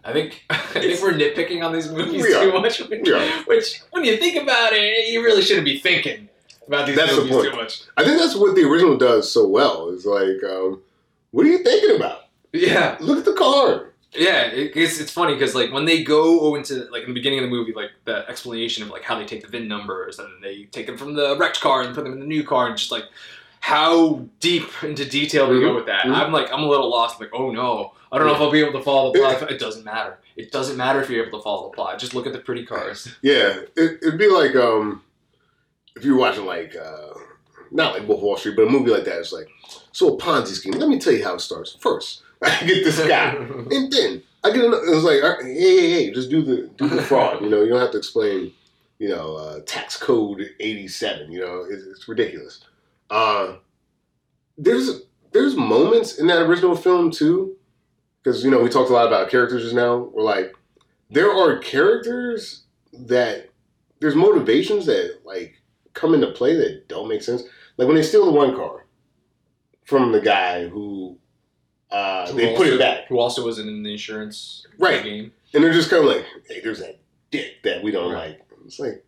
[0.06, 2.80] I think I think we're nitpicking on these movies too much.
[2.80, 6.30] Which, which, when you think about it, you really shouldn't be thinking
[6.68, 7.52] about these That's movies point.
[7.52, 7.82] too much.
[7.98, 9.90] I think that's what the original does so well.
[9.90, 10.82] Is like, um,
[11.32, 12.22] what are you thinking about?
[12.52, 13.94] Yeah, Look at the car.
[14.14, 14.44] yeah.
[14.48, 17.44] It, it's it's funny because like when they go into like in the beginning of
[17.46, 20.66] the movie, like the explanation of like how they take the VIN numbers and they
[20.66, 22.92] take them from the wrecked car and put them in the new car and just
[22.92, 23.06] like
[23.64, 26.04] how deep into detail they go Mhm, with that.
[26.06, 26.14] mhm.
[26.14, 27.22] I'm like I'm a little lost.
[27.22, 29.50] like oh no, I don't know if I'll be able to follow the plot.
[29.52, 30.18] It doesn't matter.
[30.36, 31.98] It doesn't matter if you're able to follow the plot.
[31.98, 33.08] Just look at the pretty cars.
[33.22, 35.02] Yeah, it, it'd be like um,
[35.96, 37.14] if you're watching like uh,
[37.72, 39.18] not like Wolf Wall Street, but a movie like that.
[39.20, 39.48] It's like
[39.94, 40.74] so a Ponzi scheme.
[40.74, 41.78] Let me tell you how it starts.
[41.80, 44.86] First, I get this guy, and then I get another.
[44.88, 47.42] It was like, right, hey, hey, hey, just do the do the fraud.
[47.42, 48.52] You know, you don't have to explain.
[49.00, 51.32] You know, uh, tax code eighty seven.
[51.32, 52.60] You know, it's, it's ridiculous.
[53.14, 53.56] Uh,
[54.58, 57.56] there's there's moments in that original film too,
[58.22, 59.98] because you know we talked a lot about characters just now.
[60.14, 60.54] We're like,
[61.12, 62.64] there are characters
[62.94, 63.50] that
[64.00, 65.62] there's motivations that like
[65.94, 67.44] come into play that don't make sense.
[67.78, 68.86] Like when they steal the one car
[69.86, 71.18] from the guy who
[71.92, 75.04] uh, Who they put it back, Who also was in the insurance Right.
[75.04, 75.32] game.
[75.54, 77.00] and they're just kind of like, "Hey, there's that
[77.30, 78.30] dick that we don't Right.
[78.32, 79.04] like." It's like,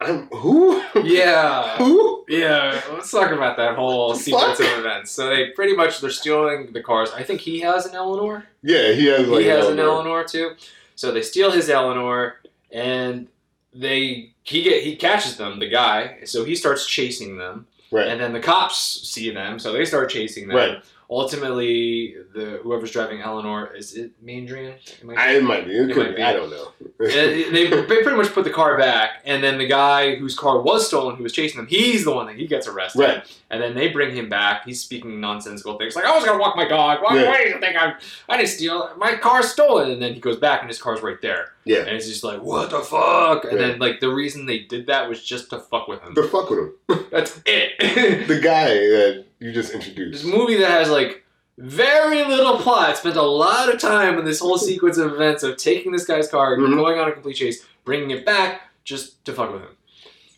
[0.00, 0.82] I'm who?
[1.02, 1.76] Yeah.
[1.78, 2.24] who?
[2.28, 4.72] Yeah, let's talk about that whole sequence fuck?
[4.72, 5.10] of events.
[5.12, 7.10] So they pretty much they're stealing the cars.
[7.14, 8.46] I think he has an Eleanor.
[8.62, 10.18] Yeah, he has like he has an Eleanor.
[10.20, 10.50] Eleanor too.
[10.96, 12.40] So they steal his Eleanor,
[12.70, 13.28] and
[13.72, 16.18] they he get he catches them, the guy.
[16.24, 18.08] So he starts chasing them, Right.
[18.08, 18.76] and then the cops
[19.08, 20.56] see them, so they start chasing them.
[20.56, 20.82] Right.
[21.08, 24.74] Ultimately, the whoever's driving Eleanor is it Maindrian?
[25.02, 25.76] Am I, it might be.
[25.76, 26.16] It It could might be.
[26.16, 26.22] be.
[26.22, 26.68] I don't know.
[26.98, 30.86] They, they pretty much put the car back, and then the guy whose car was
[30.86, 33.00] stolen, who was chasing them, he's the one that he gets arrested.
[33.02, 33.36] Right.
[33.50, 34.64] And then they bring him back.
[34.64, 37.02] He's speaking nonsensical things like, "I was gonna walk my dog.
[37.02, 37.28] Why, Yeah.
[37.28, 37.94] why do you think I'm?
[38.30, 38.90] I didn't steal.
[38.96, 41.52] My car's stolen." And then he goes back, and his car's right there.
[41.64, 41.80] Yeah.
[41.80, 43.66] And it's just like, "What the fuck?" And Yeah.
[43.68, 46.14] then like the reason they did that was just to fuck with him.
[46.14, 47.06] The fuck with him.
[47.10, 48.26] That's it.
[48.26, 50.22] The guy that you just introduced.
[50.24, 51.24] this movie that has like
[51.58, 55.56] very little plot spent a lot of time in this whole sequence of events of
[55.56, 56.76] taking this guy's car, Mhm.
[56.76, 59.70] going on a complete chase, bringing it back just to fuck with him.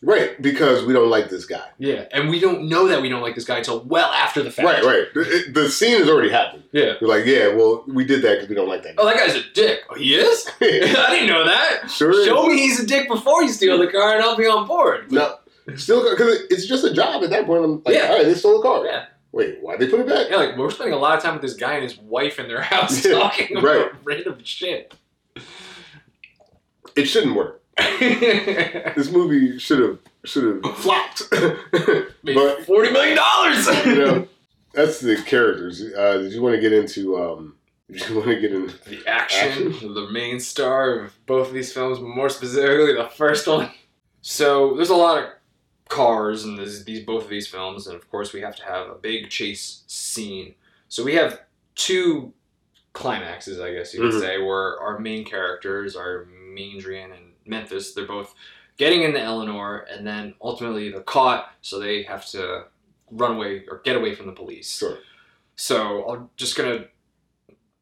[0.00, 1.70] Right, because we don't like this guy.
[1.80, 4.50] Yeah, and we don't know that we don't like this guy until well after the
[4.52, 4.68] fact.
[4.68, 5.06] Right, right.
[5.12, 6.62] The, the scene has already happened.
[6.70, 6.92] Yeah.
[7.00, 9.34] You're like, yeah, well, we did that because we don't like that Oh, that guy's
[9.34, 9.80] a dick.
[9.90, 10.48] Oh, he is?
[10.60, 11.90] I didn't know that.
[11.90, 12.26] sure is.
[12.26, 15.10] Show me he's a dick before you steal the car, and I'll be on board.
[15.10, 15.34] No,
[15.76, 17.64] still, because it's just a job at that point.
[17.64, 18.08] I'm like, Yeah.
[18.08, 18.84] all right, they stole the car.
[18.86, 19.06] Yeah.
[19.32, 20.28] Wait, why'd they put it back?
[20.30, 22.48] Yeah, like we're spending a lot of time with this guy and his wife in
[22.48, 23.90] their house Yeah, talking about right.
[24.04, 24.94] random shit.
[26.96, 27.62] It shouldn't work.
[28.96, 31.22] This movie should have should have flopped.
[31.30, 33.66] But forty million dollars.
[33.86, 34.28] you know,
[34.72, 35.82] that's the characters.
[35.96, 37.16] Uh, did you want to get into?
[37.16, 37.54] Um,
[37.90, 38.66] did you want to get in?
[38.86, 43.46] the action, the main star of both of these films, but more specifically the first
[43.46, 43.70] one.
[44.22, 45.30] So there's a lot of
[45.88, 48.88] cars and this, these both of these films, and of course we have to have
[48.88, 50.54] a big chase scene.
[50.88, 51.42] So we have
[51.74, 52.32] two
[52.92, 54.20] climaxes, I guess you could Mhm.
[54.20, 57.92] say, where our main characters are Maindrian and Memphis.
[57.94, 58.34] They're both
[58.76, 62.64] getting into Eleanor, and then ultimately they're caught, so they have to
[63.10, 64.78] run away or get away from the police.
[64.78, 64.98] Sure.
[65.56, 66.86] So I'm just gonna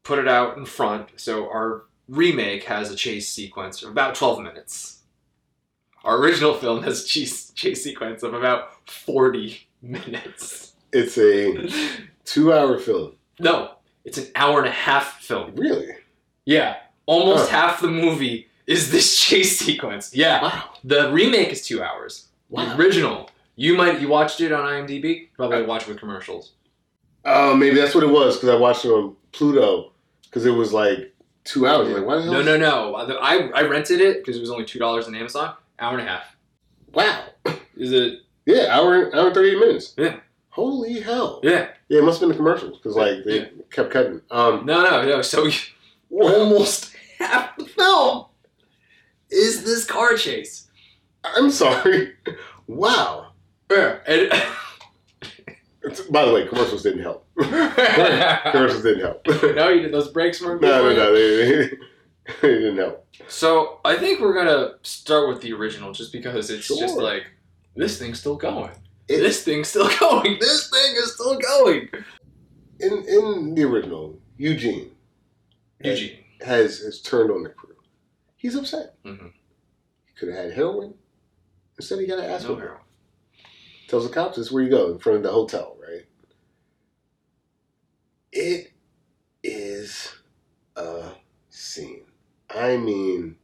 [0.03, 1.09] put it out in front.
[1.17, 4.96] So our remake has a chase sequence of about 12 minutes.
[6.07, 10.73] Our original film has a chase, chase sequence of about 40 minutes.
[10.93, 11.69] It's a
[12.25, 13.15] two-hour film.
[13.41, 13.73] No,
[14.05, 15.53] it's an hour and a half film.
[15.57, 15.89] Really?
[16.45, 16.77] Yeah,
[17.07, 17.57] almost Huh.
[17.61, 20.15] half the movie is this chase sequence.
[20.15, 20.71] Yeah, Wow.
[20.85, 22.29] the remake is two hours.
[22.51, 22.67] Wow.
[22.67, 25.29] The original, you might you watched it on IMDb.
[25.35, 26.53] Probably uh, watch it with commercials.
[27.25, 29.91] Oh, maybe that's what it was because I watched it on Pluto
[30.23, 31.13] because it was like
[31.43, 31.89] two hours.
[31.89, 32.33] Like, why the hell?
[32.35, 32.95] No, no, no.
[32.95, 35.55] I I rented it because it was only two dollars on Amazon.
[35.79, 36.37] Hour and a half.
[36.93, 37.25] Wow.
[37.77, 38.21] Is it?
[38.47, 39.95] Yeah, hour, hour and thirty-eight minutes.
[39.99, 40.17] Yeah.
[40.51, 41.41] Holy hell.
[41.43, 41.69] Yeah.
[41.89, 43.47] Yeah, it must have been the commercials because like they Yeah.
[43.71, 44.21] kept cutting.
[44.31, 45.23] Um, No, no, no.
[45.23, 45.49] So
[46.11, 48.27] almost half the film
[49.31, 50.69] is this car chase.
[51.25, 52.15] I'm sorry.
[52.69, 53.29] Wow.
[53.71, 53.99] Yeah.
[54.09, 54.29] And
[56.11, 57.25] By the way, commercials didn't help.
[57.39, 59.25] commercials didn't help.
[59.55, 61.15] no, you did those breaks weren't good No, no, no.
[61.15, 61.77] They, they
[62.77, 63.07] help.
[63.29, 67.25] So I think we're gonna start with the original, just because it's just like
[67.77, 68.71] this thing's still going.
[69.09, 70.37] It- this thing's still going.
[70.41, 71.89] This thing is still going.
[72.81, 74.91] In in the original, Eugene
[75.83, 76.19] Eugene.
[76.41, 77.75] has has turned on the crew.
[78.37, 79.03] He's upset.
[79.05, 79.33] Mhm.
[80.07, 80.95] He could have had heroin.
[81.79, 82.65] Instead, he got an ass No whooping.
[82.65, 82.81] hero.
[83.89, 86.05] Tells the cops this where you go in front of the hotel, right?
[88.33, 88.73] It
[89.43, 90.13] is
[90.75, 91.11] a
[91.51, 92.06] scene.
[92.55, 93.37] I mean,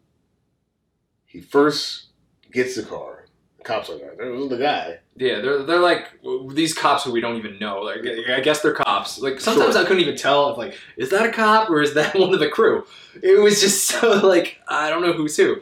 [1.27, 2.07] he first
[2.53, 3.27] gets the car.
[3.59, 6.09] The cops are like, "There's the guy." Yeah, they're they're like
[6.55, 7.81] these cops who we don't even know.
[7.81, 8.01] Like
[8.31, 9.19] I guess they're cops.
[9.19, 9.83] Like sometimes Sure.
[9.83, 12.41] I couldn't even tell if like is that a cop or is that one of
[12.41, 12.85] the crew.
[13.23, 15.57] It was just so like I don't know who's who.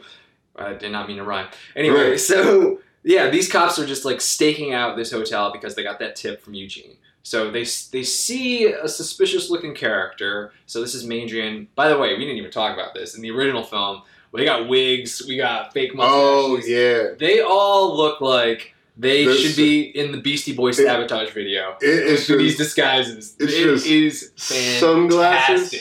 [0.55, 1.47] I did not mean to rhyme.
[1.75, 2.19] Anyway, Right.
[2.19, 6.15] so yeah, these cops are just like staking out this hotel because they got that
[6.15, 6.97] tip from Eugene.
[7.23, 10.53] So they they see a suspicious looking character.
[10.65, 11.67] So this is Maindrian.
[11.75, 14.01] By the way, we didn't even talk about this in the original film.
[14.31, 16.65] We got wigs, we got fake oh, mustaches.
[16.65, 20.85] Oh yeah, They all look like they This- should be in the Beastie Boys It-
[20.85, 21.75] sabotage video.
[21.81, 23.35] It- it's these disguises.
[23.39, 23.53] it's
[23.85, 25.73] It is sunglasses.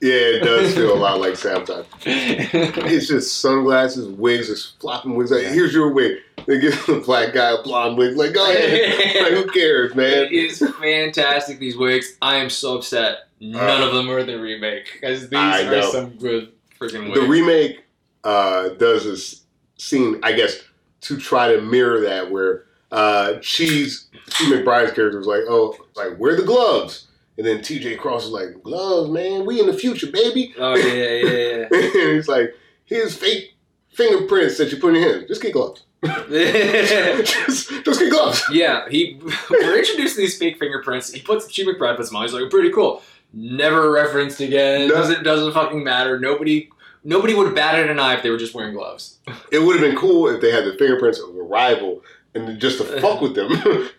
[0.00, 0.12] Yeah.
[0.12, 1.86] It does feel a lot like sabotage.
[2.04, 5.30] It's just sunglasses, wigs, just flopping wigs.
[5.30, 6.18] Like, here's your wig.
[6.46, 8.16] They give the black guy a blonde wig.
[8.16, 9.22] Like, go ahead.
[9.22, 10.24] like, who cares, man?
[10.24, 11.58] It is fantastic.
[11.58, 12.16] These wigs.
[12.22, 13.28] I am so upset.
[13.40, 15.92] None of them are the remake because these I are know.
[15.92, 17.20] some good freaking wigs.
[17.20, 17.84] The remake
[18.24, 19.42] uh, does this
[19.78, 20.60] scene, I guess,
[21.02, 26.16] to try to mirror that, where uh, she's Steve McBride's character was like, "Oh, like
[26.16, 27.06] where are the gloves?"
[27.40, 27.96] And then T.J.
[27.96, 29.46] Cross is like, "Gloves, man.
[29.46, 31.68] We in the future, baby." oh yeah, yeah, yeah.
[31.72, 32.54] and he's like,
[32.84, 33.54] "Here's fake
[33.88, 35.24] fingerprints that you put in your hands.
[35.26, 35.84] Just get gloves.
[36.04, 39.18] just, just get gloves." Yeah, he
[39.50, 41.14] we're introduced to these fake fingerprints.
[41.14, 42.24] He puts Chi McBride puts them on.
[42.24, 43.02] He's like, pretty cool.
[43.32, 44.88] Never referenced again.
[44.88, 44.96] No.
[44.96, 46.20] Doesn't doesn't fucking matter.
[46.20, 46.68] Nobody
[47.04, 49.16] nobody would have batted an eye if they were just wearing gloves.
[49.50, 52.02] It would have been cool if they had the fingerprints of a rival
[52.34, 53.50] and just to fuck with them.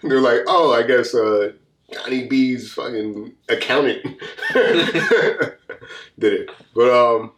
[0.04, 1.54] They're like, oh, I guess uh,
[1.92, 4.04] Johnny B's fucking accountant
[4.54, 5.58] did
[6.20, 6.50] it.
[6.74, 7.34] But um,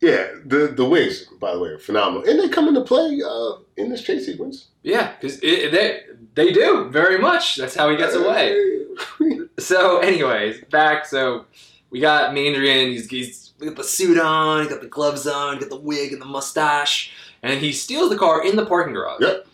[0.00, 3.52] yeah, the the wigs, by the way, are phenomenal, and they come into play uh,
[3.76, 4.68] in this chase sequence.
[4.82, 6.02] Yeah, because they
[6.34, 7.56] they do very much.
[7.56, 8.72] That's how he gets away.
[9.58, 11.06] So, anyways, back.
[11.06, 11.46] So
[11.90, 12.88] we got Maindrian.
[12.88, 14.64] He's, he's got the suit on.
[14.64, 15.54] He got the gloves on.
[15.54, 17.12] He got the wig and the mustache.
[17.42, 19.20] And he steals the car in the parking garage.
[19.20, 19.46] Yep.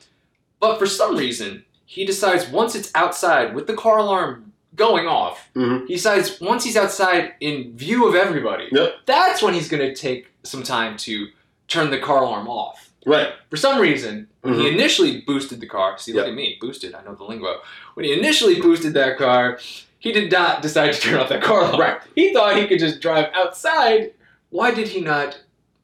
[0.59, 5.51] But for some reason, he decides once it's outside with the car alarm going off,
[5.55, 5.87] Mhm.
[5.87, 8.95] he decides once he's outside in view of everybody, Yep.
[9.05, 11.29] that's when he's going to take some time to
[11.69, 12.89] turn the car alarm off.
[13.05, 13.35] Right.
[13.51, 14.73] For some reason, when he Mhm.
[14.73, 16.31] initially boosted the car, see, look Yep.
[16.31, 17.61] at me, boosted, I know the lingo.
[17.93, 19.59] When he initially boosted that car,
[19.99, 21.79] he did not decide to turn off that car alarm.
[21.81, 22.01] Right.
[22.15, 24.15] He thought he could just drive outside.
[24.49, 25.39] Why did he not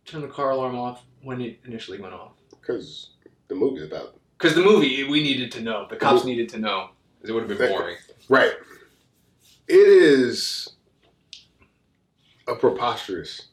[0.06, 2.32] turn the car alarm off when it initially went off?
[2.51, 3.10] Because
[3.48, 5.86] the movie's about Because the movie, we needed to know.
[5.90, 6.90] The cops needed to know.
[7.19, 7.97] Because It would have been boring.
[8.28, 8.52] right.
[9.66, 10.70] It is
[12.47, 13.48] a preposterous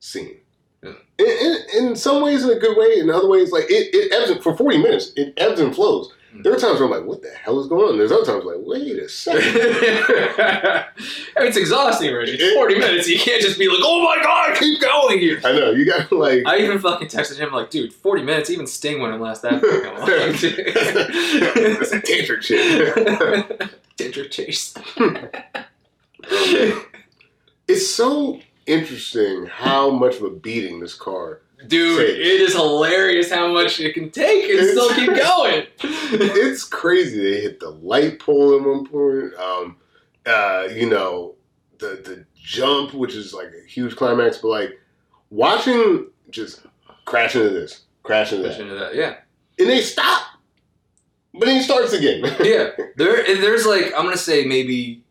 [0.00, 0.38] scene.
[0.82, 0.92] Yeah.
[1.18, 1.56] In, in,
[1.88, 2.98] in some ways, in a good way.
[2.98, 5.12] In other ways, like it, it ebbs for forty minutes.
[5.16, 6.12] It ebbs and flows.
[6.36, 6.42] Mm.
[6.42, 8.44] There are times where I'm like, "What the hell is going on?" There's other times
[8.44, 10.84] like, "Wait a second.
[11.38, 12.32] It's exhausting, Reggie.
[12.32, 13.08] It's 40 minutes.
[13.08, 15.40] You can't just be like, oh my god, keep going here.
[15.44, 16.42] I know you got to like.
[16.46, 19.98] I even fucking texted him like, dude, 40 minutes, even Sting wouldn't last that fucking
[19.98, 20.06] long.
[21.80, 22.94] That's a tantric shit.
[23.96, 24.74] Tantric chase.
[27.68, 31.40] it's so interesting how much of a beating this car.
[31.68, 35.66] Dude, it is hilarious how much it can take and It's- still keep going.
[35.82, 37.20] it's crazy.
[37.20, 39.34] They hit the light pole at one point.
[39.34, 39.76] Um,
[40.26, 41.34] uh, you know,
[41.78, 44.80] the the jump, which is like a huge climax, but like
[45.30, 46.62] watching just
[47.04, 49.16] crash into this, crash into Push that, into that, yeah.
[49.58, 50.22] and they stop,
[51.34, 52.22] but then he starts again.
[52.44, 52.70] Yeah.
[52.96, 55.02] There, there's like, I'm going to say maybe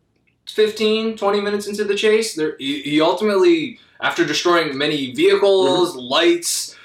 [0.49, 5.99] 15, 20 minutes into the chase, there, he, he ultimately, after destroying many vehicles, Mm-hmm.
[5.99, 6.75] lights,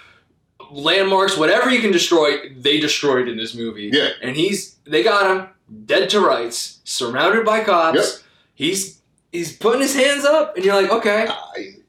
[0.70, 3.90] landmarks, whatever you can destroy, they destroyed in this movie.
[3.92, 4.10] Yeah.
[4.22, 5.48] And he's, they got him
[5.86, 7.96] dead to rights, surrounded by cops.
[7.98, 8.06] Yep.
[8.54, 9.00] He's,
[9.32, 11.28] he's putting his hands up, and you're like, okay,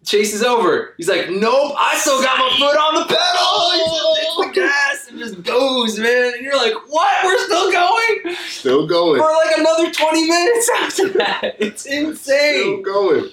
[0.05, 0.93] chase is over.
[0.97, 4.15] He's like, nope, I still got my foot on the pedal.
[4.15, 6.33] Hits the gas and just goes, man.
[6.35, 7.25] And you're like, what?
[7.25, 8.35] We're still going?
[8.47, 11.55] still going, for like another 20 minutes after that.
[11.59, 12.15] It's insane.
[12.23, 13.29] still going.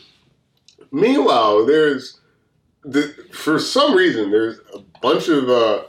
[0.92, 2.18] Meanwhile, there's
[2.84, 5.82] the for some reason there's a bunch of uh,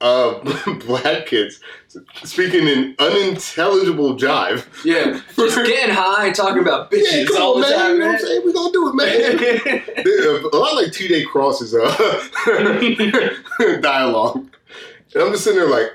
[0.00, 1.60] uh, black kids
[2.24, 4.66] speaking in unintelligible jive.
[4.84, 7.78] Yeah, just getting high and talking about bitches Yeah, all on, the man.
[7.78, 8.42] time, You know what I'm saying?
[8.44, 10.42] We gonna do it, man.
[10.52, 11.24] A lot like T.J.
[11.24, 12.28] Cross's uh,
[13.80, 14.46] dialogue.
[15.14, 15.90] And I'm just sitting there like,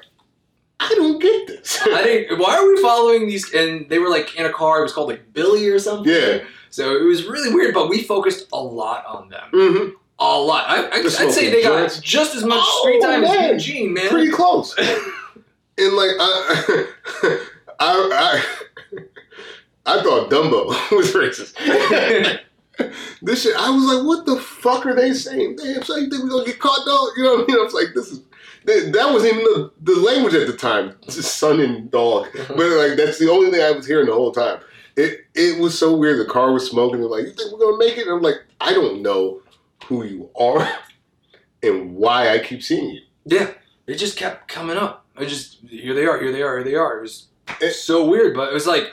[0.80, 1.80] I don't get this.
[1.84, 3.54] I think why are we following these?
[3.54, 4.80] And they were like in a car.
[4.80, 6.12] It was called like Billy or something.
[6.12, 6.40] Yeah.
[6.72, 9.50] So it was really weird, but we focused a lot on them.
[9.52, 9.90] hmm
[10.20, 10.66] A lot.
[10.68, 12.00] I, I, I'd say they got joints.
[12.00, 13.56] just as much Oh, screen time man.
[13.56, 14.10] as Eugene, man.
[14.10, 14.76] Pretty close.
[15.78, 16.86] and like I,
[17.80, 18.44] I, I,
[19.86, 21.54] I thought Dumbo was racist.
[23.22, 25.58] this shit, I was like, what the fuck are they saying?
[25.58, 27.10] Damn, so you think we're gonna get caught, dog?
[27.18, 27.60] You know what I mean?
[27.60, 28.22] I was like, this is.
[28.64, 32.28] That that wasn't even the, the language at the time, just son and dog.
[32.48, 34.60] But like, that's the only thing I was hearing the whole time.
[35.04, 36.20] It it was so weird.
[36.20, 37.00] The car was smoking.
[37.00, 38.08] They're like, you think we're gonna make it?
[38.08, 39.42] And I'm like, I don't know
[39.86, 40.68] who you are
[41.64, 43.02] and why I keep seeing you.
[43.26, 43.52] Yeah,
[43.88, 45.06] it just kept coming up.
[45.18, 46.98] I just here they are, here they are, here they are.
[47.00, 47.28] It was
[47.60, 48.92] It- so weird, but it was like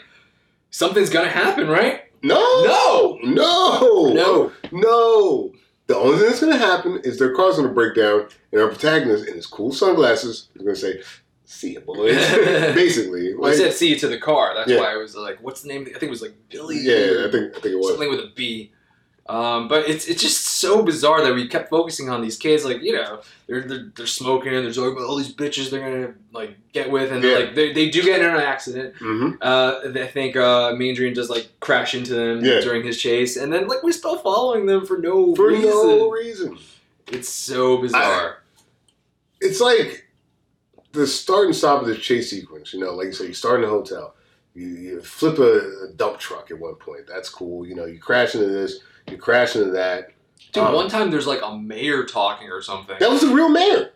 [0.70, 2.02] something's gonna happen, right?
[2.22, 3.18] No, No!
[3.22, 4.52] no, No.
[4.72, 5.52] no.
[5.86, 9.26] The only thing that's gonna happen is their car's gonna break down, and our protagonist,
[9.26, 11.00] in his cool sunglasses, is gonna say,
[11.50, 12.14] "See ya, boys."
[12.74, 14.52] Basically, Well, I like, said see you to the car.
[14.54, 14.80] That's Yeah.
[14.80, 15.82] why I was like, what's the name?
[15.82, 16.78] I think it was like Billy.
[16.78, 17.88] yeah, I think I think it was.
[17.90, 18.72] something with a B.
[19.30, 22.64] Um, but it's it's just so bizarre that we kept focusing on these kids.
[22.64, 25.80] Like you know, they're they're, they're smoking and they're talking about all these bitches they're
[25.80, 27.34] gonna like get with, and Yeah.
[27.38, 28.94] like they, they do get in an accident.
[28.96, 32.60] hmm Uh, I think uh, Maindrian does like crash into them Yeah.
[32.60, 35.70] during his chase, and then like we're still following them for no For reason.
[35.70, 36.58] no reason.
[37.12, 38.42] It's so bizarre.
[39.42, 40.07] It's like
[40.92, 42.72] the start and stop of the chase sequence.
[42.72, 44.14] You know, like you said, you start in a hotel,
[44.54, 47.06] you, you flip a, a dump truck at one point.
[47.06, 47.66] That's cool.
[47.66, 50.08] You know, you crash into this, you crash into that.
[50.52, 52.96] Dude, Um, one time there's like a mayor talking or something.
[53.00, 53.90] That was the real mayor.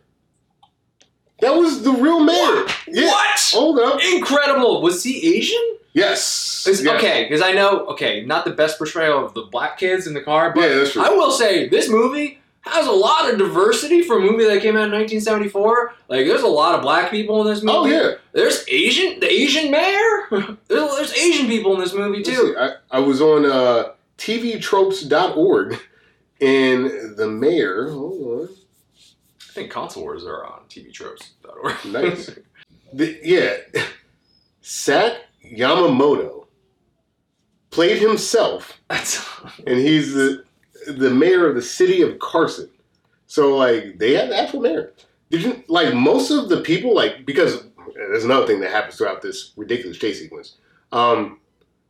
[1.40, 2.66] That was the real mayor.
[2.86, 3.06] Yeah.
[3.06, 3.40] What?
[3.52, 4.00] Hold up.
[4.14, 4.80] Incredible.
[4.82, 5.60] Was he Asian?
[5.92, 6.64] Yes.
[6.66, 6.86] Yes.
[6.86, 7.86] Okay, because I know.
[7.88, 11.02] Okay, not the best portrayal of the black kids in the car, but Yeah.
[11.02, 14.76] I will say this movie has a lot of diversity for a movie that came
[14.76, 15.94] out in 1974.
[16.08, 17.76] Like, there's a lot of black people in this movie.
[17.78, 18.14] Oh yeah.
[18.32, 20.28] There's Asian, the Asian mayor.
[20.68, 22.56] there's, there's Asian people in this movie Let's see, too.
[22.58, 25.80] I, I was on uh, tvtropes.org
[26.40, 28.48] and the mayor, hold on.
[29.52, 31.84] I think console wars are on TVTropes.org.
[31.84, 32.30] nice.
[32.92, 33.56] the, yeah,
[34.60, 36.46] Sak Yamamoto
[37.70, 39.26] played himself That's
[39.66, 40.44] and he's the
[40.86, 42.68] the mayor of the city of Carson.
[43.26, 44.92] So like they have the actual mayor.
[45.30, 47.64] Did you like most of the people like because
[47.94, 50.56] there's another thing that happens throughout this ridiculous chase sequence.
[50.92, 51.40] Um,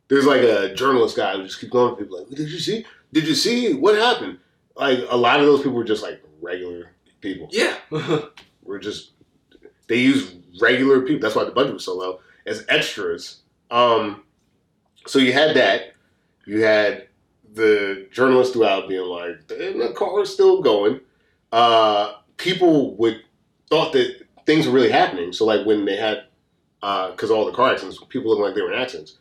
[0.07, 2.85] there's like a journalist guy who just keeps going to people like, "Did you see?
[3.11, 4.39] Did you see what happened?"
[4.75, 6.91] Like a lot of those people were just like regular
[7.21, 7.47] people.
[7.51, 7.77] yeah.
[8.63, 9.11] We're just
[9.87, 11.21] they use regular people.
[11.21, 13.41] That's why the budget was so low as extras.
[13.71, 14.23] Um,
[15.05, 15.93] so you had that.
[16.45, 17.07] You had
[17.53, 20.99] the journalists throughout being like, the car is still going."
[21.51, 23.21] Uh, people would
[23.69, 25.33] thought that things were really happening.
[25.33, 26.25] So like when they had,
[26.81, 29.17] because all the car accidents, people looked like they were in accidents.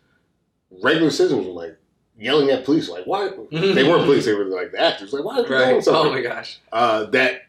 [0.83, 1.77] Regular citizens were like
[2.19, 4.25] yelling at police, like, "Why?" they weren't police.
[4.25, 5.85] They were like the actors, like, "Why are you doing right.
[5.85, 6.61] something?" Oh my gosh.
[6.73, 7.43] uh, that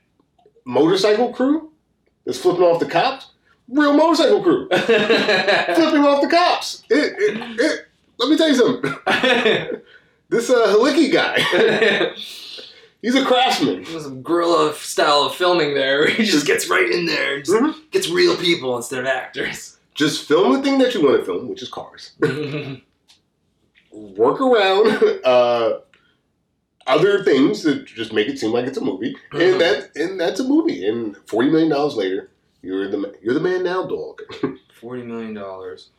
[0.66, 1.72] motorcycle crew
[2.26, 3.32] that's flipping off the cops,
[3.70, 6.84] real motorcycle crew flipping off the cops.
[6.90, 7.86] It, it, it,
[8.20, 8.94] let me tell you something.
[10.34, 11.36] This uh, Halicki guy,
[13.04, 13.84] he's a craftsman.
[13.84, 16.08] There's some guerrilla style of filming there.
[16.10, 17.92] He just gets right in there, and just Mhm.
[17.92, 19.78] gets real people instead of actors.
[19.94, 22.14] Just film the thing that you want to film, which is cars.
[23.92, 25.80] Work around uh,
[26.88, 30.40] other things that just make it seem like it's a movie, and that and that's
[30.40, 30.88] a movie.
[30.88, 32.32] And forty million dollars later,
[32.64, 34.22] you're the you're the man now, dog.
[34.82, 35.90] Forty million dollars.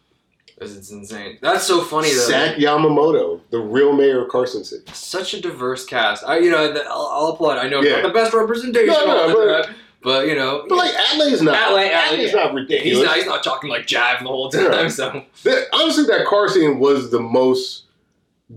[0.59, 1.39] It's insane.
[1.43, 2.21] That's so funny though.
[2.21, 4.85] Sak Yamamoto, the real mayor of Carson City.
[4.93, 6.25] Such a diverse cast.
[6.25, 7.59] I, you know, I'll, I'll applaud.
[7.59, 7.97] I know Yeah.
[7.97, 9.71] not the best representation, No, no, but-
[10.03, 11.57] but you know, But like Atlee's not.
[11.57, 12.45] Atlee, Atlee's yeah.
[12.45, 12.99] not ridiculous.
[12.99, 13.17] he's not.
[13.17, 14.65] He's not talking like jive the whole time.
[14.71, 14.89] Yeah.
[14.89, 15.25] So
[15.73, 17.85] honestly, that car scene was the most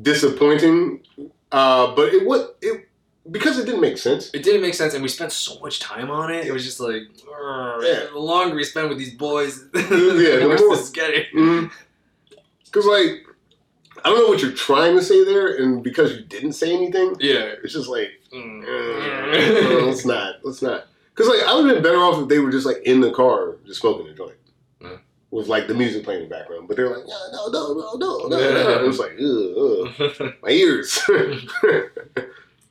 [0.02, 1.02] disappointing.
[1.52, 2.87] Uh, but it was it
[3.32, 4.30] because it didn't make sense.
[4.34, 6.46] it didn't make sense, and we spent so much time on it.
[6.46, 7.04] It was just like,
[7.84, 8.08] Yeah.
[8.12, 11.70] the longer we spend with these boys, Yeah, the the worse more- is getting.
[12.66, 13.26] Because like
[14.06, 17.16] I don't know what you're trying to say there, and because you didn't say anything,
[17.20, 17.54] Yeah.
[17.64, 18.62] it's just like Mm.
[18.64, 20.86] uh, let's not, let's not.
[21.16, 23.12] Because like I would have been better off if they were just like in the
[23.12, 24.36] car just smoking a joint.
[24.82, 24.98] Yeah.
[25.32, 27.96] With like the music playing in the background, but they're like, no, no, no, no,
[27.96, 28.38] no, no.
[28.40, 28.80] Yeah.
[28.82, 30.34] It was like, ugh, ugh.
[30.44, 31.00] my ears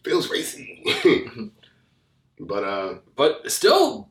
[0.06, 0.82] feels racy.
[2.40, 4.08] but uh, but still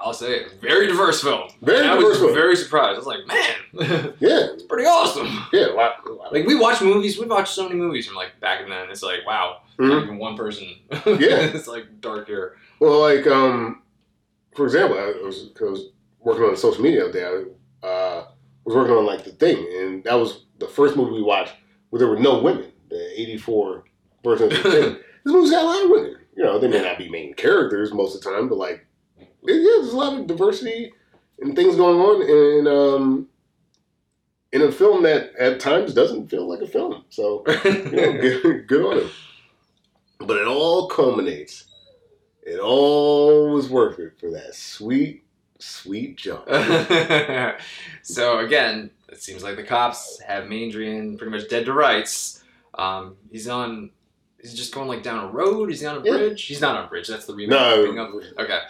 [0.00, 1.48] I'll say it, very diverse film.
[1.62, 2.34] Very And I diverse was film.
[2.34, 2.94] very surprised.
[2.94, 5.26] I was like, man, Yeah, it's pretty awesome.
[5.52, 5.72] yeah.
[5.74, 5.94] Wow.
[6.06, 6.28] wow.
[6.32, 8.90] Like we watch movies, we watched so many movies from like back in then.
[8.90, 10.02] It's like wow, not Mhm.
[10.04, 10.66] even one person.
[11.06, 11.50] Yeah.
[11.54, 12.56] it's like dark here.
[12.80, 13.82] Well, like um,
[14.54, 15.90] for example, I was, I was
[16.20, 17.50] working on social media the other day.
[17.82, 18.26] I uh,
[18.64, 21.54] was working on like the thing, and that was the first movie we watched
[21.90, 22.72] where there were no women.
[22.90, 23.84] The '84
[24.24, 24.96] version of the thing.
[25.24, 26.16] This movie's got a lot of women.
[26.36, 28.86] You know, they may not be main characters most of the time, but like,
[29.18, 30.92] yeah, there's a lot of diversity
[31.40, 33.28] and things going on in um,
[34.52, 37.04] in a film that at times doesn't feel like a film.
[37.10, 39.10] So you know, good, good on him.
[40.20, 41.64] But it all culminates.
[42.42, 45.24] It all was worth it for that sweet,
[45.58, 46.48] sweet jump.
[48.02, 52.42] so again, it seems like the cops have Maindrian pretty much dead to rights.
[52.74, 53.90] Um, he's on.
[54.40, 55.68] He's just going like down a road.
[55.68, 56.12] He's on a Yeah.
[56.16, 56.42] bridge.
[56.44, 57.08] He's not on a bridge.
[57.08, 57.50] That's the remake.
[57.58, 57.82] No.
[57.84, 58.60] Thinking Okay.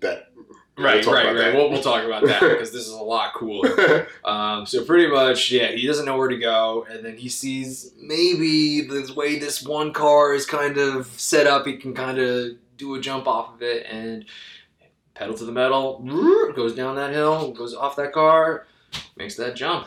[0.00, 0.30] that
[0.76, 1.34] Right, talk right, right.
[1.36, 1.54] that.
[1.54, 4.08] We'll, we'll talk about that because this is a lot cooler.
[4.24, 7.92] Um, so pretty much, yeah, he doesn't know where to go, and then he sees
[8.00, 12.52] maybe the way this one car is kind of set up, he can kind of
[12.78, 14.24] do a jump off of it and
[15.14, 16.00] pedal to the metal,
[16.56, 18.66] goes down that hill, goes off that car,
[19.16, 19.86] makes that jump.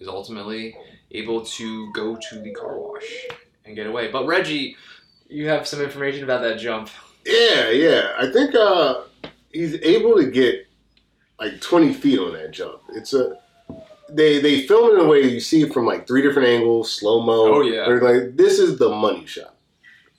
[0.00, 0.74] Is ultimately
[1.42, 3.26] able to go to the car wash
[3.64, 4.10] and get away.
[4.10, 4.76] But Reggie,
[5.28, 6.90] you have some information about that jump.
[7.26, 8.12] yeah, yeah.
[8.18, 9.02] I think uh,
[9.52, 10.66] he's able to get
[11.40, 12.82] like 20 feet on that jump.
[12.94, 13.38] It's a
[14.08, 16.92] they they film it in a way you see it from like three different angles,
[16.92, 17.54] slow mo.
[17.54, 17.84] Oh, yeah.
[17.86, 19.54] They're like this is the money shot,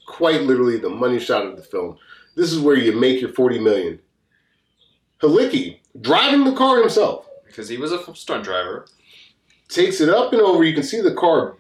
[0.08, 1.98] quite literally the money shot of the film.
[2.36, 4.00] This is where you make your 40 million.
[5.22, 7.28] Halicki driving the car himself.
[7.46, 8.88] Because he was a stunt driver.
[9.74, 10.64] Takes it up and over.
[10.64, 11.56] You can see the car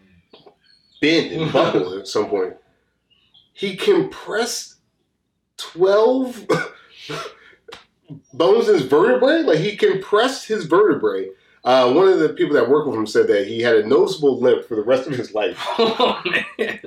[1.01, 2.53] bend and buckle at some point.
[3.53, 4.75] He compressed
[5.57, 6.47] 12
[8.33, 9.43] bones in his vertebrae.
[9.43, 11.29] Like he compressed his vertebrae.
[11.65, 14.37] Uh, one of the people that worked with him said that he had a noticeable
[14.39, 15.57] limp for the rest of his life.
[15.77, 16.21] Oh
[16.57, 16.79] man!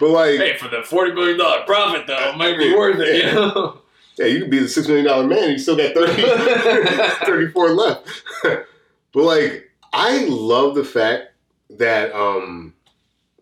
[0.00, 3.26] But like, Hey, for the forty million dollar profit though, it might be worth it.
[3.26, 3.80] You know?
[4.18, 5.50] yeah, you could be the six million dollar man.
[5.50, 8.08] You still got 30, 34 left.
[8.42, 8.64] but
[9.22, 11.32] like, I love the fact
[11.70, 12.74] that um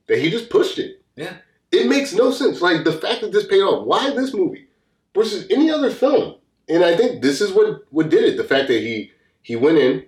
[0.07, 1.03] that he just pushed it.
[1.17, 1.37] Yeah.
[1.73, 2.61] It makes no sense.
[2.61, 3.87] Like the fact that this paid off.
[3.87, 4.69] Why this movie
[5.15, 6.37] versus any other film?
[6.69, 8.37] And I think this is what what did it.
[8.37, 9.11] The fact that he
[9.43, 10.05] he went in,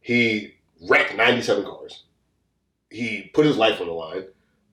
[0.00, 0.54] he
[0.88, 2.04] wrecked ninety seven cars.
[2.90, 4.24] He put his life on the line.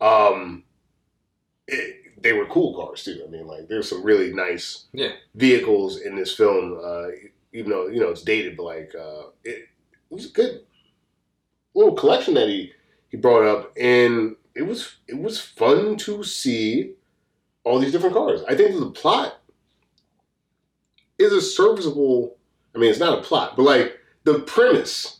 [0.01, 0.63] Um,
[1.67, 3.23] it, they were cool cars too.
[3.25, 5.11] I mean, like there's some really nice Yeah.
[5.35, 6.79] vehicles in this film.
[6.83, 7.07] Uh,
[7.53, 9.67] even though you know it's dated, but like uh, it, it
[10.09, 10.61] was a good
[11.73, 12.71] little collection that he
[13.09, 16.93] he brought up, and it was it was fun to see
[17.63, 18.41] all these different cars.
[18.47, 19.39] I think the plot
[21.17, 22.37] is a serviceable.
[22.75, 25.19] I mean, it's not a plot, but like the premise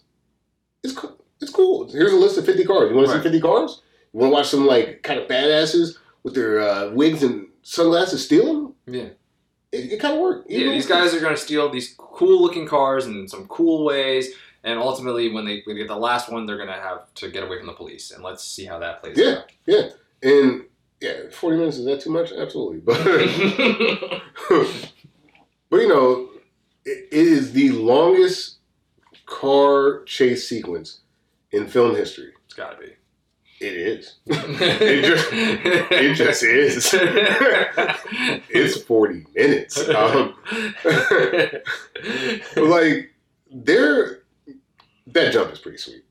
[0.84, 0.97] is
[1.41, 1.89] it's cool.
[1.91, 2.89] Here's a list of fifty cars.
[2.89, 3.81] You want to see fifty cars?
[4.13, 8.26] You want to watch some like kind of badasses with their uh, wigs and sunglasses
[8.26, 8.73] stealing?
[8.88, 9.09] Yeah.
[9.71, 10.49] It, it kind of worked.
[10.49, 14.30] Yeah, these guys are going to steal these cool looking cars in some cool ways,
[14.64, 17.30] and ultimately, when they, when they get the last one, they're going to have to
[17.31, 18.11] get away from the police.
[18.11, 19.52] And let's see how that plays Yeah, out.
[19.65, 19.90] yeah,
[20.22, 20.30] yeah.
[20.31, 20.64] and
[21.02, 22.31] yeah, forty minutes is that too much?
[22.31, 22.98] Absolutely, but
[25.69, 26.30] but you know,
[26.86, 28.57] it, it is the longest
[29.26, 31.02] car chase sequence
[31.52, 32.31] in film history.
[32.45, 32.94] it's got to be.
[33.61, 34.15] It is.
[34.26, 36.90] it just it just is.
[38.49, 39.77] it's forty minutes.
[39.90, 40.34] Um,
[42.56, 43.14] like,
[43.52, 44.19] there,
[45.14, 46.03] that jump is pretty sweet.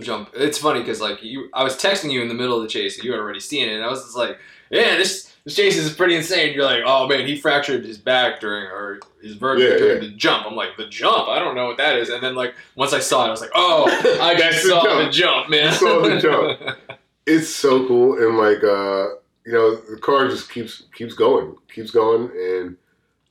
[0.00, 0.30] jump.
[0.34, 2.96] It's funny because like you, I was texting you in the middle of the chase,
[2.96, 4.38] and you had already seen it, and I was just like,
[4.70, 8.40] "Yeah, this this chase is pretty insane." You're like, "Oh man, he fractured his back
[8.40, 10.08] during or his vertebrae Yeah, during yeah.
[10.10, 11.28] the jump." I'm like, "The jump?
[11.28, 13.40] I don't know what that is." And then like once I saw it, I was
[13.40, 13.84] like, "Oh,
[14.20, 15.04] I just the saw jump.
[15.04, 16.60] the jump, man." Saw the jump.
[17.26, 19.14] It's so cool, and like uh,
[19.46, 22.76] you know, the car just keeps keeps going, keeps going, and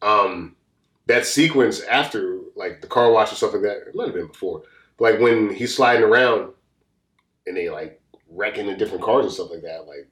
[0.02, 0.56] um,
[1.08, 4.28] that sequence after like the car wash and stuff like that, it might have been
[4.28, 4.64] before,
[4.98, 6.54] but like when he's sliding around
[7.46, 10.10] and they like wrecking the different cars and stuff like that, like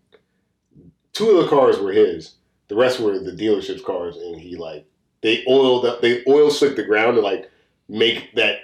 [1.13, 2.35] two of the cars were his,
[2.67, 4.85] the rest were the dealership's cars, and he like
[5.21, 7.49] they oiled up, they oil slicked the ground to like
[7.87, 8.59] make that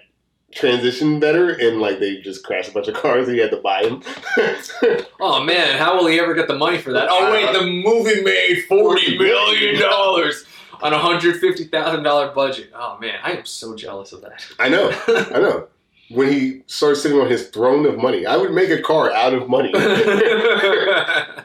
[0.54, 3.58] transition better, and like they just crashed a bunch of cars, and he had to
[3.58, 4.02] buy them.
[5.20, 7.08] Oh man, how will he ever get the money for that?
[7.10, 10.46] Oh wait, uh, the movie made forty million dollars
[10.82, 12.72] on a hundred fifty thousand dollar budget.
[12.76, 14.46] Oh man, I am so jealous of that.
[14.60, 15.68] I know, I know.
[16.10, 19.34] When he starts sitting on his throne of money, I would make a car out
[19.34, 19.72] of money.
[19.76, 21.44] I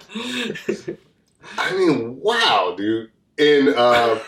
[1.77, 3.11] mean, wow, dude.
[3.39, 4.19] And uh,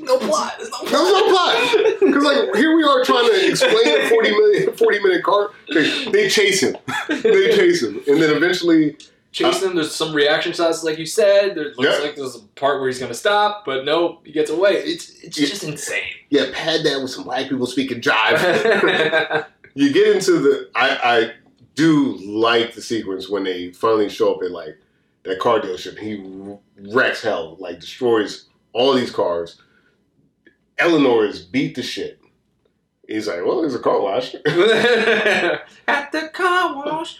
[0.00, 0.54] no plot.
[0.58, 1.54] There's no There's no plot.
[2.00, 5.50] Because like here we are trying to explain a 40 minute 40 minute car.
[5.72, 6.76] They, they chase him.
[7.08, 8.02] They chase him.
[8.06, 8.96] And then eventually
[9.38, 9.74] Chase him.
[9.74, 11.54] There's some reaction shots, like you said.
[11.54, 14.72] There looks like there's a part where he's gonna stop, but nope, he gets away.
[14.72, 16.02] It's it's just insane.
[16.30, 19.46] yeah, pad that with some black people speaking jive.
[19.74, 21.32] you get into the I, I
[21.74, 24.76] do like the sequence when they finally show up at like
[25.22, 25.98] that car dealership.
[25.98, 29.60] He wrecks hell, like destroys all these cars.
[30.78, 32.20] Eleanor is beat the shit.
[33.08, 34.34] He's like, well, there's a car wash.
[35.88, 37.18] At the car wash.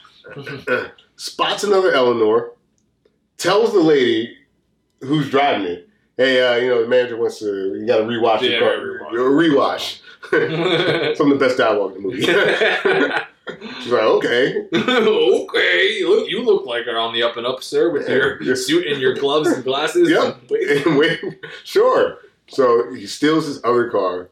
[1.16, 2.52] Spots another Eleanor,
[3.36, 4.36] tells the lady
[5.00, 7.74] who's driving it, "Hey, uh, you know the manager wants to.
[7.78, 9.10] You got to rewash Yeah, your car.
[9.12, 10.00] rewash.
[10.30, 12.22] Rewash." Some of the best dialogue in the movie.
[13.82, 17.90] She's like, "Okay." okay, look, you look like you're on the up and up, sir,
[17.90, 20.10] with your, your suit and your gloves and glasses.
[20.10, 20.50] Yep.
[20.86, 21.20] And wait,
[21.64, 22.18] sure.
[22.48, 24.30] So he steals his other car,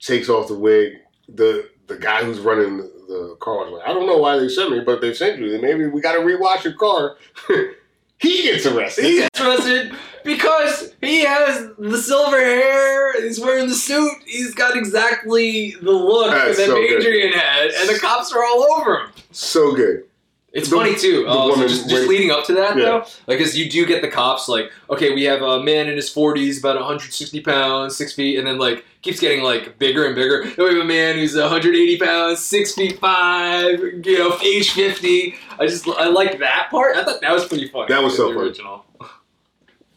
[0.00, 0.92] takes off the wig.
[1.28, 4.70] The the guy who's running the, car was like, I don't know why they sent
[4.70, 5.60] me, but they sent you.
[5.60, 7.16] Maybe we got to rewash your car.
[8.18, 9.04] he gets arrested.
[9.04, 9.92] He gets arrested
[10.24, 13.20] because he has the silver hair.
[13.22, 14.12] He's wearing the suit.
[14.26, 17.00] He's got exactly the look That's that so good.
[17.00, 19.10] Adrian had, and the cops are all over him.
[19.30, 20.04] so good.
[20.52, 21.26] It's The- funny too.
[21.28, 22.84] Uh, so just, just leading up to that Yeah.
[22.84, 25.96] though, like, cause you do get the cops like, okay, we have a man in
[25.96, 30.14] his forties, about 160 pounds, six feet, and then like keeps getting like bigger and
[30.14, 30.44] bigger.
[30.44, 35.34] Then we have a man who's 180 pounds, six feet five, you know, age 50.
[35.58, 36.96] I just I like that part.
[36.96, 37.86] I thought that was pretty funny.
[37.88, 38.40] That was so funny.
[38.40, 38.84] original.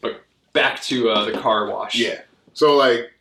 [0.00, 0.22] But
[0.52, 1.96] back to uh, the car wash.
[1.96, 2.20] Yeah.
[2.54, 3.12] So like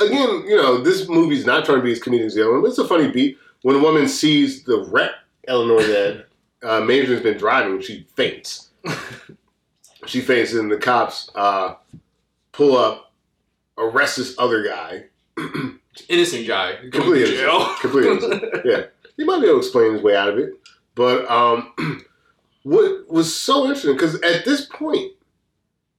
[0.00, 2.62] again, you know, this movie's not trying to be as comedic as the other one,
[2.62, 3.38] but it's a funny beat.
[3.62, 5.12] When a woman sees the wreck
[5.48, 6.26] Eleanor that
[6.62, 8.70] uh, Major's been driving, she faints.
[10.06, 11.74] she faints, and the cops uh,
[12.52, 13.12] pull up,
[13.78, 15.04] arrest this other guy.
[16.08, 16.76] Innocent guy.
[16.90, 17.54] Completely to jail.
[17.54, 17.80] innocent.
[17.80, 18.44] Completely innocent.
[18.64, 18.82] Yeah.
[19.16, 20.50] He might be able to explain his way out of it.
[20.94, 21.72] But um,
[22.62, 25.12] what was so interesting, because at this point,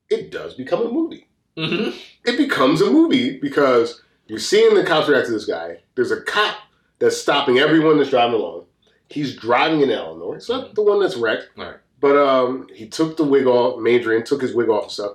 [0.09, 1.27] it does become a movie
[1.57, 1.89] hmm
[2.23, 5.77] it becomes a movie because you're seeing the cops react to this guy.
[5.95, 6.57] There's a cop
[6.99, 8.65] that's stopping everyone that's driving along.
[9.07, 10.35] He's driving in Eleanor.
[10.35, 11.47] It's not the one that's wrecked.
[11.55, 11.77] Right.
[12.01, 15.11] But um, he took the wig off, Major, and took his wig off and stuff.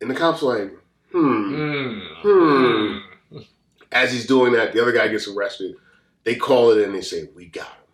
[0.00, 0.72] And the cop's like,
[1.12, 1.54] hmm.
[1.54, 2.02] Mm.
[2.22, 2.98] Hmm.
[3.92, 5.74] As he's doing that, the other guy gets arrested.
[6.24, 6.92] They call it in.
[6.92, 7.84] They say, "We got him.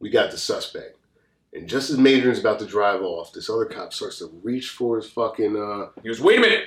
[0.00, 0.96] We got the suspect."
[1.52, 4.96] And just as Major's about to drive off, this other cop starts to reach for
[4.96, 5.56] his fucking.
[5.56, 6.66] Uh, He goes, wait a minute,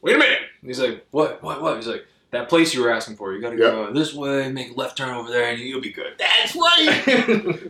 [0.00, 0.38] wait a minute.
[0.60, 1.76] And he's like, what, what, what?
[1.76, 3.32] He's like, that place you were asking for.
[3.34, 5.90] You got to go this way, make a left turn over there, and you'll be
[5.92, 6.14] good.
[6.18, 7.02] That's right.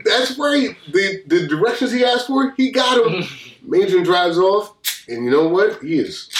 [0.04, 0.76] That's right.
[0.92, 3.24] The the directions he asked for, he got him.
[3.62, 4.74] Major drives off,
[5.08, 5.82] and you know what?
[5.82, 6.30] He is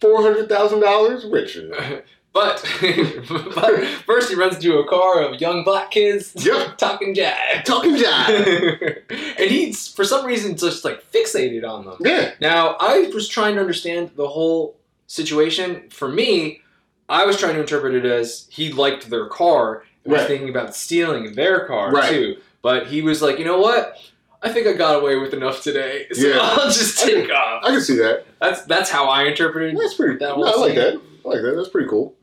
[0.00, 2.04] four hundred thousand dollars richer.
[2.38, 2.62] But,
[3.54, 6.78] but first he runs into a car of young black kids Yep.
[6.78, 7.64] talking jive.
[7.64, 9.02] Talking jive.
[9.10, 11.96] and he's, for some reason, just like fixated on them.
[12.00, 12.32] Yeah.
[12.40, 14.76] Now, I was trying to understand the whole
[15.08, 15.88] situation.
[15.90, 16.60] For me,
[17.08, 20.76] I was trying to interpret it as he liked their car and was thinking about
[20.76, 22.08] stealing their car Right.
[22.10, 22.36] too.
[22.62, 23.96] But he was like, you know what?
[24.42, 26.38] I think I got away with enough today, so Yeah.
[26.40, 27.64] I'll just take off.
[27.64, 28.24] I can see that.
[28.40, 30.18] That's that's how I interpreted That's pretty.
[30.18, 31.00] that no, I like that.
[31.24, 31.54] I like that.
[31.56, 32.14] That's pretty cool.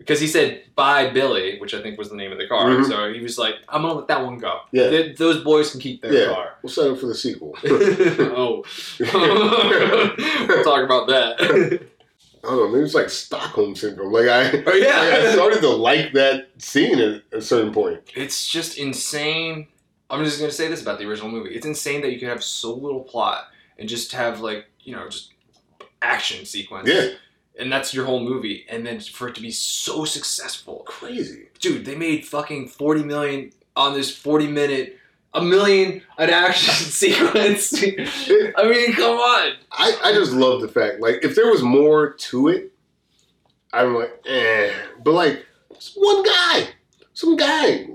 [0.00, 2.66] Because he said "Bye, Billy," which I think was the name of the car.
[2.70, 2.88] Mhm.
[2.88, 4.60] So he was like, "I'm gonna let that one go.
[4.72, 4.88] Yeah.
[4.90, 6.34] Th- those boys can keep their Yeah.
[6.34, 7.54] car." We'll set up for the sequel.
[7.64, 8.64] oh,
[8.98, 11.36] we'll talk about that.
[12.42, 12.68] I don't know.
[12.68, 14.12] Maybe it's like Stockholm syndrome.
[14.12, 14.98] Like I, Oh, yeah.
[14.98, 18.00] like, I started to like that scene at a certain point.
[18.16, 19.68] it's just insane.
[20.08, 21.54] I'm just gonna say this about the original movie.
[21.54, 23.44] It's insane that you can have so little plot
[23.78, 25.32] and just have like you know just
[26.02, 26.88] action sequence.
[26.88, 27.10] Yeah,
[27.58, 31.48] And that's your whole movie, and then for it to be so successful, crazy.
[31.60, 34.98] dude, they made fucking 40 million on this 40 minute,
[35.34, 37.74] a million an action sequence.
[37.82, 39.52] I mean, come on.
[39.72, 42.72] I, I just love the fact like if there was more to it,
[43.72, 44.72] I'm like eh.
[45.04, 46.68] But like just one guy,
[47.12, 47.88] some guy,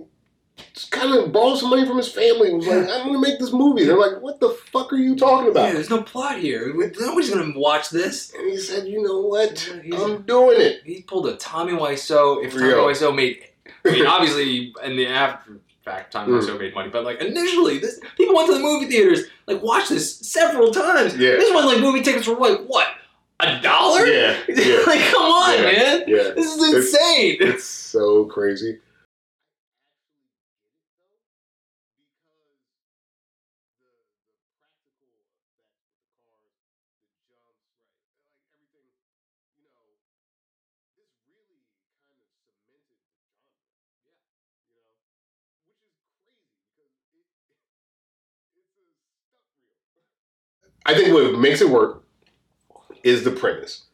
[0.91, 2.49] kind of borrowed some money from his family.
[2.49, 3.85] and Was like I'm gonna make this movie.
[3.85, 5.73] They're like, what the fuck are you talking Yeah, about?
[5.73, 6.73] there's no plot here.
[6.99, 8.33] Nobody's gonna watch this.
[8.33, 9.59] And he said, you know what?
[9.83, 10.81] He's- I'm doing it.
[10.83, 12.43] He pulled a Tommy Wiseau.
[12.43, 12.65] If Tommy.
[12.73, 13.43] Wiseau made
[13.85, 16.35] I mean, obviously, in the after fact, Tommy Mm.
[16.37, 19.89] also made money, but like initially, this people went to the movie theaters, like watched
[19.89, 21.15] this several times.
[21.15, 21.31] Yeah.
[21.37, 22.87] This was like movie tickets were like what
[23.39, 24.05] a dollar?
[24.07, 24.79] Yeah, yeah.
[24.87, 27.37] like come on, Yeah, man, Yeah, this is It's- insane.
[27.39, 28.79] it's so crazy.
[50.85, 52.03] I think what makes it work
[53.03, 53.85] is the premise.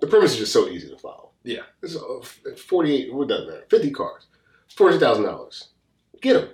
[0.00, 1.30] The premise is just so easy to follow.
[1.42, 1.62] Yeah.
[1.82, 3.70] It's uh, 48, what does that?
[3.70, 4.26] 50 cars.
[4.76, 5.68] $40,000.
[6.20, 6.50] Get them.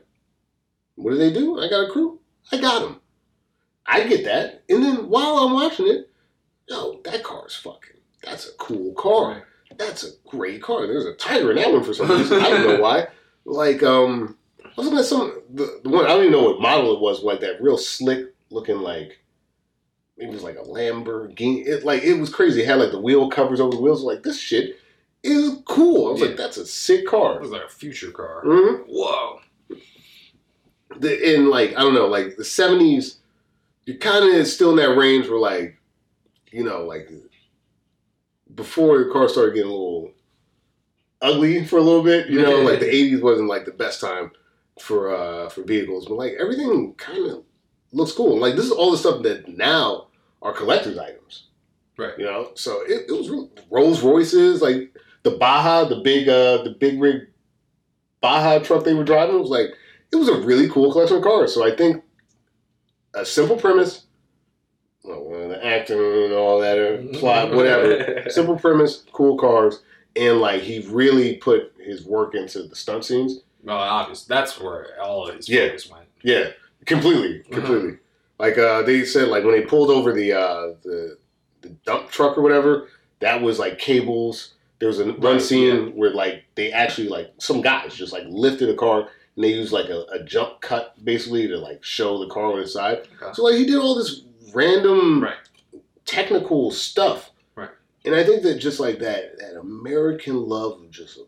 [0.96, 1.60] What do they do?
[1.60, 2.20] I got a crew.
[2.52, 3.00] I got them.
[3.86, 4.62] I get that.
[4.68, 6.10] And then while I'm watching it,
[6.68, 9.46] yo, that car is fucking, that's a cool car.
[9.76, 10.86] That's a great car.
[10.86, 12.40] There's a tiger in that one for some reason.
[12.40, 13.08] I don't know why.
[13.46, 14.38] Like, um,
[14.74, 17.60] that some, the, the one, I don't even know what model it was, like that
[17.60, 19.20] real slick looking, like,
[20.16, 21.66] it was like a Lamborghini.
[21.66, 22.62] It like it was crazy.
[22.62, 24.02] It had like the wheel covers over the wheels.
[24.02, 24.78] Like this shit
[25.22, 26.08] is cool.
[26.08, 26.26] I was Yeah.
[26.28, 27.36] like, that's a sick car.
[27.36, 28.42] It was like a future car.
[28.44, 28.84] Mhm.
[28.86, 29.40] Whoa.
[30.98, 33.18] The, in like I don't know, like the seventies,
[33.84, 35.76] you're kind of still in that range where like,
[36.52, 37.10] you know, like
[38.54, 40.12] before the car started getting a little
[41.20, 42.28] ugly for a little bit.
[42.28, 44.30] You know, like the eighties wasn't like the best time
[44.80, 47.42] for uh for vehicles, but like everything kind of
[47.94, 48.38] looks cool.
[48.38, 50.08] Like this is all the stuff that now
[50.42, 51.48] are collector's items.
[51.96, 52.18] Right.
[52.18, 56.70] You know, so it, it was Rolls Royces, like the Baja, the big uh the
[56.78, 57.28] big rig
[58.20, 59.68] Baja truck they were driving It was like
[60.12, 61.54] it was a really cool collection of cars.
[61.54, 62.02] So I think
[63.14, 64.06] a simple premise,
[65.04, 68.28] well, the acting and all that uh, plot, whatever.
[68.28, 69.82] simple premise, cool cars,
[70.16, 73.40] and like he really put his work into the stunt scenes.
[73.62, 74.24] Well, obvious.
[74.24, 75.68] That's where all of his Yeah.
[75.68, 76.06] focus went.
[76.22, 76.50] Yeah,
[76.86, 77.98] completely, completely.
[78.38, 81.18] Like uh, they said, like when they pulled over the uh, the
[81.62, 82.88] the dump truck or whatever,
[83.20, 84.54] that was like cables.
[84.80, 88.24] There was a run Right, scene where like they actually like some guys just like
[88.26, 92.18] lifted a car and they used like a, a jump cut basically to like show
[92.18, 93.06] the car on the side.
[93.22, 93.32] Okay.
[93.32, 95.36] So like he did all this random Right.
[96.04, 97.30] technical stuff.
[97.54, 97.70] Right.
[98.04, 101.24] And I think that just like that that American love of just a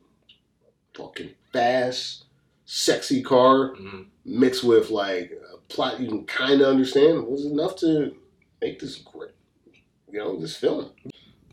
[0.98, 2.24] fucking fast,
[2.66, 4.06] sexy car Mhm.
[4.24, 5.32] mixed with like
[5.68, 8.14] plot you can kind of understand was enough to
[8.60, 9.30] make this great.
[10.10, 10.90] You know, this film.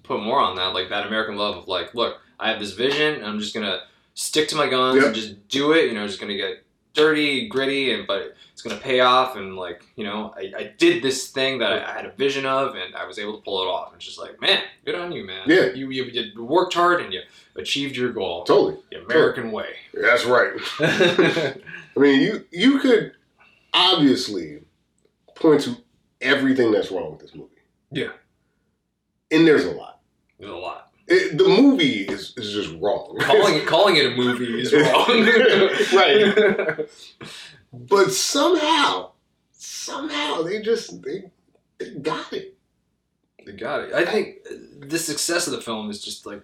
[0.03, 3.15] Put more on that, like that American love of like, look, I have this vision,
[3.15, 3.81] and I'm just gonna
[4.14, 5.06] stick to my guns Yep.
[5.06, 5.85] and just do it.
[5.88, 6.64] You know, just gonna get
[6.94, 9.35] dirty, gritty, and but it's gonna pay off.
[9.35, 12.45] And like, you know, I, I did this thing that I, I had a vision
[12.45, 13.94] of, and I was able to pull it off.
[13.95, 15.44] It's just like, man, good on you, man.
[15.48, 15.68] Yeah.
[15.73, 17.22] you you, you worked hard and you
[17.56, 18.44] achieved your goal.
[18.44, 18.77] Totally.
[18.91, 19.69] The American way.
[19.94, 20.53] That's right.
[20.80, 23.14] I mean, you you could
[23.73, 24.59] obviously
[25.35, 25.77] point to
[26.21, 27.49] everything that's wrong with this movie.
[27.91, 28.11] Yeah.
[29.31, 30.01] And there's a lot.
[30.39, 30.91] There's a lot.
[31.07, 33.17] It, the movie is, is just wrong.
[33.21, 35.27] Calling it calling it a movie is wrong.
[35.93, 36.89] Right.
[37.75, 39.13] But somehow,
[39.51, 41.31] somehow they just they,
[41.79, 42.55] they got it.
[43.43, 43.93] They got it.
[43.95, 44.47] I think
[44.79, 46.43] the success of the film is just like,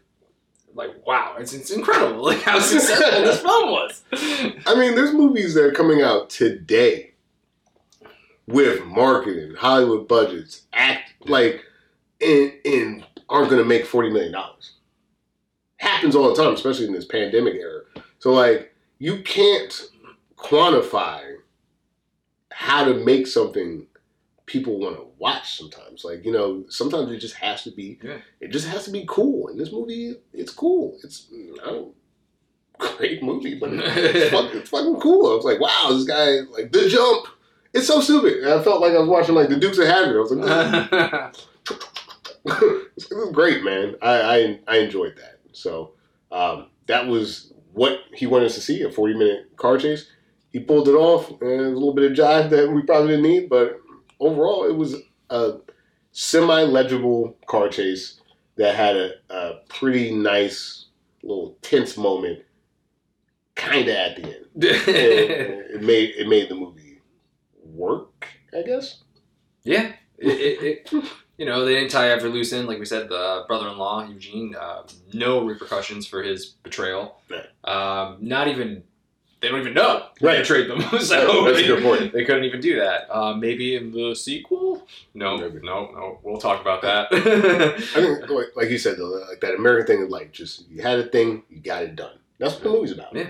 [0.74, 4.04] like wow, it's it's incredible, like how successful this film was.
[4.12, 7.09] I mean, there's movies that are coming out today
[8.50, 11.64] with marketing, Hollywood budgets, act like,
[12.22, 14.74] and, and aren't going to make forty million dollars.
[15.78, 17.82] Happens all the time, especially in this pandemic era.
[18.20, 19.90] So, like, you can't
[20.38, 21.36] quantify
[22.52, 23.88] how to make something
[24.46, 25.58] people want to watch.
[25.58, 28.00] Sometimes, like you know, sometimes it just has to be.
[28.04, 28.18] Yeah.
[28.42, 29.48] It just has to be cool.
[29.48, 30.98] And this movie, it's cool.
[31.04, 31.28] It's
[31.64, 31.94] I don't
[32.80, 35.32] great movie, but it's, fucking, it's fucking cool.
[35.32, 37.28] I was like, wow, this guy like the jump.
[37.74, 38.44] It's so stupid.
[38.44, 40.16] And I felt like I was watching like the Dukes of Hazzard.
[40.16, 41.36] I was like,
[42.46, 43.96] it was great, man.
[44.02, 45.40] I, I I enjoyed that.
[45.52, 45.92] So
[46.32, 50.10] um, that was what he wanted us to see a forty minute car chase.
[50.52, 53.50] He pulled it off, and a little bit of jive that we probably didn't need,
[53.50, 53.80] but
[54.20, 54.96] overall, it was
[55.30, 55.58] a
[56.12, 58.20] semi legible car chase
[58.56, 60.88] that had a, a pretty nice
[61.22, 62.40] little tense moment,
[63.56, 64.46] kind of at the end.
[64.56, 66.79] it, it made it made the movie
[67.80, 68.28] work,
[68.58, 69.04] I guess.
[69.64, 71.04] yeah, it, it, it,
[71.38, 72.68] you know they didn't tie every loose end.
[72.68, 74.84] Like we said, the brother-in-law Eugene, uh,
[75.14, 77.22] no repercussions for his betrayal.
[77.30, 77.46] Right.
[77.64, 78.84] Um, not even
[79.42, 80.40] they don't even know Right.
[80.40, 80.82] betrayed them.
[80.82, 82.12] so That's a they, good point.
[82.12, 83.08] they couldn't even do that.
[83.10, 84.86] Uh, maybe in the sequel.
[85.14, 85.60] No, Maybe.
[85.64, 86.20] no, no.
[86.24, 87.08] We'll talk about that.
[87.14, 87.80] I
[88.18, 91.04] think, like, you said, though, like that American thing is like just you had a
[91.08, 92.18] thing, you got it done.
[92.38, 93.16] That's what the movie's about.
[93.16, 93.30] Yeah.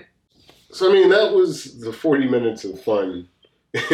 [0.71, 3.27] So I mean, that was the forty minutes of fun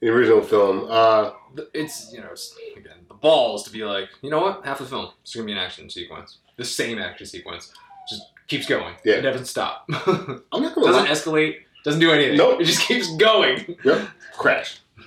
[0.00, 0.86] the original film.
[0.88, 1.30] Uh,
[1.74, 2.34] It's you know
[2.76, 5.52] again the balls to be like you know what half the film is gonna be
[5.52, 6.38] an action sequence.
[6.56, 7.72] The same action sequence
[8.08, 8.94] just keeps going.
[9.04, 9.14] Yeah.
[9.16, 9.84] It doesn't stop.
[9.88, 11.08] I'm not gonna doesn't lie.
[11.08, 11.54] escalate.
[11.84, 12.36] Doesn't do anything.
[12.36, 12.60] Nope.
[12.60, 13.76] It just keeps going.
[13.84, 14.08] Yep.
[14.36, 14.80] Crash.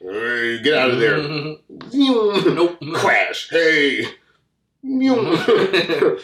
[0.00, 1.18] Get out of there.
[1.92, 2.78] nope.
[2.94, 3.48] Crash.
[3.50, 4.06] Hey.
[4.82, 6.18] and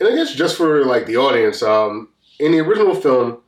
[0.00, 2.08] I guess just for like the audience, um,
[2.38, 3.38] in the original film,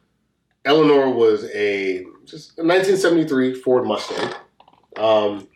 [0.65, 4.33] Eleanor was a just a 1973 Ford Mustang.
[4.97, 5.49] Um,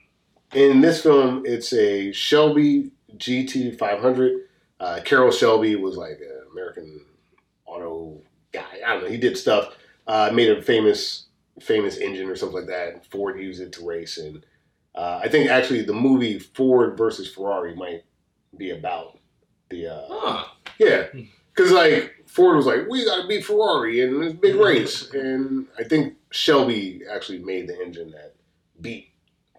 [0.55, 4.41] in this film, it's a Shelby GT 500.
[4.81, 7.05] Uh, Carroll Shelby was like an American
[7.67, 8.21] auto
[8.53, 8.65] guy.
[8.85, 9.09] I don't know.
[9.09, 9.75] He did stuff.
[10.07, 11.27] Uh, made a famous
[11.61, 13.07] famous engine or something like that.
[13.07, 14.45] Ford used it to race, and
[14.95, 18.03] uh, I think actually the movie Ford versus Ferrari might
[18.57, 19.19] be about
[19.71, 20.45] the uh, Huh.
[20.79, 21.07] yeah,
[21.55, 25.67] because like Ford was like, we got to beat Ferrari in this big race, and
[25.79, 28.35] I think Shelby actually made the engine that
[28.81, 29.13] beat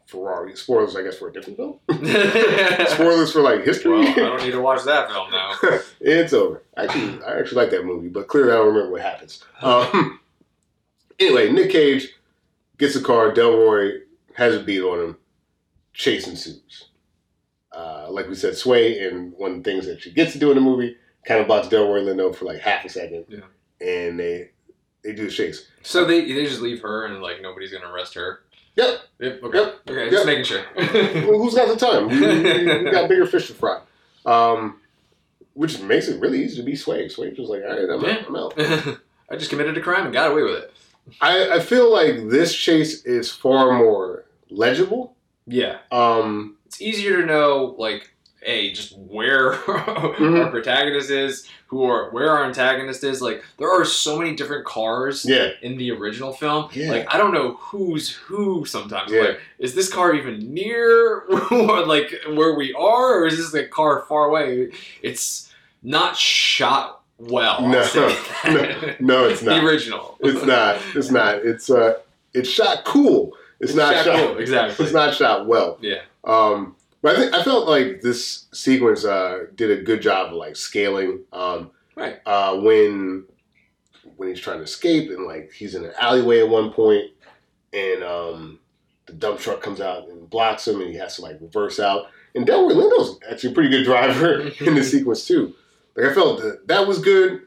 [0.08, 0.56] Ferrari.
[0.56, 1.80] Spoilers, I guess, for a different film.
[2.88, 3.92] Spoilers for like history.
[3.92, 5.54] Well, I don't need to watch that film now.
[6.02, 6.64] it's over.
[6.76, 9.44] Actually, I actually like that movie, but clearly I don't remember what happens.
[9.62, 10.20] Um,
[11.20, 12.10] anyway, Nick Cage
[12.78, 13.32] gets a car.
[13.32, 14.02] Delroy
[14.36, 15.18] has a beat on him.
[15.94, 16.90] Chase ensues.
[17.72, 20.50] Uh, like we said, Sway, and one of the things that she gets to do
[20.50, 20.96] in the movie,
[21.26, 23.26] kind of blocks Delroy Lindo for like half a second.
[23.28, 23.40] Yeah.
[23.82, 24.52] And they
[25.04, 25.68] they do the chase.
[25.82, 28.44] So they they just leave her and like nobody's gonna arrest her.
[28.76, 29.00] Yep.
[29.20, 29.44] Yep.
[29.44, 29.58] Okay.
[29.60, 29.76] Yep.
[29.90, 30.04] Okay.
[30.06, 30.12] Yep.
[30.12, 30.64] Just making sure.
[31.30, 32.08] Well, who's got the time?
[32.08, 33.82] We, we- we got bigger fish to fry.
[34.26, 34.80] Um,
[35.54, 37.08] which makes it really easy to be Sway.
[37.10, 38.28] Sway's just like, all right, I'm out.
[38.28, 39.00] I'm out.
[39.30, 40.74] I just committed a crime and got away with it.
[41.22, 45.16] I, I feel like this chase is far more legible.
[45.46, 45.78] Yeah.
[45.92, 48.13] Um, It's easier to know like
[48.46, 49.54] a just where
[50.14, 50.42] Mm-hmm.
[50.42, 53.22] our protagonist is, who are where our antagonist is.
[53.22, 56.70] Like there are so many different cars yeah, in the original film.
[56.74, 56.92] Yeah.
[56.92, 59.12] Like I don't know who's who sometimes.
[59.12, 59.22] Yeah.
[59.22, 64.06] Like is this car even near like where we are, or is this a car
[64.08, 64.72] far away?
[65.02, 65.52] It's
[65.82, 67.62] not shot well.
[67.62, 67.70] No,
[68.46, 69.62] no, no, it's not.
[69.62, 70.18] the original.
[70.22, 70.80] it's not.
[70.96, 71.36] It's not.
[71.38, 71.96] It's uh,
[72.34, 73.36] it's shot cool.
[73.60, 74.16] It's, not shot shot.
[74.28, 74.86] cool, exactly.
[74.86, 75.78] It's not shot well.
[75.82, 76.02] Yeah.
[76.26, 80.34] Um, but I think I felt like this sequence uh, did a good job of
[80.38, 81.20] like scaling.
[81.32, 82.18] Um, Right.
[82.26, 83.26] uh, when
[84.16, 87.12] when he's trying to escape and like he's in an alleyway at one point
[87.72, 88.60] and um,
[89.06, 92.08] the dump truck comes out and blocks him and he has to like reverse out.
[92.36, 95.54] And Delroy Lindo's actually a pretty good driver in the sequence too.
[95.96, 97.42] Like I felt that that was good.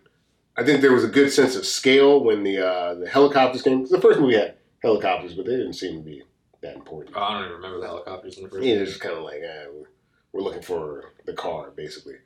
[0.56, 3.84] I think there was a good sense of scale when the uh, the helicopters came.
[3.84, 6.22] the first movie had helicopters, but they didn't seem to be
[6.66, 7.16] that important.
[7.16, 8.64] Oh, I don't even remember the helicopters in the first.
[8.64, 9.86] Yeah, it's just kind of like eh, we're,
[10.32, 12.16] we're looking for the car, basically.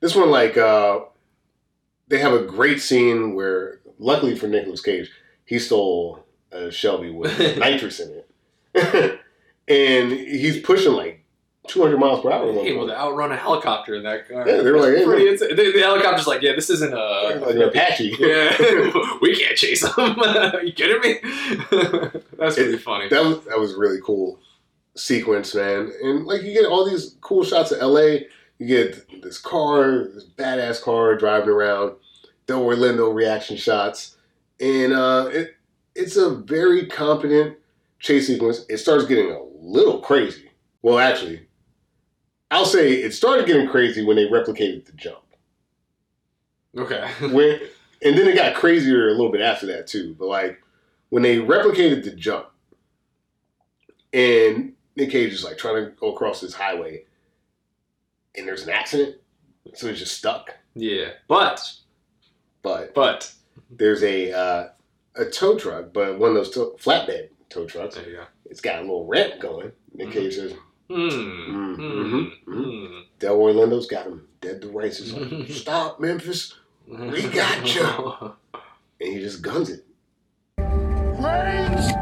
[0.00, 1.00] This one, like, uh,
[2.08, 5.10] they have a great scene where, luckily for Nicolas Cage,
[5.44, 8.22] he stole a Shelby with nitrous in
[8.74, 9.20] it,
[9.68, 11.13] and he's pushing like
[11.68, 12.48] 200 miles per hour.
[12.48, 12.90] at one Hey, well, point.
[12.90, 14.46] to outrun a helicopter in that car.
[14.46, 17.54] Yeah, they were like, hey, pretty the, the helicopter's like, yeah, this isn't a like
[17.56, 18.16] an Apache.
[18.18, 18.56] Yeah,
[19.22, 20.18] we can't chase them.
[20.20, 21.18] Are you kidding me?
[22.38, 23.08] That's pretty funny.
[23.08, 24.38] That was that was really cool
[24.94, 25.90] sequence, man.
[26.02, 28.18] And like you get all these cool shots of LA.
[28.58, 31.94] You get this car, this badass car driving around,
[32.46, 34.16] Delroy Lindo reaction shots,
[34.60, 35.56] and uh, it
[35.96, 37.56] it's a very competent
[37.98, 38.64] chase sequence.
[38.68, 40.50] It starts getting a little crazy.
[40.82, 41.46] Well, actually,
[42.54, 45.24] I'll say it started getting crazy when they replicated the jump.
[46.78, 47.10] Okay.
[47.32, 47.60] when
[48.00, 50.14] and then it got crazier a little bit after that too.
[50.16, 50.62] But like
[51.08, 52.46] when they replicated the jump,
[54.12, 57.02] and Nick Cage is like trying to go across this highway,
[58.36, 59.16] and there's an accident,
[59.74, 60.50] so it's just stuck.
[60.76, 61.72] Yeah, but
[62.62, 63.32] But but
[63.68, 64.68] there's a uh,
[65.16, 67.96] a tow truck, but one of those tow- flatbed tow trucks.
[67.96, 68.24] there you go.
[68.44, 69.72] It's got a little ramp going.
[69.92, 70.54] Nick Cage says.
[70.94, 71.80] Mm, Hmm.
[71.80, 73.00] mhm, Hmm.
[73.18, 76.54] "Delroy Lindo's got him dead to rights." He's like, "Stop, Memphis!"
[76.86, 78.32] We got you.
[79.00, 79.84] And he just guns it.
[80.56, 81.92] makes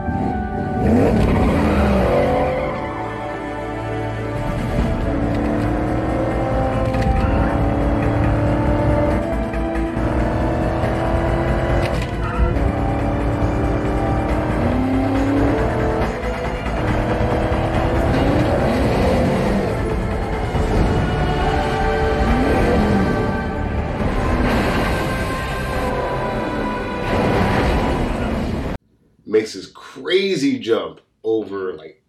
[30.63, 32.03] jump over like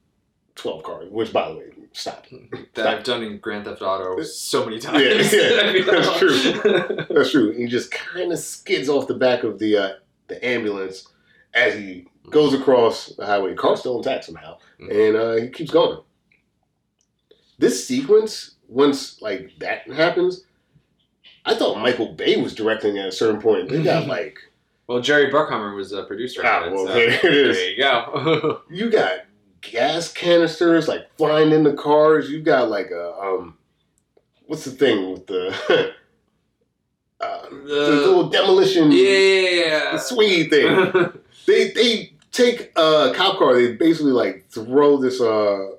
[0.55, 2.25] 12 cars, which by the way, stop.
[2.73, 5.03] that I've done in Grand Theft Auto so many times.
[5.33, 7.05] Yeah, yeah, I mean, that's true.
[7.09, 7.51] That's true.
[7.51, 9.91] He just kind of skids off the back of the uh,
[10.27, 11.07] the ambulance
[11.53, 13.55] as he goes across the highway.
[13.55, 15.99] Car's still intact somehow, and uh, he keeps going.
[17.59, 20.45] This sequence, once like that happens,
[21.45, 23.69] I thought Michael Bay was directing at a certain point.
[23.69, 24.39] They got like
[24.87, 26.41] well, Jerry Bruckheimer was a producer.
[26.43, 27.57] Ah, on it, well, so there it is.
[27.57, 28.61] There you go.
[28.69, 29.19] you got
[29.61, 32.29] gas canisters like flying in the cars.
[32.29, 33.57] You got like a um,
[34.45, 35.49] what's the thing with the
[37.21, 41.13] uh, the little demolition yeah, the swing thing.
[41.47, 43.55] they they take a cop car.
[43.55, 45.71] They basically like throw this uh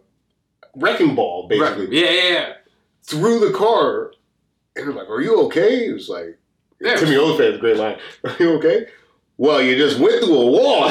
[0.77, 2.53] wrecking ball basically yeah, yeah, yeah.
[3.03, 4.13] through the car,
[4.75, 6.39] and they're like, "Are you okay?" It was like
[6.85, 6.97] Yeah.
[6.97, 7.99] Timmy Olyphant's great line.
[8.25, 8.87] Are you okay?
[9.37, 10.85] Well, you just went through a wall.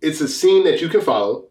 [0.00, 1.46] it's a scene that you can follow.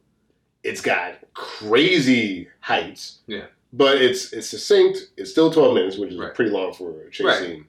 [0.64, 3.20] It's got crazy heights.
[3.28, 3.46] Yeah.
[3.72, 5.10] But it's it's succinct.
[5.18, 6.34] It's still twelve minutes, which is Right.
[6.34, 7.40] pretty long for a chase Right.
[7.40, 7.66] scene.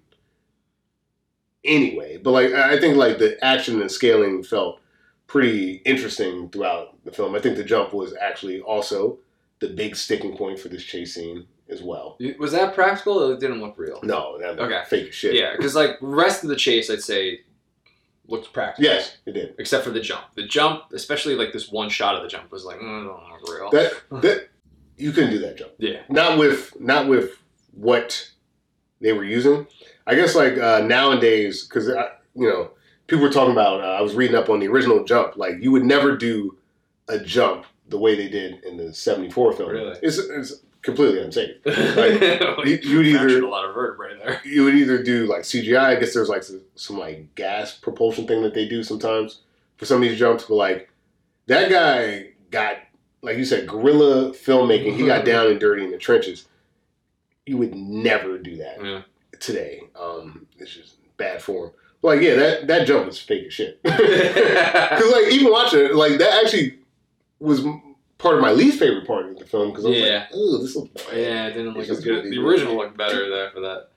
[1.65, 4.81] Anyway, but like I I think like the action and scaling felt
[5.27, 7.35] pretty interesting throughout the film.
[7.35, 9.19] I think the jump was actually also
[9.61, 12.19] the big sticking point for this chase scene as well.
[12.39, 13.23] Was that practical?
[13.23, 14.01] or It didn't look real.
[14.03, 14.83] No, that Okay.
[14.89, 15.35] fake shit.
[15.35, 17.41] Yeah, because like rest of the chase, I'd say
[18.27, 18.91] looked practical.
[18.93, 19.55] Yes, it did.
[19.59, 20.23] Except for the jump.
[20.37, 23.71] The jump, especially like this one shot of the jump, was like, mm, look real.
[23.71, 23.93] That
[24.23, 24.49] that
[24.97, 25.73] you couldn't do that jump.
[25.79, 26.03] yeah.
[26.09, 27.33] Not with not with
[27.73, 28.31] what
[29.01, 29.67] they were using.
[30.07, 31.89] I guess like uh, nowadays, because
[32.35, 32.71] you know
[33.07, 33.81] people were talking about.
[33.81, 35.37] Uh, I was reading up on the original jump.
[35.37, 36.57] Like you would never do
[37.09, 39.71] a jump the way they did in the '74 film.
[39.71, 39.99] Really?
[40.03, 41.57] It's, it's completely unsafe.
[41.67, 44.41] Like, you, you would either a lot of vertebrae there.
[44.45, 45.79] you would either do like CGI.
[45.79, 49.41] I guess there's like some, some like gas propulsion thing that they do sometimes
[49.77, 50.45] for some of these jumps.
[50.45, 50.91] But like
[51.47, 52.79] that guy got
[53.23, 54.97] like you said, guerrilla filmmaking.
[54.97, 56.47] He got down and dirty in the trenches.
[57.47, 59.03] You would never do that Yeah.
[59.41, 59.81] today.
[59.99, 61.73] Um, it's just bad form.
[62.03, 63.83] Like yeah, that that jump was fake as shit.
[63.83, 64.01] Because
[65.13, 66.79] like even watching it, like that actually
[67.41, 67.63] was
[68.21, 70.19] part of my least favorite part of the film because I was Yeah.
[70.21, 71.21] like, oh, this looks bland.
[71.21, 72.25] Yeah, it didn't look as good.
[72.31, 73.89] The original looked better there for that.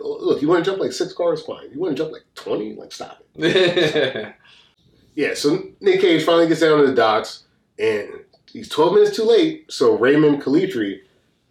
[0.00, 1.70] Look, you want to jump like six cars, fine.
[1.72, 4.34] You want to jump like twenty, like stop it.
[5.14, 7.44] Yeah, so Nick Cage finally gets down to the docks,
[7.78, 8.08] and
[8.50, 9.70] he's twelve minutes too late.
[9.70, 11.00] So Raymond Calitri,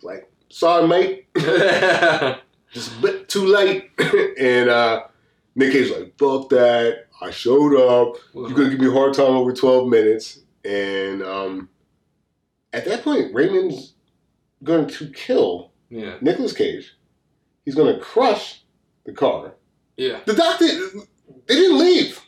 [0.01, 3.91] like, sorry, mate, just a bit too late.
[4.39, 5.03] and uh,
[5.55, 7.05] Nick Cage's like, fuck that.
[7.21, 8.15] I showed up.
[8.33, 10.39] You're gonna give me a hard time over twelve minutes.
[10.65, 11.69] And um,
[12.73, 13.93] at that point, Raymond's
[14.63, 16.15] going to kill yeah.
[16.21, 16.95] Nicolas Cage.
[17.65, 18.61] He's going to crush
[19.05, 19.53] the car.
[19.97, 20.19] Yeah.
[20.25, 20.65] The doctor,
[21.47, 22.19] they didn't leave.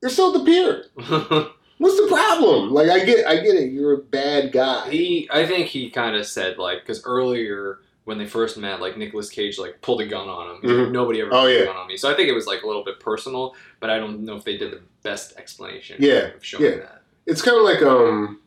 [0.00, 0.84] They're still at the pier.
[1.78, 2.70] What's the problem?
[2.72, 3.72] Like, I get, I get it.
[3.72, 4.90] You're a bad guy.
[4.90, 8.96] he, I think he kind of said like, because earlier when they first met, like
[8.96, 10.62] Nicolas Cage like pulled a gun on him.
[10.62, 10.92] Mhm.
[10.92, 11.58] Nobody ever Oh, pulled yeah.
[11.60, 11.96] a gun on me.
[11.96, 14.44] So I think it was like a little bit personal, but I don't know if
[14.44, 15.96] they did the best explanation.
[16.00, 16.76] Yeah, Of showing yeah.
[16.78, 16.97] that.
[17.28, 18.40] It's kind of like, um,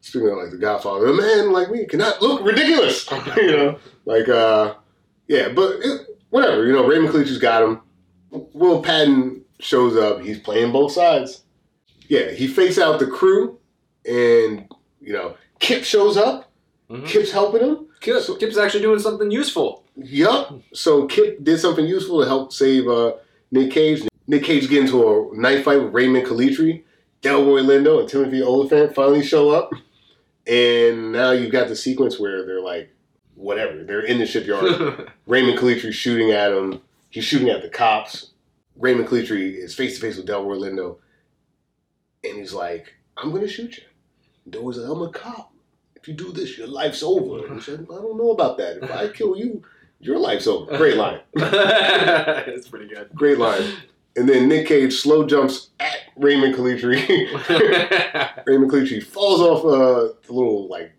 [0.00, 3.08] speaking of like The Godfather, a man like me cannot look ridiculous.
[3.36, 4.74] you know, like, uh,
[5.28, 6.66] yeah, but it, whatever.
[6.66, 7.80] You know, Raymond Calitri's got him.
[8.30, 10.20] Will Patton shows up.
[10.20, 11.44] He's playing both sides.
[12.08, 13.58] Yeah, he fakes out the crew,
[14.04, 14.68] and
[15.00, 16.50] you know, Kip shows up.
[16.90, 17.06] Mhm.
[17.06, 17.86] Kip's helping him.
[18.00, 19.84] Kip, so, Kip's actually doing something useful.
[19.96, 20.60] Yup.
[20.74, 23.12] So Kip did something useful to help save uh,
[23.52, 24.08] Nick Cage.
[24.26, 26.82] Nick Cage get into a knife fight with Raymond Calitri.
[27.22, 29.72] Delroy Lindo and Timothy Olyphant finally show up.
[30.46, 32.92] And now you've got the sequence where they're like,
[33.36, 35.10] whatever, they're in the shipyard.
[35.26, 36.80] Raymond Calitri shooting at him.
[37.10, 38.32] He's shooting at the cops.
[38.76, 40.98] Raymond Calitri is face to face with Delroy Lindo.
[42.24, 43.84] And he's like, I'm going to shoot you.
[44.50, 45.52] Delroy's like, I'm a cop.
[45.94, 47.46] If you do this, your life's over.
[47.46, 48.82] And he said, I don't know about that.
[48.82, 49.62] If I kill you,
[50.00, 50.76] your life's over.
[50.76, 51.20] Great line.
[51.34, 53.10] it's pretty good.
[53.14, 53.62] Great line.
[54.14, 56.98] And then Nick Cage slow jumps at Raymond Calitri.
[58.46, 60.92] Raymond Calitri falls off uh, the little like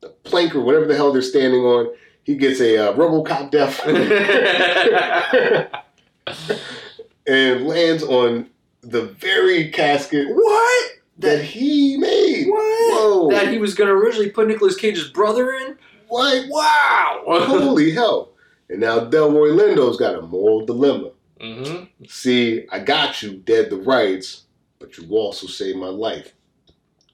[0.00, 1.94] the plank or whatever the hell they're standing on.
[2.22, 3.84] He gets a uh, RoboCop death
[7.26, 8.48] and lands on
[8.80, 10.26] the very casket.
[10.30, 12.46] What that he made?
[12.48, 12.94] What?
[12.94, 13.30] Whoa!
[13.30, 15.76] That he was going to originally put Nicolas Cage's brother in?
[16.08, 16.46] what?
[16.48, 17.22] Wow!
[17.26, 18.32] Holy hell!
[18.68, 21.10] And now Delroy Lindo's got a moral dilemma.
[21.44, 22.04] Mm-hmm.
[22.06, 24.42] See, I got you dead the rights,
[24.78, 26.32] but you also saved my life.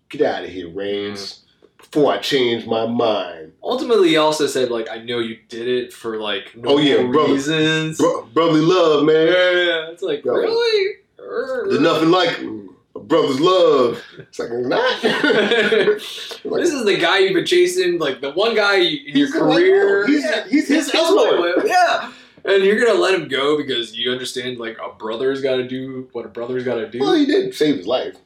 [0.08, 1.44] Get out of here, Raines,
[1.78, 3.52] before I change my mind.
[3.62, 7.02] Ultimately, he also said, like, I know you did it for, like, no Oh, yeah,
[7.06, 7.32] brother.
[7.32, 7.98] reasons.
[7.98, 9.26] Bro- brotherly love, man.
[9.28, 10.32] yeah, it's like, Yo.
[10.32, 10.96] really?
[11.18, 12.38] There's nothing like
[12.96, 14.02] a brothers love.
[14.18, 14.66] It's like it's
[16.44, 16.44] not.
[16.44, 19.32] Like, this is the guy you've been chasing, like the one guy in your He's
[19.32, 20.06] the white career.
[20.08, 21.10] He's- yeah, he's his his.
[21.66, 22.12] Yeah.
[22.44, 26.24] And you're gonna let him go because you understand like a brother's gotta do what
[26.24, 27.00] a brother's gotta do.
[27.00, 28.16] well, he did save his life.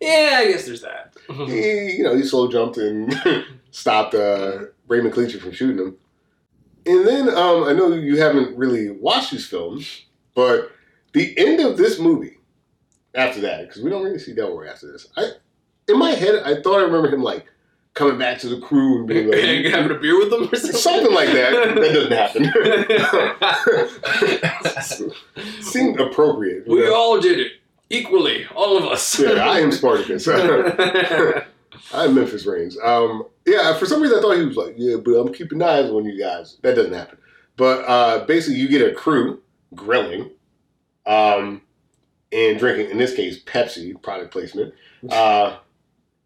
[0.00, 1.14] yeah, I guess there's that.
[1.28, 3.14] He, you know, he slow jumped and
[3.70, 5.96] stopped uh, Raymond Calitri from shooting him.
[6.86, 10.72] And then um, I know you haven't really watched these films, but
[11.12, 12.38] the end of this movie,
[13.14, 15.06] after that, because we don't really see Delroy after this.
[15.16, 15.30] I,
[15.88, 17.46] in my head, I thought I remember him like
[18.00, 20.80] coming back to the crew and being like, having a beer with them or something.
[20.80, 21.52] something like that.
[21.74, 22.12] That doesn't
[25.36, 25.62] happen.
[25.62, 26.66] Seemed appropriate.
[26.66, 27.52] we all did it
[27.90, 29.18] equally, all of us.
[29.20, 30.26] Yeah, I am Spartacus.
[31.92, 32.78] I'm Memphis Raines.
[32.82, 35.90] Um, yeah, for some reason I thought he was like, yeah, but I'm keeping eyes
[35.90, 36.56] on you guys.
[36.62, 37.18] That doesn't happen.
[37.58, 39.42] But uh, basically, you get a crew
[39.74, 40.30] grilling
[41.04, 41.60] um,
[42.32, 44.72] and drinking, in this case, Pepsi, product placement,
[45.10, 45.58] uh,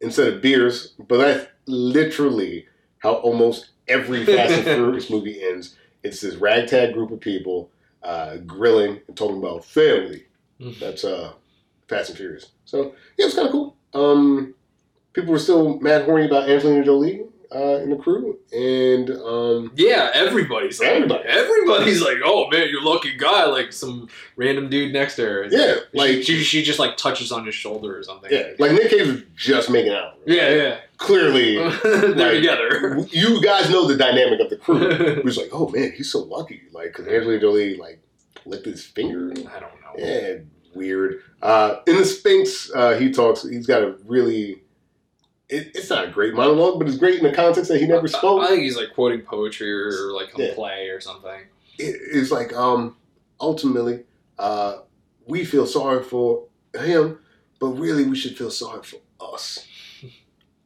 [0.01, 0.95] instead of beers.
[1.09, 2.66] But that's literally
[2.99, 5.77] how almost every Fast and Furious movie ends.
[6.03, 7.70] It's this ragtag group of people
[8.03, 10.24] uh, grilling and talking about family.
[10.81, 11.32] That's uh,
[11.89, 12.51] Fast and Furious.
[12.65, 13.77] So, yeah, it's kind of cool.
[13.95, 14.55] Um,
[15.12, 17.23] people were still mad horny about Angelina Jolie
[17.55, 21.24] uh, in the crew, and um, Yeah, everybody's like, Everybody.
[21.28, 23.45] everybody's like, oh man, you're lucky guy.
[23.47, 25.47] Like some random dude next to her.
[25.51, 28.31] Yeah, She- like- she, she just like touches on his shoulder or something.
[28.32, 30.19] yeah, like Nick Cage was just making out.
[30.27, 30.78] yeah, yeah.
[31.05, 33.06] Clearly, They're Like- together.
[33.10, 34.89] you guys know the dynamic of the crew.
[34.90, 36.62] It was like, oh man, he's so lucky.
[36.72, 38.01] Like, because Angelina Jolie like
[38.47, 39.31] licked his finger.
[39.32, 39.94] I don't know.
[39.98, 40.36] Yeah,
[40.74, 41.22] weird.
[41.43, 43.43] Uh, in the Sphinx, uh, he talks.
[43.43, 44.62] He's got a really.
[45.51, 48.09] It, it's not a great monologue, but it's great in the context that he never
[48.09, 48.43] spoke.
[48.43, 50.55] I think he's like quoting poetry or like a Yeah.
[50.55, 51.43] play or something.
[51.78, 52.97] it, it's like um
[53.40, 54.05] ultimately
[54.39, 54.78] uh
[55.26, 56.44] we feel sorry for
[56.78, 57.18] him
[57.59, 59.66] but really we should feel sorry for us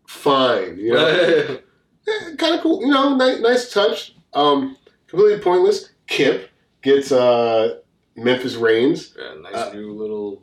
[0.08, 1.58] fine you know
[2.38, 4.76] kind of cool you know nice, nice touch um
[5.06, 6.50] completely pointless kip
[6.82, 7.78] gets uh
[8.16, 10.42] Memphis Raines Yeah, nice Uh, new little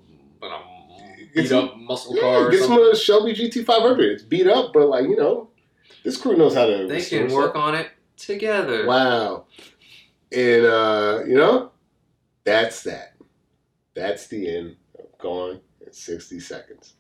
[1.34, 2.46] gets beat up muscle yeah, car.
[2.48, 5.50] or gets him a shelby gt500 it's beat up but like you know
[6.04, 7.38] this crew knows how to They restore can stuff.
[7.42, 8.86] work on it together.
[8.86, 9.46] Wow.
[10.32, 11.72] And uh, you know,
[12.44, 13.16] that's that.
[13.96, 16.94] That's the end of Gone in 60 seconds.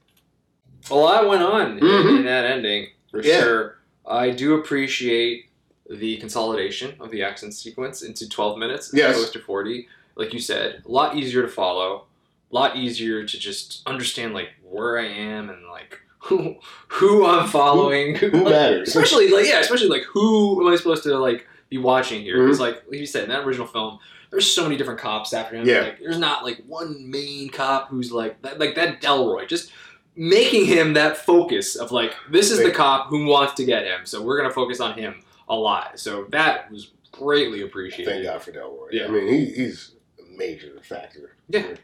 [0.91, 2.17] A lot went on in- Mhm.
[2.19, 3.39] in, that ending, for Yeah.
[3.41, 3.77] sure.
[4.05, 5.45] I do appreciate
[5.89, 9.15] the consolidation of the action sequence into 12 minutes as Yes.
[9.15, 9.87] opposed to 40.
[10.15, 12.05] Like you said, a lot easier to follow,
[12.51, 16.55] a lot easier to just understand like where I am and like who
[16.87, 18.15] who I'm following.
[18.15, 18.87] Who Like, matters?
[18.89, 22.37] especially like yeah, especially like who am I supposed to like be watching here?
[22.37, 22.45] Mm-hmm.
[22.45, 23.99] Because like like you said in that original film,
[24.31, 25.67] there's so many different cops after him.
[25.67, 25.81] Yeah.
[25.81, 29.47] Like there's not like one main cop who's like that, like that Delroy.
[29.47, 29.71] Just
[30.15, 34.05] making him that focus of like this is the cop who wants to get him,
[34.05, 35.99] so we're gonna focus on him a lot.
[35.99, 38.11] So that was greatly appreciated.
[38.11, 38.87] Thank God for Delroy.
[38.91, 39.05] Yeah.
[39.05, 41.35] I mean, he, he's a major factor.
[41.49, 41.75] Yeah.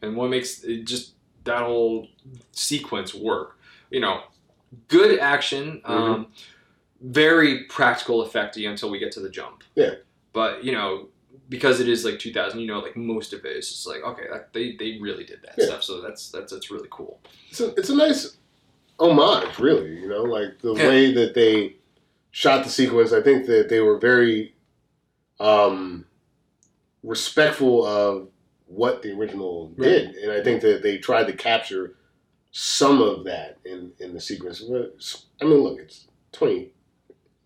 [0.00, 1.12] and what makes it just
[1.44, 2.08] that whole
[2.52, 3.58] sequence work.
[3.90, 4.22] You know,
[4.88, 5.90] good action, Mm-hmm.
[5.92, 6.26] um,
[7.00, 9.64] very practical effecty until we get to the jump.
[9.74, 9.94] Yeah.
[10.32, 11.08] But you know,
[11.52, 14.24] because it is like 2000, you know, like most of it is just like okay,
[14.32, 15.66] that, they they really did that Yeah.
[15.66, 15.82] stuff.
[15.84, 17.20] So that's that's that's really cool.
[17.50, 18.38] It's a, it's a nice
[18.98, 20.00] homage, really.
[20.00, 20.88] You know, like the Yeah.
[20.88, 21.76] way that they
[22.30, 23.12] shot the sequence.
[23.12, 24.54] I think that they were very
[25.40, 26.06] um,
[27.02, 28.28] respectful of
[28.66, 31.96] what the original did, and I think that they tried to capture
[32.50, 34.62] some of that in in the sequence.
[34.62, 36.72] I mean, look, it's twenty,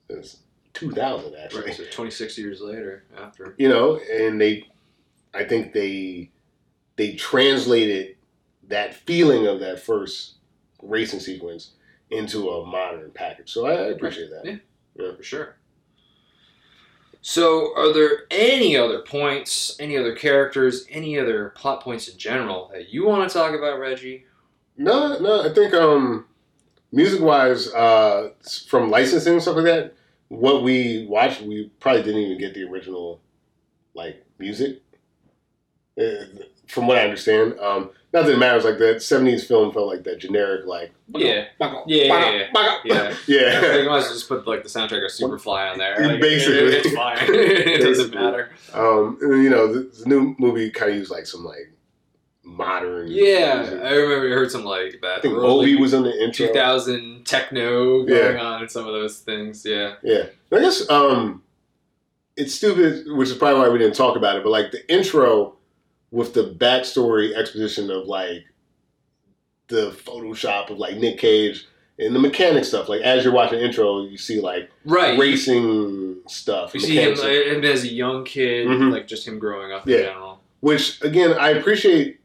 [0.09, 0.39] it's
[0.77, 1.75] two thousand actually Right.
[1.75, 4.69] So 26 years later, after you know and they
[5.35, 6.31] i think they
[6.97, 8.17] they translated
[8.69, 10.35] that feeling of that first
[10.83, 11.73] racing sequence
[12.11, 14.57] into a modern package so i, I appreciate that Yeah.
[14.99, 15.17] Yeah.
[15.17, 15.57] for sure.
[17.23, 22.71] So, are there any other points, any other characters, any other plot points in general
[22.73, 24.25] that you want to talk about, Reggie?
[24.79, 26.27] no no i think um
[26.93, 28.29] music wise uh
[28.69, 29.95] from licensing and stuff like that
[30.29, 33.21] what we watched we probably didn't even get the original
[33.95, 34.83] like music
[36.01, 36.25] uh,
[36.67, 40.03] from what i understand um not that it matters like that 70s film felt like
[40.05, 42.77] that generic like Yeah, yeah, yeah, yeah.
[42.85, 43.15] yeah.
[43.27, 45.99] yeah They as just put like the soundtrack of Superfly on there.
[46.07, 46.57] Like, Basically.
[46.77, 47.19] it- it's fine.
[47.21, 48.51] it doesn't matter.
[48.73, 51.71] Um, you know, the, the new movie kind of used like some like
[52.47, 53.09] modern.
[53.09, 53.81] Yeah, music.
[53.83, 55.19] I remember I heard some like that.
[55.19, 56.47] I think Moby was in the intro.
[56.47, 58.41] 2000 techno going Yeah.
[58.43, 59.65] on and some of those things.
[59.67, 61.43] Yeah, Yeah, I guess um,
[62.37, 64.45] it's stupid, which is probably why we didn't talk about it.
[64.45, 65.57] But like the intro
[66.13, 68.45] with the backstory exposition of like
[69.69, 71.67] the Photoshop of like Nick Cage
[71.99, 72.89] and the mechanic stuff.
[72.89, 75.19] Like as you're watching the intro, you see like Right.
[75.19, 76.75] racing stuff.
[76.75, 77.29] You see him, stuff.
[77.29, 78.93] him as a young kid, Mhm.
[78.93, 79.97] like just him growing up Yeah.
[79.97, 80.41] in general.
[80.61, 82.16] Which again, I appreciate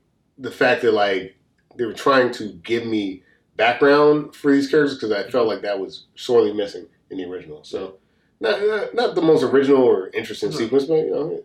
[0.42, 1.36] the fact that like
[1.78, 3.24] they were trying to give me
[3.58, 7.64] background for these characters because I felt like that was sorely missing in the original.
[7.64, 7.98] So
[8.40, 10.58] not not, not the most original or interesting No.
[10.58, 11.44] sequence, but you know,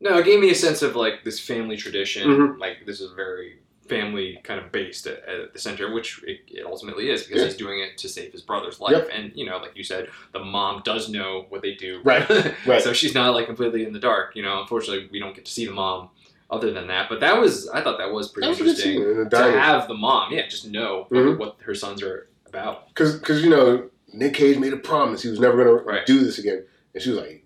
[0.00, 2.28] No, it gave me a sense of like this family tradition.
[2.28, 2.58] Mhm.
[2.58, 6.64] Like this is very family kind of based at, at the center, which it, it
[6.64, 7.48] ultimately is because Yeah.
[7.48, 8.92] he's doing it to save his brother's life.
[8.92, 9.10] Yep.
[9.12, 12.00] And you know, like you said, the mom does know what they do.
[12.02, 12.26] Right,
[12.66, 12.82] right.
[12.82, 14.34] so she's not like completely in the dark.
[14.36, 16.08] You know, unfortunately, we don't get to see the mom.
[16.54, 19.02] Other than that, but that was I thought that was pretty that was interesting scene
[19.02, 19.58] in the to diner.
[19.58, 21.36] have the mom, yeah, just know Mhm.
[21.36, 22.86] what her sons are about.
[22.88, 26.06] Because, because you know, Nick Cage made a promise he was never going Right.
[26.06, 26.64] to do this again,
[26.94, 27.44] and she was like,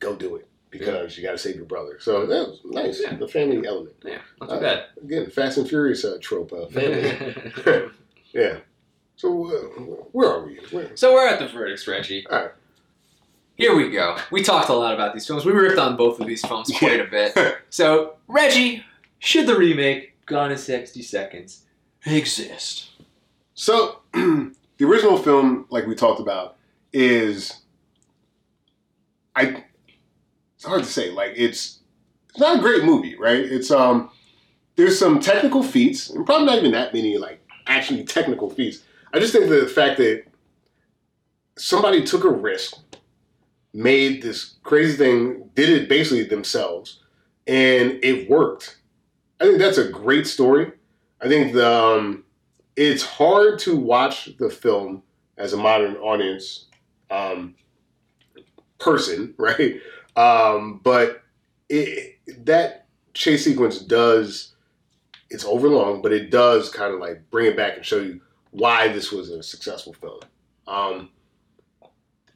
[0.00, 3.14] "Go do it because you got to save your brother." So that was nice, Yeah.
[3.16, 3.94] the family element.
[4.04, 4.84] Yeah, not too Uh, bad.
[5.00, 7.34] Again, Fast and Furious uh, trope, uh, family.
[8.32, 8.56] yeah.
[9.14, 9.80] So uh,
[10.12, 10.58] where are we?
[10.72, 10.90] Where?
[10.96, 12.26] So we're at the verdicts, Reggie.
[12.28, 12.50] All right.
[13.60, 14.16] Here we go.
[14.30, 15.44] We talked a lot about these films.
[15.44, 17.36] We ripped on both of these films quite a bit.
[17.68, 18.82] So, Reggie,
[19.18, 21.66] should the remake Gone in 60 Seconds
[22.06, 22.88] exist?
[23.52, 26.56] So the original film, like we talked about,
[26.94, 27.60] is
[29.36, 29.62] I.
[30.56, 31.10] It's hard to say.
[31.10, 31.80] Like it's
[32.30, 33.40] it's not a great movie, right?
[33.40, 34.10] It's um
[34.76, 38.82] there's some technical feats, and probably not even that many like actually technical feats.
[39.12, 40.24] I just think the fact that
[41.56, 42.78] somebody took a risk,
[43.72, 47.00] made this crazy thing, did it basically themselves,
[47.46, 48.78] and it worked.
[49.40, 50.72] I think that's a great story.
[51.20, 52.24] I think the um,
[52.76, 55.02] it's hard to watch the film
[55.36, 56.66] as a modern audience
[57.10, 57.54] um,
[58.78, 59.80] person, right?
[60.16, 61.22] Um, but
[61.68, 64.54] it, that chase sequence does
[65.30, 68.20] it's overlong, but it does kind of like bring it back and show you
[68.50, 70.20] why this was a successful film.
[70.66, 71.10] Um,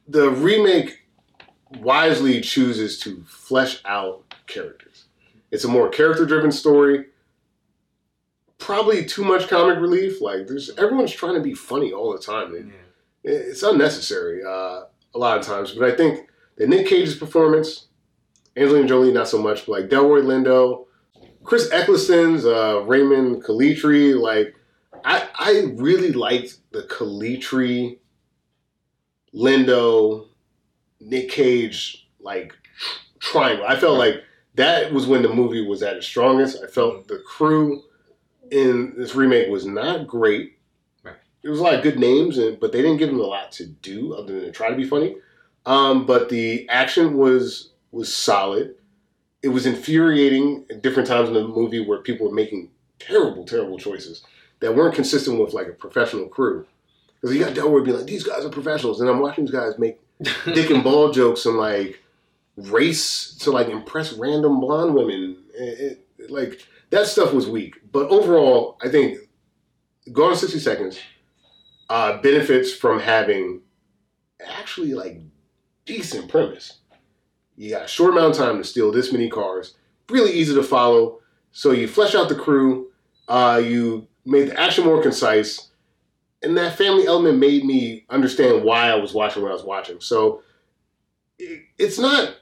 [0.07, 1.04] the remake
[1.79, 5.05] wisely chooses to flesh out characters.
[5.51, 7.05] It's a more character-driven story.
[8.57, 10.21] Probably too much comic relief.
[10.21, 12.55] Like there's everyone's trying to be funny all the time.
[12.55, 12.65] It-
[13.27, 14.83] it's unnecessary uh,
[15.15, 15.71] a lot of times.
[15.71, 17.87] But I think that Nick Cage's performance,
[18.55, 20.85] Angelina Jolie not so much, but like Delroy Lindo,
[21.43, 24.53] Chris Eccleston's uh, Raymond Calitri, like
[25.03, 27.97] I I really liked the Calitri,
[29.33, 30.27] Lindo,
[31.05, 33.65] Nick Cage like tr- triangle.
[33.67, 34.23] I felt like
[34.55, 36.63] that was when the movie was at its strongest.
[36.63, 37.83] I felt the crew
[38.51, 40.53] in this remake was not great.
[41.41, 43.51] There was a lot of good names, and but they didn't give them a lot
[43.53, 45.15] to do other than to try to be funny.
[45.67, 48.75] Um, but the action was was solid.
[49.43, 53.77] It was infuriating at different times in the movie where people were making terrible, terrible
[53.77, 54.23] choices
[54.59, 56.65] that weren't consistent with like a professional crew.
[57.21, 59.77] Because you got Delroy being like, "These guys are professionals," and I'm watching these guys
[59.77, 62.01] make dick and ball jokes and like
[62.57, 65.37] race to like impress random blonde women.
[65.53, 65.79] It,
[66.19, 67.75] it- like that stuff was weak.
[67.91, 69.19] But overall, I think
[70.11, 70.99] Gone in 60 Seconds
[71.89, 73.61] uh, benefits from having
[74.43, 75.19] actually like
[75.85, 76.79] decent premise.
[77.57, 79.75] You got a short amount of time to steal this many cars,
[80.09, 81.19] really easy to follow.
[81.51, 82.87] So you flesh out the crew,
[83.27, 85.69] uh, you made the action more concise,
[86.45, 89.99] and that family element made me understand why I was watching what I was watching.
[89.99, 90.43] So
[91.39, 92.35] it, it's not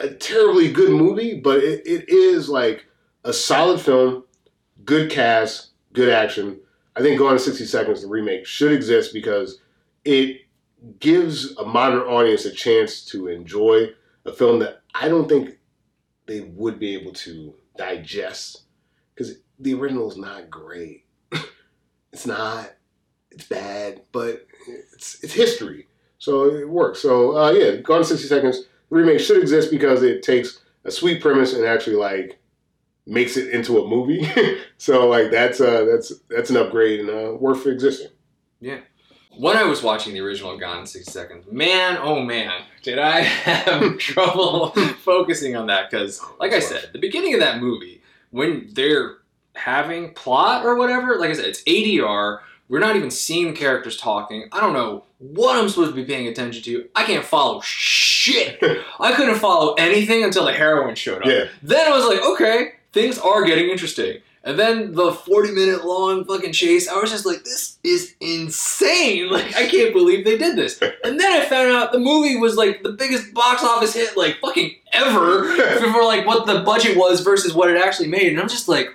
[0.00, 2.86] a terribly good movie, but it, it is like
[3.24, 4.24] a solid film,
[4.84, 6.60] good cast, good action.
[6.94, 9.60] I think Gone in 60 Seconds, the remake, should exist because
[10.04, 10.42] it
[11.00, 13.88] gives a modern audience a chance to enjoy
[14.24, 15.58] a film that I don't think
[16.26, 18.62] they would be able to digest
[19.14, 21.04] because the original is not great.
[22.12, 22.70] It's not.
[23.30, 25.86] It's bad, but it's it's history,
[26.18, 27.00] so it works.
[27.00, 30.90] So uh, yeah, Gone in 60 Seconds, the remake should exist because it takes a
[30.90, 32.38] sweet premise and actually like
[33.06, 34.28] makes it into a movie.
[34.78, 38.10] so like that's uh that's that's an upgrade and uh, worth existing.
[38.60, 38.80] Yeah.
[39.36, 43.20] When I was watching the original Gone in 60 Seconds, man, oh man, did I
[43.20, 45.90] have trouble focusing on that.
[45.90, 49.18] Because, like I said, the beginning of that movie, when they're
[49.58, 52.40] having plot or whatever, like I said, it's ADR.
[52.68, 54.48] We're not even seeing the characters talking.
[54.52, 56.88] I don't know what I'm supposed to be paying attention to.
[56.94, 58.58] I can't follow shit.
[59.00, 61.28] I couldn't follow anything until the heroin showed up.
[61.28, 61.46] Yeah.
[61.62, 64.18] Then I was like, okay, things are getting interesting.
[64.44, 69.30] And then the 40 minute long fucking chase, I was just like, this is insane.
[69.38, 70.80] Like, I can't believe they did this.
[71.04, 74.38] And then I found out the movie was like the biggest box office hit, like
[74.40, 78.28] fucking ever, for like what the budget was versus what it actually made.
[78.32, 78.88] And I'm just like,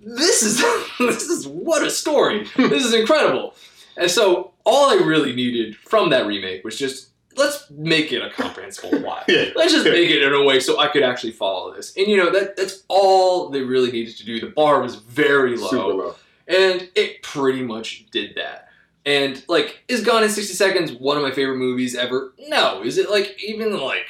[0.00, 0.58] this is
[0.98, 2.46] this is what a story.
[2.56, 3.54] This is incredible.
[3.96, 8.30] And so all I really needed from that remake was just let's make it a
[8.30, 9.24] comprehensible plot.
[9.28, 9.50] Yeah.
[9.56, 11.96] Let's just make it in a way so I could actually follow this.
[11.96, 14.40] And you know that that's all they really needed to do.
[14.40, 15.68] The bar was very low.
[15.68, 16.14] Super low.
[16.46, 18.68] And it pretty much did that.
[19.04, 22.34] And like, is Gone in 60 Seconds one of my favorite movies ever?
[22.48, 22.82] No.
[22.82, 24.06] Is it like even like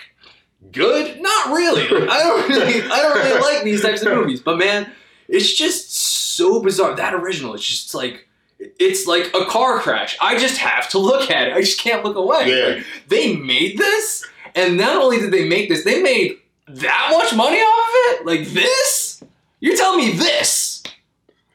[0.72, 1.20] good?
[1.20, 1.88] Not really.
[1.88, 4.40] Like, I don't really I don't really like these types of movies.
[4.40, 4.90] But man,
[5.28, 6.96] it's just so bizarre.
[6.96, 8.26] That original, it's just like
[8.58, 10.16] it's like a car crash.
[10.20, 11.54] I just have to look at it.
[11.54, 12.50] I just can't look away.
[12.58, 12.74] Yeah.
[12.76, 16.38] Like, they made this, and not only did they make this, they made
[16.68, 18.26] that much money off of it.
[18.26, 19.22] Like this?
[19.60, 20.82] You're telling me this?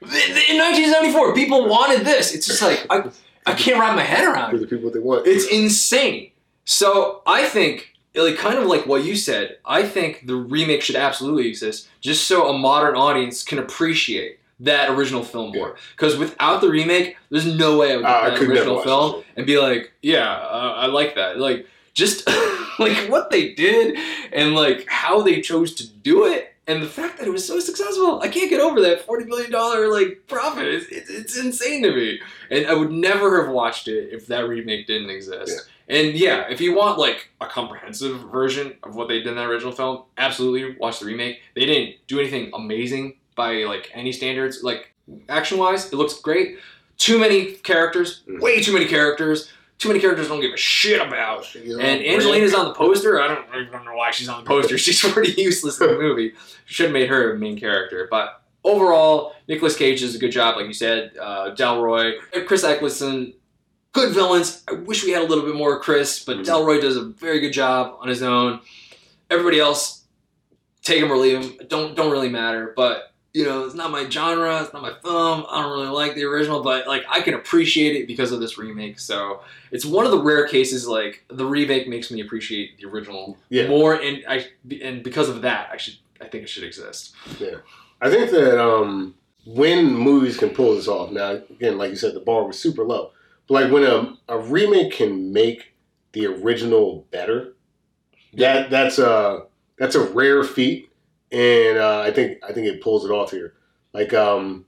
[0.02, 2.34] Th- th- In 1974, people wanted this.
[2.34, 3.10] It's just like I,
[3.46, 5.26] I can't wrap my head around For the people that want.
[5.28, 6.32] It's insane.
[6.66, 9.58] So I think, like, kind of like what you said.
[9.66, 14.90] I think the remake should absolutely exist, just so a modern audience can appreciate that
[14.90, 15.76] original film more.
[15.96, 19.24] Because without the remake, there's no way I would Uh, get I that original film
[19.36, 21.40] and be like, yeah, uh, I like that.
[21.40, 22.28] Like, just
[22.80, 23.98] like what they did
[24.32, 26.50] and like how they chose to do it.
[26.66, 29.52] And the fact that it was so successful, I can't get over that forty billion
[29.52, 30.66] dollar like profit.
[30.66, 34.48] It's, it's, it's insane to me, and I would never have watched it if that
[34.48, 35.68] remake didn't exist.
[35.90, 39.48] And yeah, if you want like a comprehensive version of what they did in that
[39.48, 41.42] original film, absolutely watch the remake.
[41.56, 44.64] They didn't do anything amazing by like any standards.
[44.64, 44.94] Like
[45.30, 46.58] action wise, it looks great.
[46.98, 48.40] Too many characters, Mm.
[48.42, 49.52] way too many characters.
[49.80, 51.54] Too many characters don't give a shit about.
[51.56, 53.20] You know, And Angelina's on the poster.
[53.22, 54.78] I don't, I don't know why she's on the poster.
[54.78, 56.34] She's pretty useless in the movie.
[56.66, 58.08] Should have made her a main character.
[58.10, 61.12] But overall, Nicolas Cage does a good job, like you said.
[61.20, 62.14] Uh, Delroy,
[62.46, 63.34] Chris Eccleston,
[63.94, 64.64] good villains.
[64.68, 66.46] I wish we had a little bit more Chris, but Mhm.
[66.46, 68.60] Delroy does a very good job on his own.
[69.30, 70.02] Everybody else,
[70.84, 71.54] take him or leave him.
[71.68, 72.74] Don't don't really matter.
[72.76, 74.62] But you know, it's not my genre.
[74.62, 75.46] It's not my film.
[75.50, 78.58] I don't really like the original, but like I can appreciate it because of this
[78.60, 79.00] remake.
[79.00, 79.40] So
[79.72, 83.68] it's one of the rare cases like the remake makes me appreciate the original Yeah.
[83.68, 84.48] more, and I
[84.82, 87.14] and because of that, I should I think it should exist.
[87.40, 87.58] Yeah,
[88.02, 89.16] I think that um,
[89.46, 92.84] when movies can pull this off, now again, like you said, the bar was super
[92.84, 93.12] low.
[93.54, 95.74] Like when a, a remake can make
[96.12, 97.56] the original better,
[98.34, 99.46] that that's a
[99.78, 100.90] that's a rare feat,
[101.32, 103.54] and uh, I think I think it pulls it off here.
[103.94, 104.66] Like um,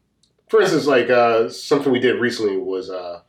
[0.49, 3.21] for instance, like uh, something we did recently was uh,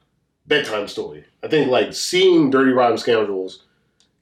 [0.47, 1.25] bedtime story.
[1.43, 3.65] I think like seeing Dirty Rotten Scoundrels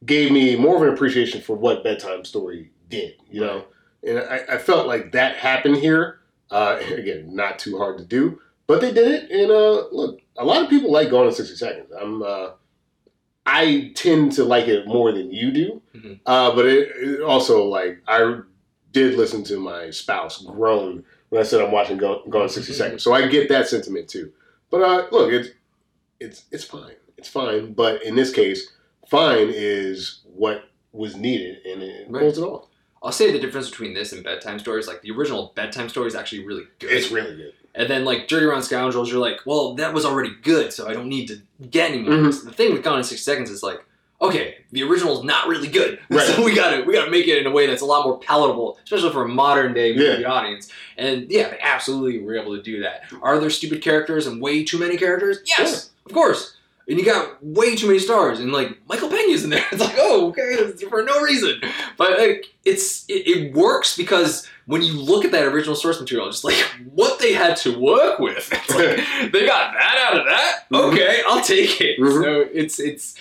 [0.07, 3.15] gave me more of an appreciation for what bedtime story did.
[3.31, 3.65] You know
[4.07, 6.21] and I, I felt like that happened here.
[6.51, 9.31] Uh, again, not too hard to do, but they did it.
[9.31, 11.91] And uh, look, a lot of people like Gone in sixty seconds.
[11.99, 12.51] I'm, uh,
[13.47, 16.21] I tend to like it more than you do, Mhm.
[16.25, 18.41] uh, but it, it also like I
[18.93, 22.73] did listen to my spouse groan when I said I'm watching Gone, Gone in 60
[22.73, 24.33] seconds, so I get that sentiment too.
[24.71, 25.49] But uh, look, it's
[26.21, 27.75] it's it's fine, it's fine.
[27.75, 28.71] But in this case,
[29.09, 32.21] fine is what was needed, and it Right.
[32.23, 32.69] pulls it off.
[33.03, 34.89] I'll say the difference between this and bedtime stories.
[34.89, 36.91] Like the original bedtime story is actually really good.
[36.91, 37.53] It's really good.
[37.75, 40.93] And then like Dirty Rotten Scoundrels, you're like, well, that was already good, so I
[40.95, 41.41] don't need to
[41.71, 42.13] get any more.
[42.15, 42.45] Mhm.
[42.45, 43.85] The thing with Gone in Six Seconds is like,
[44.23, 46.25] okay, the original's not really good, Right.
[46.27, 48.79] so we gotta we gotta make it in a way that's a lot more palatable,
[48.85, 50.31] especially for a modern day movie Yeah.
[50.33, 50.69] audience.
[50.97, 53.03] And yeah, they absolutely were able to do that.
[53.23, 55.41] Are there stupid characters and way too many characters?
[55.45, 56.54] Yes, of course.
[56.87, 59.65] And you got way too many stars, and like Michael Pena's in there.
[59.73, 61.61] It's like, oh, okay, for no reason.
[61.97, 66.31] But like, it's it, it works because when you look at that original source material,
[66.31, 66.55] just like
[66.93, 70.65] what they had to work with, like they got that out of that.
[70.71, 70.93] Mhm.
[70.93, 71.99] Okay, I'll take it.
[71.99, 72.23] Mhm.
[72.23, 73.15] So it's it's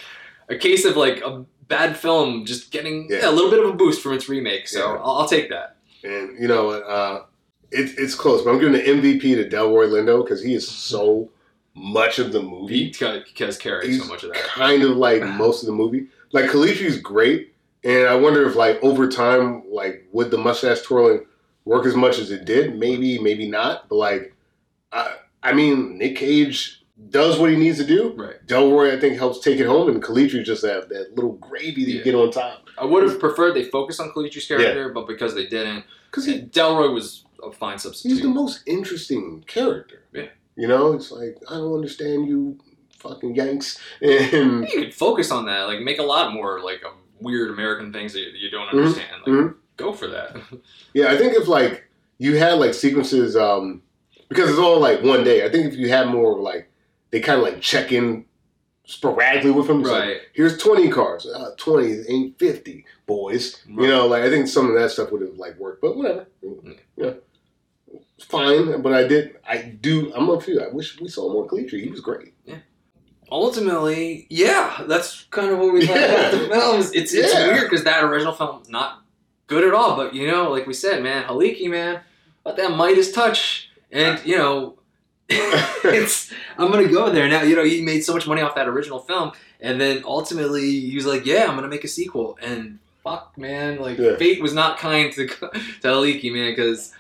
[0.49, 3.19] a case of like a bad film just getting Yeah.
[3.21, 4.67] yeah, a little bit of a boost from its remake.
[4.67, 4.99] So Yeah.
[5.01, 5.77] I'll, I'll take that.
[6.03, 7.23] And you know, uh,
[7.71, 11.29] it, it's close, but I'm giving the MVP to Delroy Lindo because he is so
[11.75, 12.87] much of the movie.
[12.87, 14.43] Because carries so much of that.
[14.43, 16.07] kind of like most of the movie.
[16.31, 21.25] Like Calitri's great, and I wonder if like over time, like would the mustache twirling
[21.65, 22.77] work as much as it did?
[22.77, 23.87] Maybe, maybe not.
[23.89, 24.35] But like,
[24.91, 28.13] I, I mean, Nick Cage does what he needs to do.
[28.13, 28.45] Right.
[28.47, 31.91] Delroy, I think, helps take it home, and Calitri just that that little gravy that
[31.91, 35.35] you get on top I would have preferred they focused on Calitri's character, but because
[35.35, 38.15] they didn't, because Delroy was a fine substitute.
[38.15, 40.03] He's the most interesting character.
[40.13, 40.27] Yeah.
[40.55, 42.57] You know, it's like I don't understand you
[42.99, 43.79] fucking Yanks.
[44.01, 47.91] And you could focus on that, like make a lot more like um, weird American
[47.91, 48.77] things that you, don't Mhm.
[48.77, 49.11] understand.
[49.25, 49.55] Like, Mhm.
[49.77, 50.35] go for that.
[50.93, 51.85] yeah, I think if like
[52.19, 53.81] you had like sequences, um
[54.29, 56.69] because it's all like one day, I think if you had more like
[57.11, 58.25] they kind of like check in
[58.85, 59.81] sporadically with him.
[59.81, 60.17] It's like, right.
[60.33, 61.25] Here's 20 cars.
[61.25, 63.61] Uh, 20 ain't 50, boys.
[63.67, 66.25] You know, like I think some of that stuff would have like worked, but whatever.
[66.97, 67.13] Yeah.
[68.21, 69.35] Fine, but I did.
[69.47, 70.13] I do.
[70.15, 70.61] I'm a few.
[70.61, 71.81] I wish we saw more Calitri.
[71.83, 72.33] He was great.
[72.45, 72.57] Yeah.
[73.31, 76.91] ultimately, yeah, that's kind of what we thought about the films.
[76.93, 77.47] It's it's Yeah.
[77.47, 79.01] weird because that original film not
[79.47, 79.95] good at all.
[79.95, 82.01] But you know, like we said, man, Halicki, man,
[82.45, 84.77] let that Midas touch, and you know,
[85.29, 87.41] it's I'm gonna go there now.
[87.41, 90.95] You know, he made so much money off that original film, and then ultimately he
[90.95, 94.15] was like, yeah, I'm gonna make a sequel, and fuck, man, like Yeah.
[94.17, 95.49] fate was not kind to to
[95.83, 96.93] Halicki, man, because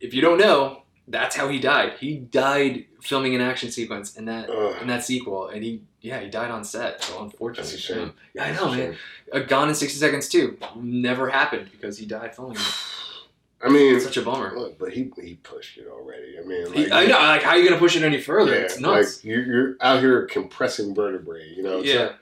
[0.00, 0.82] if you don't know.
[1.08, 1.92] That's how he died.
[2.00, 4.76] He died filming an action sequence in that Ugh.
[4.82, 7.00] in that sequel, and he yeah he died on set.
[7.04, 8.12] So unfortunately, That's a shame.
[8.34, 8.96] Yeah, I know, a man.
[9.32, 12.74] Uh, Gone in sixty seconds too never happened because he died filming it.
[13.64, 14.58] I mean, It's such a bummer.
[14.58, 16.40] look, but he he pushed it already.
[16.40, 18.50] I mean, He- like, I know, like how are you gonna push it any further?
[18.52, 19.18] Yeah, it's nuts.
[19.18, 21.48] like you're, you're out here compressing vertebrae.
[21.56, 21.82] You know.
[21.82, 22.14] yeah,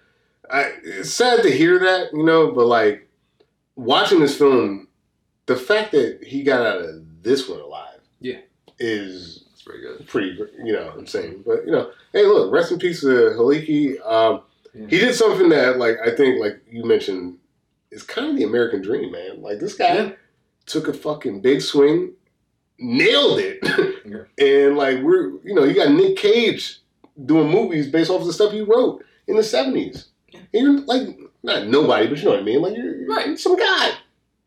[0.50, 3.08] I, it's sad to hear that, you know, but like
[3.76, 4.88] watching this film,
[5.46, 8.38] the fact that he got out of this one alive, Yeah.
[8.78, 10.06] is it's pretty good.
[10.06, 11.42] pretty, you know, insane.
[11.44, 13.98] But you know, hey, look, rest in peace to Halicki.
[14.06, 14.42] Um,
[14.74, 14.86] Yeah.
[14.88, 17.38] He did something that, like, I think, like you mentioned,
[17.92, 19.40] is kind of the American dream, man.
[19.40, 20.12] Like this guy Yeah.
[20.66, 22.14] took a fucking big swing,
[22.78, 23.58] nailed it,
[24.04, 24.24] Yeah.
[24.44, 26.80] and like we're, you know, you got Nick Cage
[27.24, 30.06] doing movies based off of the stuff he wrote in the seventies.
[30.28, 30.40] Yeah.
[30.52, 32.60] And you're like not nobody, but you know what I mean.
[32.60, 33.38] Like you're, you're Right.
[33.38, 33.92] some guy,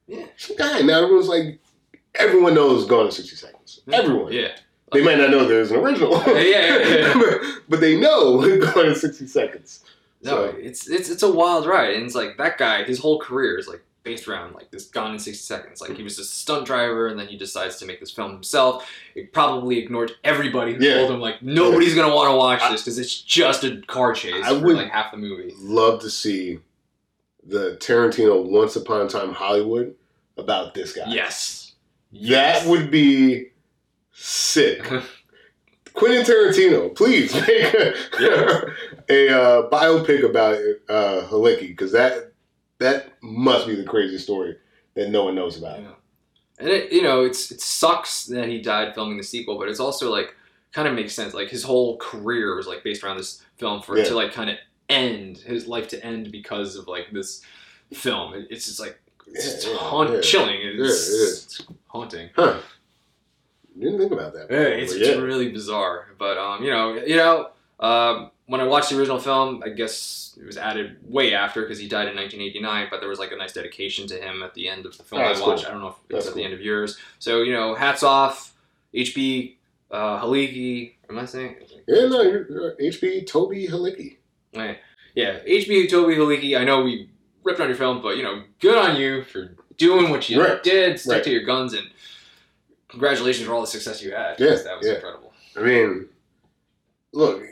[0.08, 0.26] Yeah.
[0.36, 0.82] some guy.
[0.82, 1.60] Now everyone's like,
[2.18, 3.80] everyone knows Gone in sixty seconds.
[3.82, 3.94] Mm-hmm.
[3.94, 4.32] Everyone.
[4.34, 4.56] Yeah.
[4.94, 6.12] They might not know there's an original.
[6.28, 7.14] Yeah, yeah, yeah.
[7.20, 8.40] but, but they know
[8.74, 9.84] Gone in sixty seconds.
[10.24, 12.84] No, So- it's it's it's a wild ride, and it's like that guy.
[12.84, 15.82] His whole career is like based around like this Gone in sixty seconds.
[15.82, 18.32] Like he was just a stunt driver, and then he decides to make this film
[18.32, 18.90] himself.
[19.14, 20.96] He probably ignored everybody who Yeah.
[21.00, 24.44] told him like nobody's gonna want to watch this because it's just a car chase
[24.46, 25.54] I for would- like half the movie.
[25.60, 26.60] Love to see
[27.46, 29.96] the Tarantino Once Upon a Time Hollywood
[30.38, 31.04] about this guy.
[31.08, 31.67] Yes,
[32.30, 33.48] That would be
[34.14, 34.84] sick.
[35.94, 37.94] Quentin Tarantino, please make a,
[39.10, 40.56] a uh, biopic about
[40.90, 42.34] uh, Halicki because that
[42.78, 44.58] that must be the craziest story
[44.94, 45.80] that no one knows about.
[45.82, 45.88] Yeah.
[46.60, 49.80] And it, you know, it's it sucks that he died filming the sequel, but it's
[49.80, 50.36] also like
[50.72, 51.34] kind of makes sense.
[51.34, 54.10] Like his whole career was like based around this film for it Yeah.
[54.10, 54.58] to like kind of
[54.90, 57.42] end his life to end because of like this
[57.94, 58.36] film.
[58.36, 60.22] It, it's just like it's Yeah, just yeah, yeah.
[60.22, 60.62] chilling.
[60.62, 61.44] Yeah, it is.
[61.44, 61.62] it's
[61.98, 62.30] haunting.
[62.36, 62.60] Huh?
[63.80, 64.48] Didn't think about that.
[64.50, 65.16] Yeah, it's, it's yeah.
[65.16, 66.08] really bizarre.
[66.18, 67.50] But um, you know, you know,
[67.80, 71.78] um, when I watched the original film, I guess it was added way after because
[71.80, 72.88] he died in 1989.
[72.90, 75.22] But there was like a nice dedication to him at the end of the film
[75.22, 75.42] Oh, I watched.
[75.44, 75.54] cool.
[75.68, 76.42] I don't know if it's That's at cool.
[76.42, 76.98] the end of yours.
[77.20, 78.54] So you know, hats off,
[78.94, 79.56] HB
[79.92, 80.94] uh, Halicki.
[81.10, 81.58] Am I saying?
[81.88, 84.18] Yeah, no, you're, you're HB Toby Halicki.
[84.56, 84.80] Right.
[85.14, 86.60] Yeah, HB Toby Halicki.
[86.60, 87.10] I know we
[87.44, 90.62] ripped on your film, but you know, good on you for doing what you Right.
[90.64, 91.00] did.
[91.00, 91.24] Stick Right.
[91.24, 91.88] to your guns and.
[92.90, 94.40] Congratulations for all the success you had.
[94.40, 94.94] Yeah, that was yeah.
[94.96, 95.34] incredible.
[95.58, 96.06] I mean,
[97.12, 97.44] look,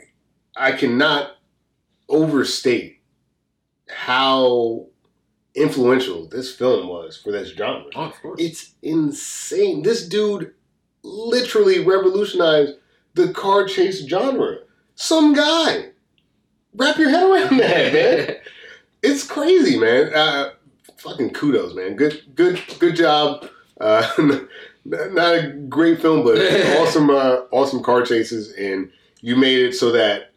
[0.56, 1.36] I cannot
[2.08, 3.00] overstate
[3.88, 4.86] how
[5.54, 7.90] influential this film was for this genre.
[7.94, 8.40] Oh, of course.
[8.40, 9.82] It's insane.
[9.82, 10.54] This dude
[11.02, 12.74] literally revolutionized
[13.14, 14.60] the car chase genre.
[14.94, 15.90] Some guy.
[16.74, 18.36] Wrap your head around that, man.
[19.02, 20.12] It's crazy, man.
[20.14, 20.50] Uh,
[20.98, 21.96] fucking kudos, man.
[21.96, 23.48] Good, good, good job.
[23.80, 24.06] Uh,
[24.84, 26.38] not a great film, but
[26.78, 28.90] awesome, uh, awesome car chases, and
[29.20, 30.32] you made it so that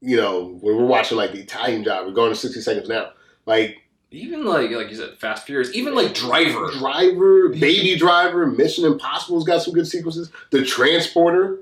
[0.00, 3.10] you know when we're watching like the Italian Job, we're going to sixty seconds now.
[3.46, 3.78] Like
[4.10, 6.70] even like like you said, Fast Furious, even like Driver.
[6.72, 10.30] Driver, Baby Driver, Mission Impossible's got some good sequences.
[10.50, 11.60] The Transporter.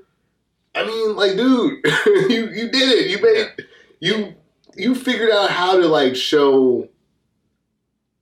[0.75, 1.85] I mean, like, dude,
[2.31, 3.09] you you did it.
[3.09, 3.67] You made
[3.99, 4.33] you
[4.75, 6.87] you figured out how to like show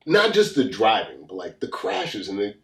[0.06, 2.56] not just the driving, but like the crashes and the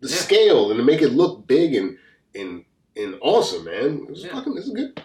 [0.00, 0.16] the Yeah.
[0.16, 1.96] scale and to make it look big and
[2.34, 2.64] and
[2.96, 4.04] and awesome, man.
[4.04, 4.32] It was Yeah.
[4.32, 4.56] fucking.
[4.56, 5.02] It's a good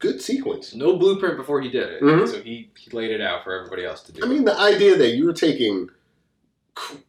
[0.00, 0.74] good sequence.
[0.74, 2.28] No blueprint before he did it, Mhm.
[2.28, 4.20] so he, he laid it out for everybody else to do.
[4.24, 5.88] I mean, the idea that you were taking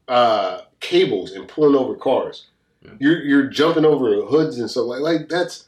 [0.08, 2.48] uh, cables and pulling over cars,
[2.84, 2.91] Yeah.
[2.99, 5.66] you're you're jumping over hoods and stuff like like that's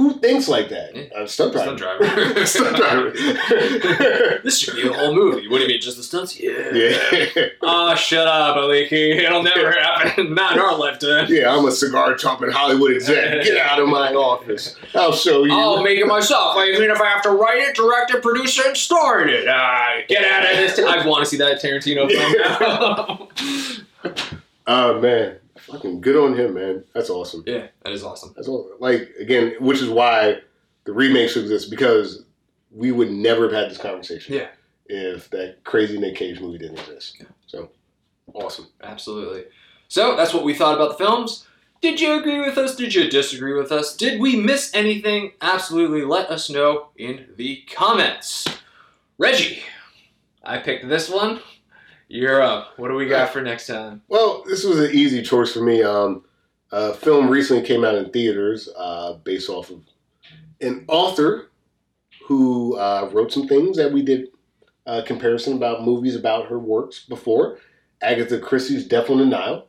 [0.00, 0.96] who thinks like that?
[0.96, 1.02] Yeah.
[1.14, 1.76] Uh, stunt driver.
[1.76, 2.46] Stunt driver.
[2.46, 4.40] stunt driver.
[4.42, 5.46] this should be a whole movie.
[5.46, 6.40] What do you mean, just the stunts?
[6.40, 6.72] Yeah.
[6.72, 9.16] yeah, Oh, shut up, Aliki.
[9.16, 10.34] It'll never happen.
[10.34, 11.26] Not in our lifetime.
[11.28, 11.54] yeah.
[11.54, 13.44] I'm a cigar chomping Hollywood exec.
[13.44, 14.74] Get out of my office.
[14.94, 15.52] I'll show you.
[15.52, 16.56] I'll make it myself.
[16.56, 19.28] I mean, if I have to write it, direct it, produce it, and star in
[19.28, 19.46] it.
[19.48, 20.78] Ah, get out of this.
[20.78, 23.28] I want to see that Tarantino film now.
[24.66, 26.84] Oh man, fucking good on him, man.
[26.94, 27.44] That's awesome.
[27.46, 28.32] yeah, that is awesome.
[28.36, 28.70] That's all.
[28.78, 30.38] Like again, which is why
[30.84, 32.24] the remakes exist because
[32.70, 34.34] we would never have had this conversation.
[34.34, 34.48] Yeah.
[34.86, 37.16] If that crazy Nick Cage movie didn't exist.
[37.20, 37.26] Yeah.
[37.46, 37.70] So
[38.34, 38.68] awesome.
[38.82, 39.44] Absolutely.
[39.88, 41.46] So that's what we thought about the films.
[41.80, 42.76] Did you agree with us?
[42.76, 43.96] Did you disagree with us?
[43.96, 45.32] Did we miss anything?
[45.40, 48.46] Absolutely let us know in the comments.
[49.16, 49.62] Reggie,
[50.42, 51.40] I picked this one.
[52.12, 52.76] You're up.
[52.76, 54.02] What do we got for next time?
[54.08, 55.84] Well, this was an easy choice for me.
[55.84, 56.24] Um,
[56.72, 59.84] a film recently came out in theaters uh, based off of
[60.60, 61.50] an author
[62.26, 64.26] who uh, wrote some things that we did
[64.88, 67.58] uh, comparison about movies about her works before.
[68.02, 69.68] Agatha Christie's Death on the Nile.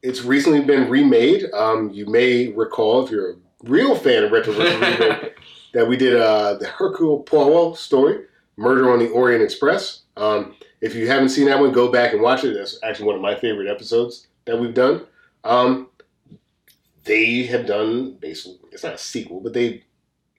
[0.00, 1.52] It's recently been remade.
[1.52, 4.54] Um, you may recall, if you're a real fan of Retro.
[4.54, 5.34] Remake,
[5.74, 8.24] that we did uh, the Hercule Poirot story,
[8.56, 10.04] Murder on the Orient Express.
[10.16, 12.54] Um, if you haven't seen that one, go back and watch it.
[12.54, 15.06] That's actually one of my favorite episodes that we've done.
[15.44, 15.88] Um,
[17.04, 19.84] they have done basically, it's not a sequel, but they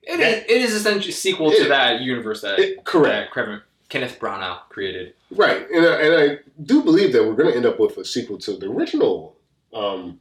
[0.02, 3.34] It is, it is essentially a sequel to that universe that, it, correct.
[3.34, 5.14] that Kenneth Branagh created.
[5.30, 8.04] Right, and I, and I do believe that we're going to end up with a
[8.04, 9.36] sequel to the original
[9.72, 10.20] um,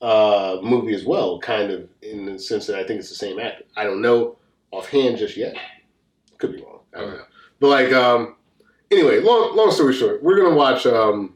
[0.00, 3.38] uh, movie as well, kind of in the sense that I think it's the same
[3.38, 3.64] actor.
[3.76, 4.36] I don't know
[4.70, 5.56] offhand just yet.
[6.38, 6.80] Could be wrong.
[6.94, 7.24] I don't know.
[7.60, 8.36] But like, um,
[8.90, 11.34] anyway, long long story short, we're gonna watch um,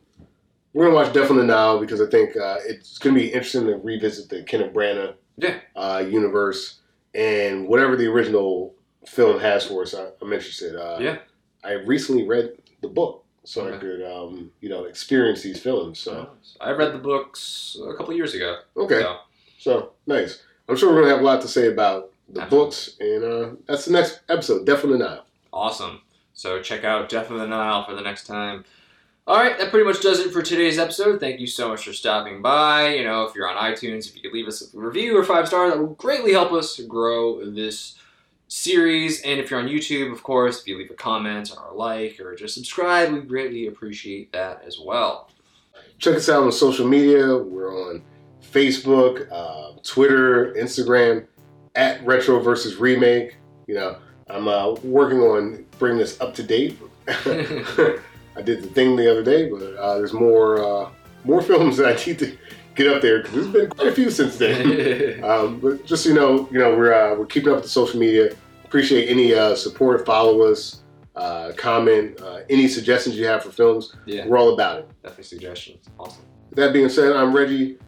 [0.72, 4.28] we're gonna watch the Nile because I think uh, it's gonna be interesting to revisit
[4.28, 5.58] the Kenneth Branagh Yeah.
[5.76, 6.80] uh, universe
[7.14, 8.74] and whatever the original
[9.06, 9.94] film has for us.
[9.94, 10.76] I, I'm interested.
[10.76, 11.18] Uh, Yeah.
[11.64, 15.98] I recently read the book, so I could, um, you know, experience these films.
[15.98, 18.60] So I read the books a couple years ago.
[18.78, 19.18] okay, So,
[19.58, 20.42] so nice.
[20.68, 22.66] I'm sure we're gonna have a lot to say about the Absolutely.
[22.66, 24.64] books, and uh, that's the next episode.
[24.64, 25.26] Definitely not.
[25.52, 26.00] awesome.
[26.40, 28.64] So check out Death of the Nile for the next time.
[29.26, 31.20] All right, that pretty much does it for today's episode.
[31.20, 32.94] Thank you so much for stopping by.
[32.94, 35.48] You know, if you're on iTunes, if you could leave us a review or five
[35.48, 37.96] star, that will greatly help us grow this
[38.48, 39.20] series.
[39.20, 42.18] And if you're on YouTube, of course, if you leave a comment or a like
[42.18, 45.28] or just subscribe, we greatly appreciate that as well.
[45.98, 47.36] Check us out on social media.
[47.36, 48.02] We're on
[48.50, 51.26] Facebook, uh, Twitter, Instagram,
[51.74, 53.36] at Retro versus Remake.
[53.66, 53.98] You know,
[54.30, 56.78] I'm uh, working on bringing this up to date.
[57.08, 60.90] I did the thing the other day, but uh, there's more uh,
[61.24, 62.36] more films that I need to
[62.76, 65.22] get up there because there's been quite a few since then.
[65.24, 67.70] um, but just so you know, you know, we're uh, we're keeping up with the
[67.70, 68.34] social media.
[68.64, 70.06] Appreciate any uh, support.
[70.06, 70.82] Follow us,
[71.16, 73.96] uh, comment, uh, any suggestions you have for films.
[74.06, 74.88] yeah, We're all about it.
[75.02, 75.86] definitely suggestions.
[75.98, 76.22] Awesome.
[76.50, 77.78] With that being said, I'm Reggie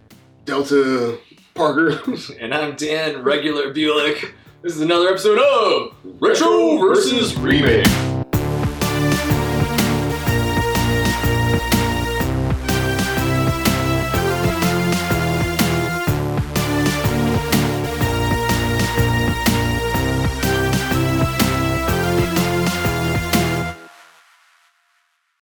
[0.44, 1.18] Delta
[1.54, 2.00] Parker.
[2.40, 4.32] And I'm Dan Regular Bulick.
[4.62, 8.11] This is another episode of Retro versus Remake.